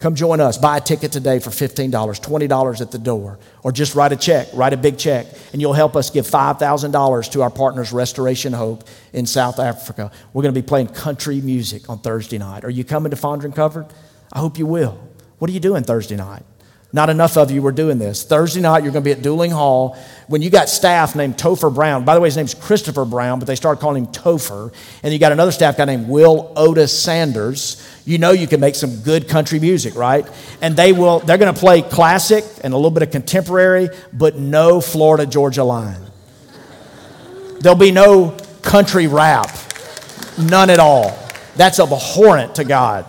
Come 0.00 0.14
join 0.14 0.40
us. 0.40 0.58
Buy 0.58 0.78
a 0.78 0.80
ticket 0.80 1.12
today 1.12 1.38
for 1.38 1.50
$15, 1.50 1.90
$20 1.90 2.80
at 2.80 2.90
the 2.90 2.98
door, 2.98 3.38
or 3.62 3.72
just 3.72 3.94
write 3.94 4.12
a 4.12 4.16
check, 4.16 4.48
write 4.52 4.72
a 4.72 4.76
big 4.76 4.98
check, 4.98 5.26
and 5.52 5.62
you'll 5.62 5.72
help 5.72 5.96
us 5.96 6.10
give 6.10 6.26
$5,000 6.26 7.32
to 7.32 7.42
our 7.42 7.50
partners, 7.50 7.92
Restoration 7.92 8.52
Hope 8.52 8.84
in 9.12 9.24
South 9.24 9.58
Africa. 9.58 10.10
We're 10.32 10.42
going 10.42 10.54
to 10.54 10.60
be 10.60 10.66
playing 10.66 10.88
country 10.88 11.40
music 11.40 11.88
on 11.88 12.00
Thursday 12.00 12.38
night. 12.38 12.64
Are 12.64 12.70
you 12.70 12.84
coming 12.84 13.10
to 13.10 13.16
Fondren 13.16 13.54
Covered? 13.54 13.86
I 14.32 14.40
hope 14.40 14.58
you 14.58 14.66
will. 14.66 15.00
What 15.38 15.50
are 15.50 15.54
you 15.54 15.60
doing 15.60 15.84
Thursday 15.84 16.16
night? 16.16 16.42
Not 16.94 17.10
enough 17.10 17.36
of 17.36 17.50
you 17.50 17.60
were 17.60 17.72
doing 17.72 17.98
this. 17.98 18.22
Thursday 18.22 18.60
night, 18.60 18.84
you're 18.84 18.92
going 18.92 19.02
to 19.02 19.08
be 19.08 19.10
at 19.10 19.20
Duling 19.20 19.50
Hall. 19.50 19.96
When 20.28 20.42
you 20.42 20.50
got 20.50 20.68
staff 20.68 21.16
named 21.16 21.36
Topher 21.36 21.74
Brown, 21.74 22.04
by 22.04 22.14
the 22.14 22.20
way, 22.20 22.28
his 22.28 22.36
name's 22.36 22.54
Christopher 22.54 23.04
Brown, 23.04 23.40
but 23.40 23.48
they 23.48 23.56
started 23.56 23.80
calling 23.80 24.04
him 24.04 24.12
Topher. 24.12 24.72
And 25.02 25.12
you 25.12 25.18
got 25.18 25.32
another 25.32 25.50
staff 25.50 25.76
guy 25.76 25.86
named 25.86 26.08
Will 26.08 26.52
Otis 26.54 26.96
Sanders. 26.96 27.84
You 28.06 28.18
know 28.18 28.32
you 28.32 28.46
can 28.46 28.60
make 28.60 28.74
some 28.74 29.00
good 29.00 29.28
country 29.28 29.58
music, 29.58 29.94
right? 29.94 30.26
And 30.60 30.76
they 30.76 30.92
will, 30.92 31.20
they're 31.20 31.38
going 31.38 31.54
to 31.54 31.58
play 31.58 31.80
classic 31.80 32.44
and 32.62 32.74
a 32.74 32.76
little 32.76 32.90
bit 32.90 33.02
of 33.02 33.10
contemporary, 33.10 33.88
but 34.12 34.36
no 34.36 34.80
Florida 34.80 35.24
Georgia 35.24 35.64
line. 35.64 36.00
There'll 37.60 37.78
be 37.78 37.92
no 37.92 38.36
country 38.60 39.06
rap, 39.06 39.48
none 40.38 40.68
at 40.68 40.78
all. 40.78 41.18
That's 41.56 41.80
abhorrent 41.80 42.56
to 42.56 42.64
God. 42.64 43.06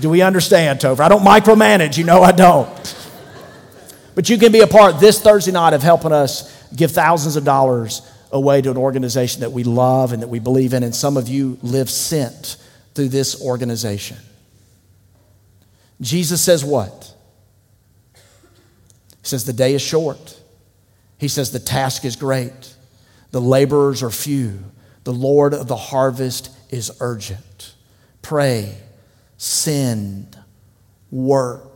Do 0.00 0.08
we 0.08 0.22
understand, 0.22 0.80
Topher? 0.80 1.00
I 1.00 1.08
don't 1.08 1.22
micromanage, 1.22 1.96
you 1.96 2.04
know 2.04 2.22
I 2.22 2.32
don't. 2.32 2.96
But 4.16 4.28
you 4.28 4.38
can 4.38 4.50
be 4.50 4.60
a 4.60 4.66
part 4.66 4.98
this 4.98 5.20
Thursday 5.20 5.52
night 5.52 5.74
of 5.74 5.82
helping 5.82 6.10
us 6.10 6.50
give 6.74 6.90
thousands 6.90 7.36
of 7.36 7.44
dollars 7.44 8.02
away 8.32 8.62
to 8.62 8.70
an 8.70 8.76
organization 8.76 9.40
that 9.40 9.52
we 9.52 9.64
love 9.64 10.12
and 10.12 10.22
that 10.22 10.28
we 10.28 10.38
believe 10.38 10.72
in, 10.72 10.82
and 10.82 10.94
some 10.94 11.16
of 11.16 11.28
you 11.28 11.58
live 11.62 11.90
sent 11.90 12.56
through 12.94 13.08
this 13.08 13.40
organization. 13.42 14.16
Jesus 16.00 16.40
says 16.40 16.64
what? 16.64 17.14
He 18.14 18.20
says 19.22 19.44
the 19.44 19.52
day 19.52 19.74
is 19.74 19.82
short. 19.82 20.40
He 21.18 21.28
says 21.28 21.52
the 21.52 21.58
task 21.58 22.04
is 22.04 22.16
great. 22.16 22.74
The 23.30 23.40
laborers 23.40 24.02
are 24.02 24.10
few. 24.10 24.58
The 25.04 25.12
Lord 25.12 25.54
of 25.54 25.68
the 25.68 25.76
harvest 25.76 26.50
is 26.70 26.90
urgent. 27.00 27.74
Pray 28.22 28.76
send, 29.40 30.36
work. 31.10 31.69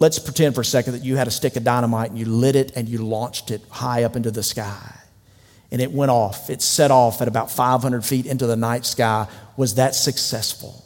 Let's 0.00 0.18
pretend 0.18 0.54
for 0.54 0.62
a 0.62 0.64
second 0.64 0.94
that 0.94 1.04
you 1.04 1.16
had 1.16 1.28
a 1.28 1.30
stick 1.30 1.56
of 1.56 1.62
dynamite 1.62 2.08
and 2.08 2.18
you 2.18 2.24
lit 2.24 2.56
it 2.56 2.72
and 2.74 2.88
you 2.88 2.98
launched 2.98 3.50
it 3.50 3.60
high 3.68 4.04
up 4.04 4.16
into 4.16 4.30
the 4.30 4.42
sky. 4.42 4.96
And 5.70 5.80
it 5.80 5.92
went 5.92 6.10
off. 6.10 6.48
It 6.48 6.62
set 6.62 6.90
off 6.90 7.20
at 7.20 7.28
about 7.28 7.50
500 7.50 8.04
feet 8.04 8.24
into 8.24 8.46
the 8.46 8.56
night 8.56 8.86
sky. 8.86 9.28
Was 9.58 9.74
that 9.74 9.94
successful? 9.94 10.84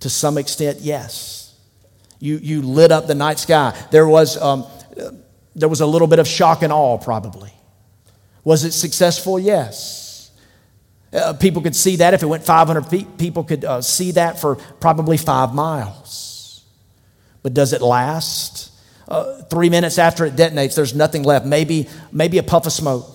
To 0.00 0.10
some 0.10 0.38
extent, 0.38 0.80
yes. 0.80 1.54
You, 2.18 2.38
you 2.38 2.62
lit 2.62 2.90
up 2.90 3.06
the 3.06 3.14
night 3.14 3.38
sky. 3.38 3.78
There 3.92 4.08
was, 4.08 4.36
um, 4.42 4.66
there 5.54 5.68
was 5.68 5.80
a 5.80 5.86
little 5.86 6.08
bit 6.08 6.18
of 6.18 6.26
shock 6.26 6.62
and 6.62 6.72
awe, 6.72 6.98
probably. 6.98 7.52
Was 8.42 8.64
it 8.64 8.72
successful? 8.72 9.38
Yes. 9.38 10.32
Uh, 11.12 11.32
people 11.34 11.62
could 11.62 11.76
see 11.76 11.96
that 11.96 12.12
if 12.12 12.24
it 12.24 12.26
went 12.26 12.44
500 12.44 12.88
feet, 12.88 13.18
people 13.18 13.44
could 13.44 13.64
uh, 13.64 13.80
see 13.82 14.10
that 14.12 14.40
for 14.40 14.56
probably 14.56 15.16
five 15.16 15.54
miles. 15.54 16.29
But 17.42 17.54
does 17.54 17.72
it 17.72 17.82
last? 17.82 18.70
Uh, 19.08 19.42
three 19.42 19.70
minutes 19.70 19.98
after 19.98 20.24
it 20.24 20.36
detonates, 20.36 20.76
there's 20.76 20.94
nothing 20.94 21.24
left. 21.24 21.44
Maybe, 21.44 21.88
maybe 22.12 22.38
a 22.38 22.42
puff 22.42 22.66
of 22.66 22.72
smoke, 22.72 23.06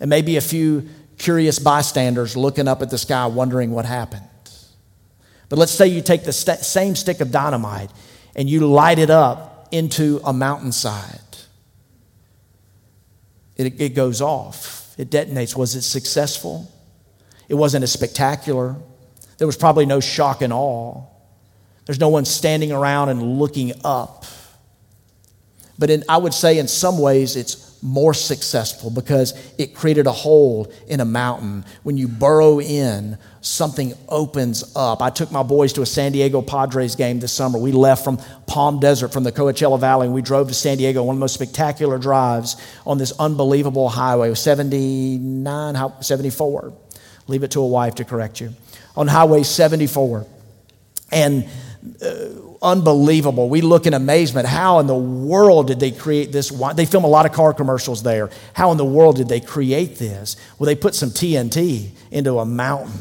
and 0.00 0.10
maybe 0.10 0.36
a 0.36 0.40
few 0.40 0.88
curious 1.18 1.58
bystanders 1.58 2.36
looking 2.36 2.66
up 2.66 2.82
at 2.82 2.90
the 2.90 2.98
sky 2.98 3.26
wondering 3.26 3.70
what 3.70 3.84
happened. 3.84 4.24
But 5.48 5.58
let's 5.58 5.72
say 5.72 5.86
you 5.86 6.00
take 6.00 6.24
the 6.24 6.32
st- 6.32 6.60
same 6.60 6.96
stick 6.96 7.20
of 7.20 7.30
dynamite 7.30 7.90
and 8.34 8.48
you 8.48 8.66
light 8.66 8.98
it 8.98 9.10
up 9.10 9.68
into 9.70 10.20
a 10.24 10.32
mountainside. 10.32 11.20
It, 13.56 13.80
it 13.80 13.90
goes 13.90 14.20
off, 14.20 14.94
it 14.98 15.10
detonates. 15.10 15.54
Was 15.54 15.76
it 15.76 15.82
successful? 15.82 16.72
It 17.48 17.54
wasn't 17.54 17.84
as 17.84 17.92
spectacular. 17.92 18.76
There 19.36 19.46
was 19.46 19.56
probably 19.56 19.86
no 19.86 20.00
shock 20.00 20.40
and 20.40 20.52
awe. 20.52 21.04
There's 21.86 22.00
no 22.00 22.08
one 22.08 22.24
standing 22.24 22.72
around 22.72 23.08
and 23.08 23.38
looking 23.38 23.72
up. 23.84 24.24
But 25.78 25.90
in, 25.90 26.04
I 26.08 26.16
would 26.16 26.34
say, 26.34 26.58
in 26.58 26.68
some 26.68 26.98
ways, 26.98 27.34
it's 27.34 27.72
more 27.82 28.14
successful 28.14 28.90
because 28.90 29.34
it 29.58 29.74
created 29.74 30.06
a 30.06 30.12
hole 30.12 30.72
in 30.86 31.00
a 31.00 31.04
mountain. 31.04 31.64
When 31.82 31.96
you 31.96 32.06
burrow 32.06 32.60
in, 32.60 33.18
something 33.40 33.92
opens 34.08 34.76
up. 34.76 35.02
I 35.02 35.10
took 35.10 35.32
my 35.32 35.42
boys 35.42 35.72
to 35.72 35.82
a 35.82 35.86
San 35.86 36.12
Diego 36.12 36.40
Padres 36.40 36.94
game 36.94 37.18
this 37.18 37.32
summer. 37.32 37.58
We 37.58 37.72
left 37.72 38.04
from 38.04 38.18
Palm 38.46 38.78
Desert, 38.78 39.12
from 39.12 39.24
the 39.24 39.32
Coachella 39.32 39.80
Valley, 39.80 40.06
and 40.06 40.14
we 40.14 40.22
drove 40.22 40.46
to 40.48 40.54
San 40.54 40.78
Diego, 40.78 41.02
one 41.02 41.16
of 41.16 41.18
the 41.18 41.24
most 41.24 41.34
spectacular 41.34 41.98
drives 41.98 42.56
on 42.86 42.98
this 42.98 43.12
unbelievable 43.18 43.88
highway, 43.88 44.32
79, 44.32 45.92
74. 46.00 46.72
Leave 47.26 47.42
it 47.42 47.50
to 47.50 47.60
a 47.60 47.66
wife 47.66 47.96
to 47.96 48.04
correct 48.04 48.40
you. 48.40 48.54
On 48.96 49.08
Highway 49.08 49.42
74. 49.42 50.26
And 51.10 51.48
unbelievable. 52.62 53.48
We 53.48 53.60
look 53.60 53.86
in 53.86 53.94
amazement. 53.94 54.46
How 54.46 54.78
in 54.78 54.86
the 54.86 54.96
world 54.96 55.66
did 55.66 55.80
they 55.80 55.90
create 55.90 56.30
this? 56.30 56.50
They 56.74 56.86
film 56.86 57.04
a 57.04 57.08
lot 57.08 57.26
of 57.26 57.32
car 57.32 57.52
commercials 57.52 58.02
there. 58.02 58.30
How 58.52 58.70
in 58.70 58.76
the 58.76 58.84
world 58.84 59.16
did 59.16 59.28
they 59.28 59.40
create 59.40 59.96
this? 59.96 60.36
Well, 60.58 60.66
they 60.66 60.76
put 60.76 60.94
some 60.94 61.10
TNT 61.10 61.90
into 62.10 62.38
a 62.38 62.44
mountain. 62.44 62.92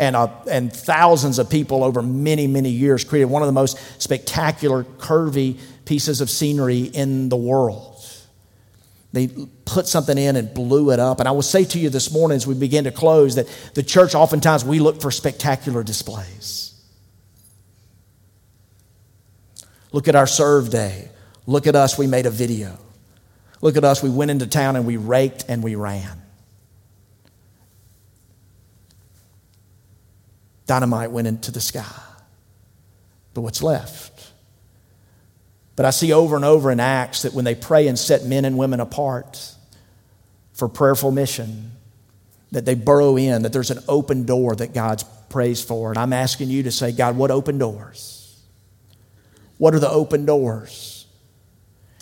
And, 0.00 0.16
uh, 0.16 0.28
and 0.50 0.72
thousands 0.72 1.38
of 1.38 1.48
people 1.48 1.84
over 1.84 2.02
many, 2.02 2.48
many 2.48 2.70
years 2.70 3.04
created 3.04 3.26
one 3.26 3.42
of 3.42 3.46
the 3.46 3.52
most 3.52 3.78
spectacular, 4.02 4.82
curvy 4.82 5.58
pieces 5.84 6.20
of 6.20 6.28
scenery 6.28 6.80
in 6.80 7.28
the 7.28 7.36
world. 7.36 7.92
They 9.12 9.28
put 9.64 9.86
something 9.86 10.18
in 10.18 10.34
and 10.34 10.52
blew 10.52 10.90
it 10.90 10.98
up. 10.98 11.20
And 11.20 11.28
I 11.28 11.32
will 11.32 11.42
say 11.42 11.62
to 11.64 11.78
you 11.78 11.88
this 11.88 12.12
morning 12.12 12.34
as 12.34 12.48
we 12.48 12.54
begin 12.54 12.82
to 12.84 12.90
close 12.90 13.36
that 13.36 13.46
the 13.74 13.84
church, 13.84 14.16
oftentimes, 14.16 14.64
we 14.64 14.80
look 14.80 15.00
for 15.00 15.12
spectacular 15.12 15.84
displays. 15.84 16.73
Look 19.94 20.08
at 20.08 20.16
our 20.16 20.26
serve 20.26 20.70
day. 20.70 21.08
Look 21.46 21.68
at 21.68 21.76
us, 21.76 21.96
we 21.96 22.08
made 22.08 22.26
a 22.26 22.30
video. 22.30 22.76
Look 23.60 23.76
at 23.76 23.84
us, 23.84 24.02
we 24.02 24.10
went 24.10 24.32
into 24.32 24.44
town 24.44 24.74
and 24.74 24.88
we 24.88 24.96
raked 24.96 25.44
and 25.46 25.62
we 25.62 25.76
ran. 25.76 26.20
Dynamite 30.66 31.12
went 31.12 31.28
into 31.28 31.52
the 31.52 31.60
sky. 31.60 31.84
But 33.34 33.42
what's 33.42 33.62
left? 33.62 34.32
But 35.76 35.86
I 35.86 35.90
see 35.90 36.12
over 36.12 36.34
and 36.34 36.44
over 36.44 36.72
in 36.72 36.80
Acts 36.80 37.22
that 37.22 37.32
when 37.32 37.44
they 37.44 37.54
pray 37.54 37.86
and 37.86 37.96
set 37.96 38.24
men 38.24 38.44
and 38.44 38.58
women 38.58 38.80
apart 38.80 39.54
for 40.54 40.68
prayerful 40.68 41.12
mission, 41.12 41.70
that 42.50 42.64
they 42.64 42.74
burrow 42.74 43.16
in, 43.16 43.42
that 43.42 43.52
there's 43.52 43.70
an 43.70 43.84
open 43.86 44.26
door 44.26 44.56
that 44.56 44.74
God's 44.74 45.04
prays 45.28 45.62
for. 45.62 45.90
And 45.90 45.98
I'm 45.98 46.12
asking 46.12 46.48
you 46.48 46.64
to 46.64 46.72
say, 46.72 46.90
God, 46.90 47.16
what 47.16 47.30
open 47.30 47.58
doors? 47.58 48.13
What 49.58 49.74
are 49.74 49.78
the 49.78 49.90
open 49.90 50.26
doors? 50.26 51.06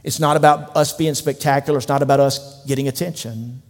It's 0.04 0.18
not 0.18 0.36
about 0.36 0.76
us 0.76 0.92
being 0.92 1.14
spectacular, 1.14 1.78
it's 1.78 1.88
not 1.88 2.02
about 2.02 2.20
us 2.20 2.64
getting 2.66 2.88
attention, 2.88 3.62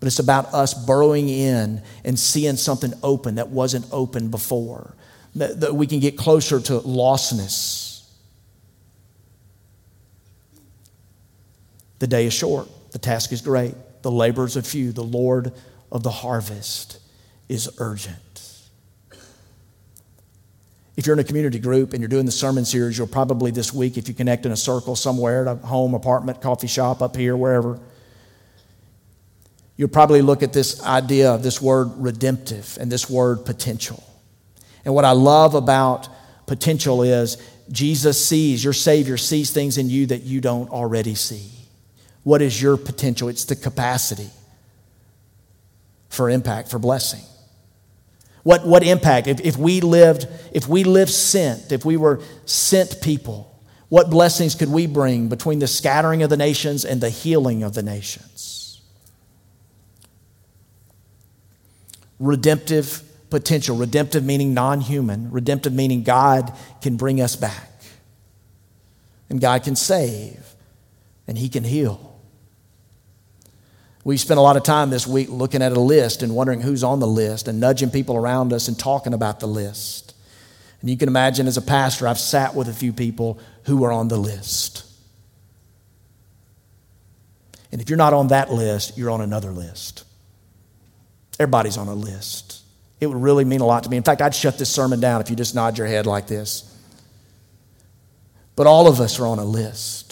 but 0.00 0.06
it's 0.06 0.18
about 0.18 0.52
us 0.54 0.74
burrowing 0.74 1.28
in 1.28 1.82
and 2.04 2.18
seeing 2.18 2.56
something 2.56 2.92
open 3.02 3.34
that 3.34 3.48
wasn't 3.48 3.86
open 3.92 4.30
before, 4.30 4.94
that, 5.34 5.60
that 5.60 5.74
we 5.74 5.86
can 5.86 6.00
get 6.00 6.16
closer 6.16 6.60
to 6.60 6.80
lostness. 6.80 8.08
The 11.98 12.06
day 12.06 12.26
is 12.26 12.32
short, 12.32 12.68
the 12.92 12.98
task 12.98 13.32
is 13.32 13.40
great, 13.40 13.74
the 14.02 14.10
laborers 14.10 14.56
are 14.56 14.62
few, 14.62 14.92
the 14.92 15.02
Lord 15.02 15.52
of 15.90 16.02
the 16.02 16.10
harvest 16.10 17.00
is 17.48 17.68
urgent. 17.78 18.16
If 20.98 21.06
you're 21.06 21.14
in 21.14 21.20
a 21.20 21.24
community 21.24 21.60
group 21.60 21.92
and 21.92 22.00
you're 22.00 22.08
doing 22.08 22.26
the 22.26 22.32
sermon 22.32 22.64
series, 22.64 22.98
you'll 22.98 23.06
probably 23.06 23.52
this 23.52 23.72
week, 23.72 23.96
if 23.96 24.08
you 24.08 24.14
connect 24.14 24.44
in 24.46 24.50
a 24.50 24.56
circle 24.56 24.96
somewhere, 24.96 25.46
at 25.46 25.56
a 25.62 25.64
home, 25.64 25.94
apartment, 25.94 26.40
coffee 26.40 26.66
shop, 26.66 27.02
up 27.02 27.14
here, 27.14 27.36
wherever, 27.36 27.78
you'll 29.76 29.90
probably 29.90 30.22
look 30.22 30.42
at 30.42 30.52
this 30.52 30.82
idea 30.82 31.30
of 31.30 31.44
this 31.44 31.62
word 31.62 31.92
redemptive 31.98 32.76
and 32.80 32.90
this 32.90 33.08
word 33.08 33.46
potential. 33.46 34.02
And 34.84 34.92
what 34.92 35.04
I 35.04 35.12
love 35.12 35.54
about 35.54 36.08
potential 36.46 37.04
is 37.04 37.36
Jesus 37.70 38.22
sees, 38.26 38.64
your 38.64 38.72
Savior 38.72 39.16
sees 39.16 39.52
things 39.52 39.78
in 39.78 39.88
you 39.88 40.06
that 40.06 40.24
you 40.24 40.40
don't 40.40 40.68
already 40.68 41.14
see. 41.14 41.48
What 42.24 42.42
is 42.42 42.60
your 42.60 42.76
potential? 42.76 43.28
It's 43.28 43.44
the 43.44 43.54
capacity 43.54 44.30
for 46.08 46.28
impact, 46.28 46.72
for 46.72 46.80
blessing. 46.80 47.22
What, 48.48 48.66
what 48.66 48.82
impact? 48.82 49.26
If, 49.26 49.42
if 49.42 49.58
we 49.58 49.82
lived, 49.82 50.26
if 50.54 50.66
we 50.66 50.82
lived 50.82 51.10
sent, 51.10 51.70
if 51.70 51.84
we 51.84 51.98
were 51.98 52.22
sent 52.46 53.02
people, 53.02 53.54
what 53.90 54.08
blessings 54.08 54.54
could 54.54 54.70
we 54.70 54.86
bring 54.86 55.28
between 55.28 55.58
the 55.58 55.66
scattering 55.66 56.22
of 56.22 56.30
the 56.30 56.38
nations 56.38 56.86
and 56.86 56.98
the 56.98 57.10
healing 57.10 57.62
of 57.62 57.74
the 57.74 57.82
nations? 57.82 58.80
Redemptive 62.18 63.02
potential. 63.28 63.76
Redemptive 63.76 64.24
meaning 64.24 64.54
non 64.54 64.80
human. 64.80 65.30
Redemptive 65.30 65.74
meaning 65.74 66.02
God 66.02 66.50
can 66.80 66.96
bring 66.96 67.20
us 67.20 67.36
back. 67.36 67.70
And 69.28 69.42
God 69.42 69.62
can 69.62 69.76
save. 69.76 70.54
And 71.26 71.36
He 71.36 71.50
can 71.50 71.64
heal. 71.64 72.07
We 74.08 74.16
spent 74.16 74.38
a 74.38 74.42
lot 74.42 74.56
of 74.56 74.62
time 74.62 74.88
this 74.88 75.06
week 75.06 75.28
looking 75.28 75.60
at 75.60 75.72
a 75.72 75.78
list 75.78 76.22
and 76.22 76.34
wondering 76.34 76.62
who's 76.62 76.82
on 76.82 76.98
the 76.98 77.06
list 77.06 77.46
and 77.46 77.60
nudging 77.60 77.90
people 77.90 78.16
around 78.16 78.54
us 78.54 78.66
and 78.66 78.78
talking 78.78 79.12
about 79.12 79.38
the 79.38 79.46
list. 79.46 80.14
And 80.80 80.88
you 80.88 80.96
can 80.96 81.10
imagine 81.10 81.46
as 81.46 81.58
a 81.58 81.60
pastor, 81.60 82.08
I've 82.08 82.18
sat 82.18 82.54
with 82.54 82.68
a 82.68 82.72
few 82.72 82.90
people 82.94 83.38
who 83.64 83.84
are 83.84 83.92
on 83.92 84.08
the 84.08 84.16
list. 84.16 84.86
And 87.70 87.82
if 87.82 87.90
you're 87.90 87.98
not 87.98 88.14
on 88.14 88.28
that 88.28 88.50
list, 88.50 88.96
you're 88.96 89.10
on 89.10 89.20
another 89.20 89.50
list. 89.50 90.04
Everybody's 91.38 91.76
on 91.76 91.88
a 91.88 91.94
list. 91.94 92.62
It 93.02 93.08
would 93.08 93.20
really 93.20 93.44
mean 93.44 93.60
a 93.60 93.66
lot 93.66 93.84
to 93.84 93.90
me. 93.90 93.98
In 93.98 94.04
fact, 94.04 94.22
I'd 94.22 94.34
shut 94.34 94.56
this 94.56 94.70
sermon 94.70 95.00
down 95.00 95.20
if 95.20 95.28
you 95.28 95.36
just 95.36 95.54
nod 95.54 95.76
your 95.76 95.86
head 95.86 96.06
like 96.06 96.28
this. 96.28 96.74
But 98.56 98.66
all 98.66 98.88
of 98.88 99.02
us 99.02 99.20
are 99.20 99.26
on 99.26 99.38
a 99.38 99.44
list. 99.44 100.07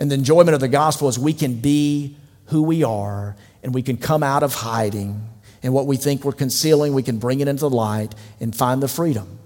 And 0.00 0.10
the 0.10 0.14
enjoyment 0.14 0.54
of 0.54 0.60
the 0.60 0.68
gospel 0.68 1.08
is 1.08 1.18
we 1.18 1.34
can 1.34 1.56
be 1.56 2.16
who 2.46 2.62
we 2.62 2.82
are 2.82 3.36
and 3.62 3.74
we 3.74 3.82
can 3.82 3.98
come 3.98 4.22
out 4.22 4.42
of 4.42 4.54
hiding. 4.54 5.28
And 5.62 5.74
what 5.74 5.86
we 5.86 5.98
think 5.98 6.24
we're 6.24 6.32
concealing, 6.32 6.94
we 6.94 7.02
can 7.02 7.18
bring 7.18 7.40
it 7.40 7.48
into 7.48 7.60
the 7.60 7.70
light 7.70 8.14
and 8.40 8.56
find 8.56 8.82
the 8.82 8.88
freedom 8.88 9.38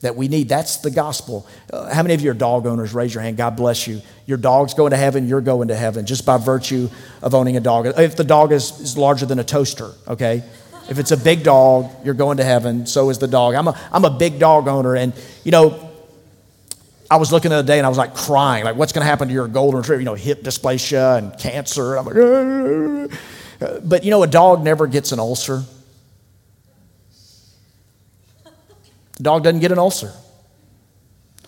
that 0.00 0.16
we 0.16 0.28
need. 0.28 0.50
That's 0.50 0.76
the 0.76 0.90
gospel. 0.90 1.46
Uh, 1.72 1.92
how 1.92 2.02
many 2.02 2.12
of 2.12 2.20
you 2.20 2.30
are 2.30 2.34
dog 2.34 2.66
owners? 2.66 2.92
Raise 2.92 3.14
your 3.14 3.22
hand. 3.22 3.38
God 3.38 3.56
bless 3.56 3.86
you. 3.86 4.02
Your 4.26 4.36
dog's 4.36 4.74
going 4.74 4.90
to 4.90 4.98
heaven, 4.98 5.26
you're 5.26 5.40
going 5.40 5.68
to 5.68 5.76
heaven 5.76 6.04
just 6.04 6.26
by 6.26 6.36
virtue 6.36 6.90
of 7.22 7.34
owning 7.34 7.56
a 7.56 7.60
dog. 7.60 7.86
If 7.86 8.16
the 8.16 8.24
dog 8.24 8.52
is, 8.52 8.78
is 8.80 8.98
larger 8.98 9.24
than 9.24 9.38
a 9.38 9.44
toaster, 9.44 9.92
okay? 10.06 10.42
If 10.90 10.98
it's 10.98 11.10
a 11.10 11.16
big 11.16 11.42
dog, 11.42 11.90
you're 12.04 12.14
going 12.14 12.36
to 12.36 12.44
heaven. 12.44 12.86
So 12.86 13.08
is 13.08 13.18
the 13.18 13.28
dog. 13.28 13.54
I'm 13.54 13.68
a, 13.68 13.80
I'm 13.92 14.04
a 14.04 14.10
big 14.10 14.38
dog 14.38 14.68
owner. 14.68 14.94
And, 14.94 15.14
you 15.42 15.52
know, 15.52 15.89
I 17.10 17.16
was 17.16 17.32
looking 17.32 17.50
the 17.50 17.56
other 17.56 17.66
day 17.66 17.78
and 17.78 17.84
I 17.84 17.88
was 17.88 17.98
like 17.98 18.14
crying, 18.14 18.64
like, 18.64 18.76
what's 18.76 18.92
going 18.92 19.02
to 19.02 19.08
happen 19.08 19.26
to 19.26 19.34
your 19.34 19.48
golden 19.48 19.80
retriever? 19.80 20.00
You 20.00 20.06
know, 20.06 20.14
hip 20.14 20.42
dysplasia 20.42 21.18
and 21.18 21.36
cancer. 21.36 21.96
I'm 21.96 22.06
like, 22.06 22.16
Aah. 22.16 23.80
but 23.82 24.04
you 24.04 24.10
know, 24.10 24.22
a 24.22 24.28
dog 24.28 24.62
never 24.62 24.86
gets 24.86 25.10
an 25.10 25.18
ulcer. 25.18 25.64
A 28.46 29.22
dog 29.22 29.42
doesn't 29.42 29.60
get 29.60 29.72
an 29.72 29.78
ulcer. 29.78 30.12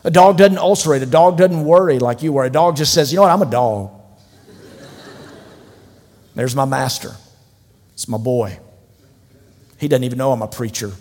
A 0.05 0.11
dog 0.11 0.37
doesn't 0.37 0.59
ulcerate. 0.59 1.03
A 1.03 1.07
dog 1.07 1.39
doesn't 1.39 1.65
worry 1.65 2.01
like 2.01 2.23
you 2.23 2.33
worry. 2.33 2.49
A 2.49 2.51
dog 2.51 2.77
just 2.77 2.93
says, 2.93 3.13
you 3.13 3.17
know 3.17 3.23
what, 3.23 3.31
I'm 3.31 3.43
a 3.43 3.51
dog. 3.51 3.93
There's 6.35 6.57
my 6.57 6.65
master. 6.65 7.15
It's 7.93 8.09
my 8.09 8.19
boy. 8.19 8.59
He 9.79 9.87
doesn't 9.87 10.05
even 10.05 10.19
know 10.19 10.33
I'm 10.33 10.43
a 10.43 10.49
preacher. 10.49 10.93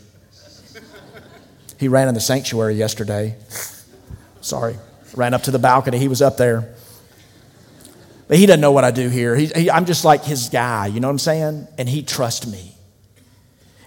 He 1.79 1.87
ran 1.87 2.07
in 2.07 2.13
the 2.13 2.21
sanctuary 2.21 2.75
yesterday. 2.75 3.37
Sorry. 4.41 4.75
Ran 5.15 5.33
up 5.33 5.43
to 5.43 5.51
the 5.51 5.59
balcony. 5.59 5.97
He 5.97 6.07
was 6.07 6.21
up 6.21 6.37
there. 6.37 6.73
But 8.27 8.37
he 8.37 8.45
doesn't 8.45 8.61
know 8.61 8.71
what 8.71 8.83
I 8.83 8.91
do 8.91 9.09
here. 9.09 9.35
He, 9.35 9.47
he, 9.47 9.69
I'm 9.69 9.85
just 9.85 10.05
like 10.05 10.23
his 10.23 10.47
guy, 10.47 10.87
you 10.87 11.01
know 11.01 11.07
what 11.07 11.11
I'm 11.11 11.19
saying? 11.19 11.67
And 11.77 11.89
he 11.89 12.01
trusts 12.01 12.47
me. 12.47 12.73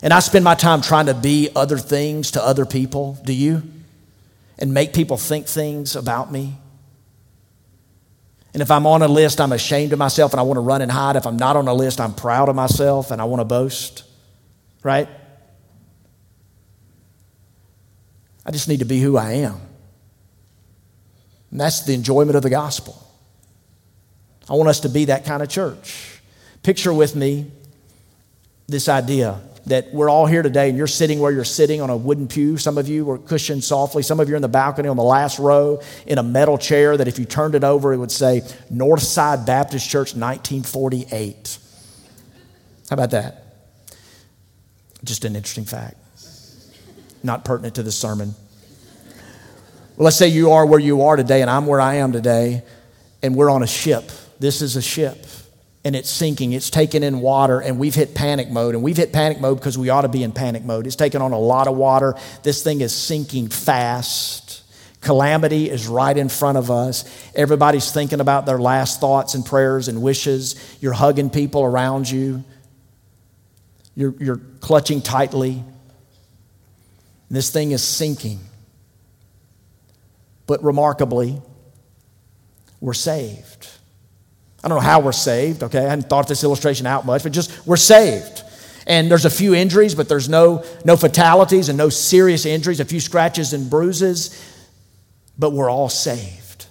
And 0.02 0.12
I 0.12 0.20
spend 0.20 0.44
my 0.44 0.54
time 0.54 0.82
trying 0.82 1.06
to 1.06 1.14
be 1.14 1.48
other 1.56 1.78
things 1.78 2.32
to 2.32 2.44
other 2.44 2.66
people. 2.66 3.18
Do 3.24 3.32
you? 3.32 3.62
And 4.58 4.74
make 4.74 4.92
people 4.92 5.16
think 5.16 5.46
things 5.46 5.96
about 5.96 6.30
me. 6.30 6.58
And 8.52 8.60
if 8.60 8.70
I'm 8.70 8.86
on 8.86 9.00
a 9.00 9.08
list, 9.08 9.40
I'm 9.40 9.52
ashamed 9.52 9.94
of 9.94 9.98
myself 9.98 10.34
and 10.34 10.40
I 10.40 10.42
want 10.42 10.58
to 10.58 10.60
run 10.60 10.82
and 10.82 10.92
hide. 10.92 11.16
If 11.16 11.26
I'm 11.26 11.38
not 11.38 11.56
on 11.56 11.66
a 11.66 11.72
list, 11.72 11.98
I'm 11.98 12.14
proud 12.14 12.50
of 12.50 12.54
myself 12.54 13.10
and 13.10 13.22
I 13.22 13.24
want 13.24 13.40
to 13.40 13.46
boast. 13.46 14.04
Right? 14.82 15.08
I 18.44 18.50
just 18.50 18.68
need 18.68 18.80
to 18.80 18.84
be 18.84 19.00
who 19.00 19.16
I 19.16 19.32
am. 19.32 19.58
And 21.54 21.60
that's 21.60 21.82
the 21.82 21.94
enjoyment 21.94 22.34
of 22.34 22.42
the 22.42 22.50
gospel. 22.50 23.00
I 24.50 24.54
want 24.54 24.68
us 24.68 24.80
to 24.80 24.88
be 24.88 25.04
that 25.04 25.24
kind 25.24 25.40
of 25.40 25.48
church. 25.48 26.20
Picture 26.64 26.92
with 26.92 27.14
me 27.14 27.48
this 28.66 28.88
idea 28.88 29.40
that 29.66 29.94
we're 29.94 30.08
all 30.08 30.26
here 30.26 30.42
today 30.42 30.68
and 30.68 30.76
you're 30.76 30.88
sitting 30.88 31.20
where 31.20 31.30
you're 31.30 31.44
sitting 31.44 31.80
on 31.80 31.90
a 31.90 31.96
wooden 31.96 32.26
pew. 32.26 32.56
Some 32.56 32.76
of 32.76 32.88
you 32.88 33.04
were 33.04 33.18
cushioned 33.18 33.62
softly. 33.62 34.02
Some 34.02 34.18
of 34.18 34.28
you 34.28 34.34
are 34.34 34.36
in 34.36 34.42
the 34.42 34.48
balcony 34.48 34.88
on 34.88 34.96
the 34.96 35.04
last 35.04 35.38
row 35.38 35.80
in 36.08 36.18
a 36.18 36.24
metal 36.24 36.58
chair 36.58 36.96
that 36.96 37.06
if 37.06 37.20
you 37.20 37.24
turned 37.24 37.54
it 37.54 37.62
over, 37.62 37.92
it 37.92 37.98
would 37.98 38.10
say 38.10 38.40
Northside 38.72 39.46
Baptist 39.46 39.88
Church 39.88 40.16
1948. 40.16 41.58
How 42.90 42.94
about 42.94 43.12
that? 43.12 43.44
Just 45.04 45.24
an 45.24 45.36
interesting 45.36 45.66
fact. 45.66 45.98
Not 47.22 47.44
pertinent 47.44 47.76
to 47.76 47.84
the 47.84 47.92
sermon. 47.92 48.34
Well, 49.96 50.04
let's 50.04 50.16
say 50.16 50.28
you 50.28 50.52
are 50.52 50.66
where 50.66 50.80
you 50.80 51.02
are 51.02 51.16
today 51.16 51.40
and 51.40 51.50
I'm 51.50 51.66
where 51.66 51.80
I 51.80 51.96
am 51.96 52.12
today, 52.12 52.62
and 53.22 53.36
we're 53.36 53.50
on 53.50 53.62
a 53.62 53.66
ship. 53.66 54.10
This 54.40 54.60
is 54.60 54.76
a 54.76 54.82
ship 54.82 55.24
and 55.84 55.94
it's 55.94 56.08
sinking. 56.08 56.52
It's 56.52 56.70
taken 56.70 57.02
in 57.02 57.20
water, 57.20 57.60
and 57.60 57.78
we've 57.78 57.94
hit 57.94 58.14
panic 58.14 58.50
mode. 58.50 58.74
And 58.74 58.82
we've 58.82 58.96
hit 58.96 59.12
panic 59.12 59.38
mode 59.38 59.58
because 59.58 59.76
we 59.76 59.90
ought 59.90 60.02
to 60.02 60.08
be 60.08 60.22
in 60.22 60.32
panic 60.32 60.64
mode. 60.64 60.86
It's 60.86 60.96
taken 60.96 61.20
on 61.20 61.32
a 61.32 61.38
lot 61.38 61.68
of 61.68 61.76
water. 61.76 62.14
This 62.42 62.62
thing 62.62 62.80
is 62.80 62.94
sinking 62.94 63.48
fast. 63.48 64.62
Calamity 65.02 65.68
is 65.68 65.86
right 65.86 66.16
in 66.16 66.30
front 66.30 66.56
of 66.56 66.70
us. 66.70 67.04
Everybody's 67.34 67.92
thinking 67.92 68.20
about 68.20 68.46
their 68.46 68.58
last 68.58 69.00
thoughts 69.00 69.34
and 69.34 69.44
prayers 69.44 69.88
and 69.88 70.00
wishes. 70.00 70.56
You're 70.80 70.94
hugging 70.94 71.28
people 71.28 71.62
around 71.62 72.10
you, 72.10 72.42
you're, 73.94 74.14
you're 74.18 74.40
clutching 74.60 75.02
tightly. 75.02 75.62
This 77.30 77.50
thing 77.50 77.72
is 77.72 77.82
sinking. 77.82 78.40
But 80.46 80.62
remarkably, 80.62 81.40
we're 82.80 82.94
saved. 82.94 83.68
I 84.62 84.68
don't 84.68 84.78
know 84.78 84.84
how 84.84 85.00
we're 85.00 85.12
saved, 85.12 85.62
okay? 85.62 85.84
I 85.84 85.88
hadn't 85.88 86.08
thought 86.08 86.28
this 86.28 86.44
illustration 86.44 86.86
out 86.86 87.04
much, 87.04 87.22
but 87.22 87.32
just 87.32 87.66
we're 87.66 87.76
saved. 87.76 88.42
And 88.86 89.10
there's 89.10 89.24
a 89.24 89.30
few 89.30 89.54
injuries, 89.54 89.94
but 89.94 90.08
there's 90.08 90.28
no, 90.28 90.64
no 90.84 90.96
fatalities 90.96 91.68
and 91.68 91.78
no 91.78 91.88
serious 91.88 92.44
injuries, 92.44 92.80
a 92.80 92.84
few 92.84 93.00
scratches 93.00 93.52
and 93.52 93.68
bruises, 93.68 94.42
but 95.38 95.52
we're 95.52 95.70
all 95.70 95.88
saved. 95.88 96.66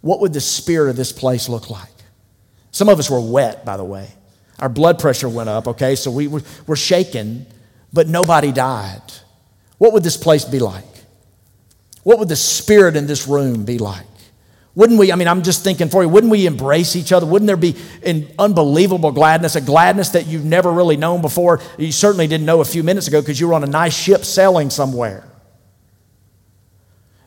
What 0.00 0.20
would 0.20 0.32
the 0.32 0.40
spirit 0.40 0.90
of 0.90 0.96
this 0.96 1.12
place 1.12 1.48
look 1.48 1.70
like? 1.70 1.88
Some 2.70 2.88
of 2.88 2.98
us 2.98 3.10
were 3.10 3.20
wet, 3.20 3.64
by 3.64 3.76
the 3.76 3.84
way. 3.84 4.08
Our 4.58 4.68
blood 4.68 4.98
pressure 4.98 5.28
went 5.28 5.48
up, 5.48 5.68
okay? 5.68 5.94
So 5.94 6.10
we 6.10 6.28
were, 6.28 6.42
were 6.66 6.76
shaken, 6.76 7.46
but 7.92 8.08
nobody 8.08 8.52
died. 8.52 9.02
What 9.78 9.92
would 9.92 10.02
this 10.02 10.16
place 10.16 10.44
be 10.44 10.58
like? 10.58 10.84
What 12.02 12.18
would 12.18 12.28
the 12.28 12.36
spirit 12.36 12.96
in 12.96 13.06
this 13.06 13.26
room 13.26 13.64
be 13.64 13.78
like? 13.78 14.06
Wouldn't 14.74 14.98
we, 14.98 15.12
I 15.12 15.16
mean, 15.16 15.28
I'm 15.28 15.42
just 15.42 15.64
thinking 15.64 15.88
for 15.88 16.02
you, 16.02 16.08
wouldn't 16.08 16.30
we 16.30 16.46
embrace 16.46 16.94
each 16.94 17.12
other? 17.12 17.26
Wouldn't 17.26 17.48
there 17.48 17.56
be 17.56 17.74
an 18.04 18.28
unbelievable 18.38 19.10
gladness, 19.10 19.56
a 19.56 19.60
gladness 19.60 20.10
that 20.10 20.26
you've 20.26 20.44
never 20.44 20.72
really 20.72 20.96
known 20.96 21.22
before? 21.22 21.60
You 21.76 21.90
certainly 21.90 22.28
didn't 22.28 22.46
know 22.46 22.60
a 22.60 22.64
few 22.64 22.84
minutes 22.84 23.08
ago 23.08 23.20
because 23.20 23.40
you 23.40 23.48
were 23.48 23.54
on 23.54 23.64
a 23.64 23.68
nice 23.68 23.94
ship 23.94 24.24
sailing 24.24 24.70
somewhere. 24.70 25.24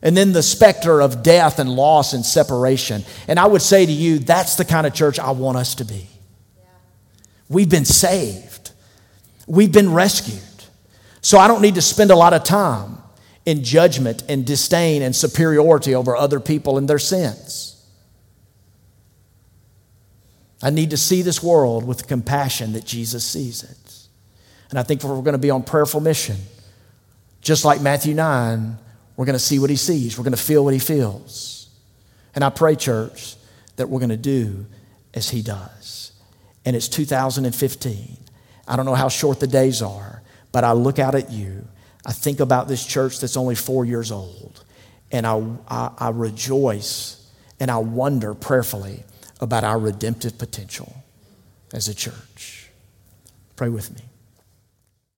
And 0.00 0.16
then 0.16 0.32
the 0.32 0.42
specter 0.42 1.00
of 1.00 1.22
death 1.22 1.58
and 1.58 1.70
loss 1.70 2.12
and 2.12 2.24
separation. 2.24 3.04
And 3.28 3.38
I 3.38 3.46
would 3.46 3.62
say 3.62 3.86
to 3.86 3.92
you, 3.92 4.18
that's 4.18 4.56
the 4.56 4.64
kind 4.64 4.86
of 4.86 4.94
church 4.94 5.18
I 5.18 5.30
want 5.30 5.56
us 5.58 5.74
to 5.76 5.84
be. 5.84 6.08
We've 7.48 7.68
been 7.68 7.84
saved, 7.84 8.70
we've 9.46 9.72
been 9.72 9.92
rescued. 9.92 10.40
So 11.20 11.38
I 11.38 11.46
don't 11.46 11.62
need 11.62 11.76
to 11.76 11.82
spend 11.82 12.10
a 12.10 12.16
lot 12.16 12.34
of 12.34 12.44
time 12.44 12.98
in 13.46 13.62
judgment 13.62 14.22
and 14.28 14.46
disdain 14.46 15.02
and 15.02 15.14
superiority 15.14 15.94
over 15.94 16.16
other 16.16 16.40
people 16.40 16.78
and 16.78 16.88
their 16.88 16.98
sins. 16.98 17.70
I 20.62 20.70
need 20.70 20.90
to 20.90 20.96
see 20.96 21.20
this 21.20 21.42
world 21.42 21.86
with 21.86 21.98
the 21.98 22.04
compassion 22.04 22.72
that 22.72 22.86
Jesus 22.86 23.24
sees 23.24 23.62
it. 23.62 24.08
And 24.70 24.78
I 24.78 24.82
think 24.82 25.04
if 25.04 25.08
we're 25.08 25.16
going 25.20 25.32
to 25.32 25.38
be 25.38 25.50
on 25.50 25.62
prayerful 25.62 26.00
mission, 26.00 26.36
just 27.42 27.66
like 27.66 27.82
Matthew 27.82 28.14
9, 28.14 28.78
we're 29.16 29.26
going 29.26 29.34
to 29.34 29.38
see 29.38 29.58
what 29.58 29.68
he 29.68 29.76
sees, 29.76 30.16
we're 30.16 30.24
going 30.24 30.34
to 30.34 30.42
feel 30.42 30.64
what 30.64 30.72
he 30.72 30.80
feels. 30.80 31.68
And 32.34 32.42
I 32.42 32.50
pray, 32.50 32.74
church, 32.76 33.36
that 33.76 33.88
we're 33.88 34.00
going 34.00 34.08
to 34.08 34.16
do 34.16 34.66
as 35.12 35.28
he 35.30 35.42
does. 35.42 36.12
And 36.64 36.74
it's 36.74 36.88
2015. 36.88 38.16
I 38.66 38.76
don't 38.76 38.86
know 38.86 38.94
how 38.94 39.10
short 39.10 39.40
the 39.40 39.46
days 39.46 39.82
are, 39.82 40.22
but 40.50 40.64
I 40.64 40.72
look 40.72 40.98
out 40.98 41.14
at 41.14 41.30
you 41.30 41.68
I 42.06 42.12
think 42.12 42.40
about 42.40 42.68
this 42.68 42.84
church 42.84 43.20
that's 43.20 43.36
only 43.36 43.54
four 43.54 43.84
years 43.84 44.12
old, 44.12 44.64
and 45.10 45.26
I, 45.26 45.42
I, 45.68 45.90
I 45.98 46.08
rejoice 46.10 47.30
and 47.60 47.70
I 47.70 47.78
wonder 47.78 48.34
prayerfully 48.34 49.04
about 49.40 49.64
our 49.64 49.78
redemptive 49.78 50.38
potential 50.38 50.94
as 51.72 51.88
a 51.88 51.94
church. 51.94 52.70
Pray 53.56 53.68
with 53.68 53.94
me. 53.94 54.02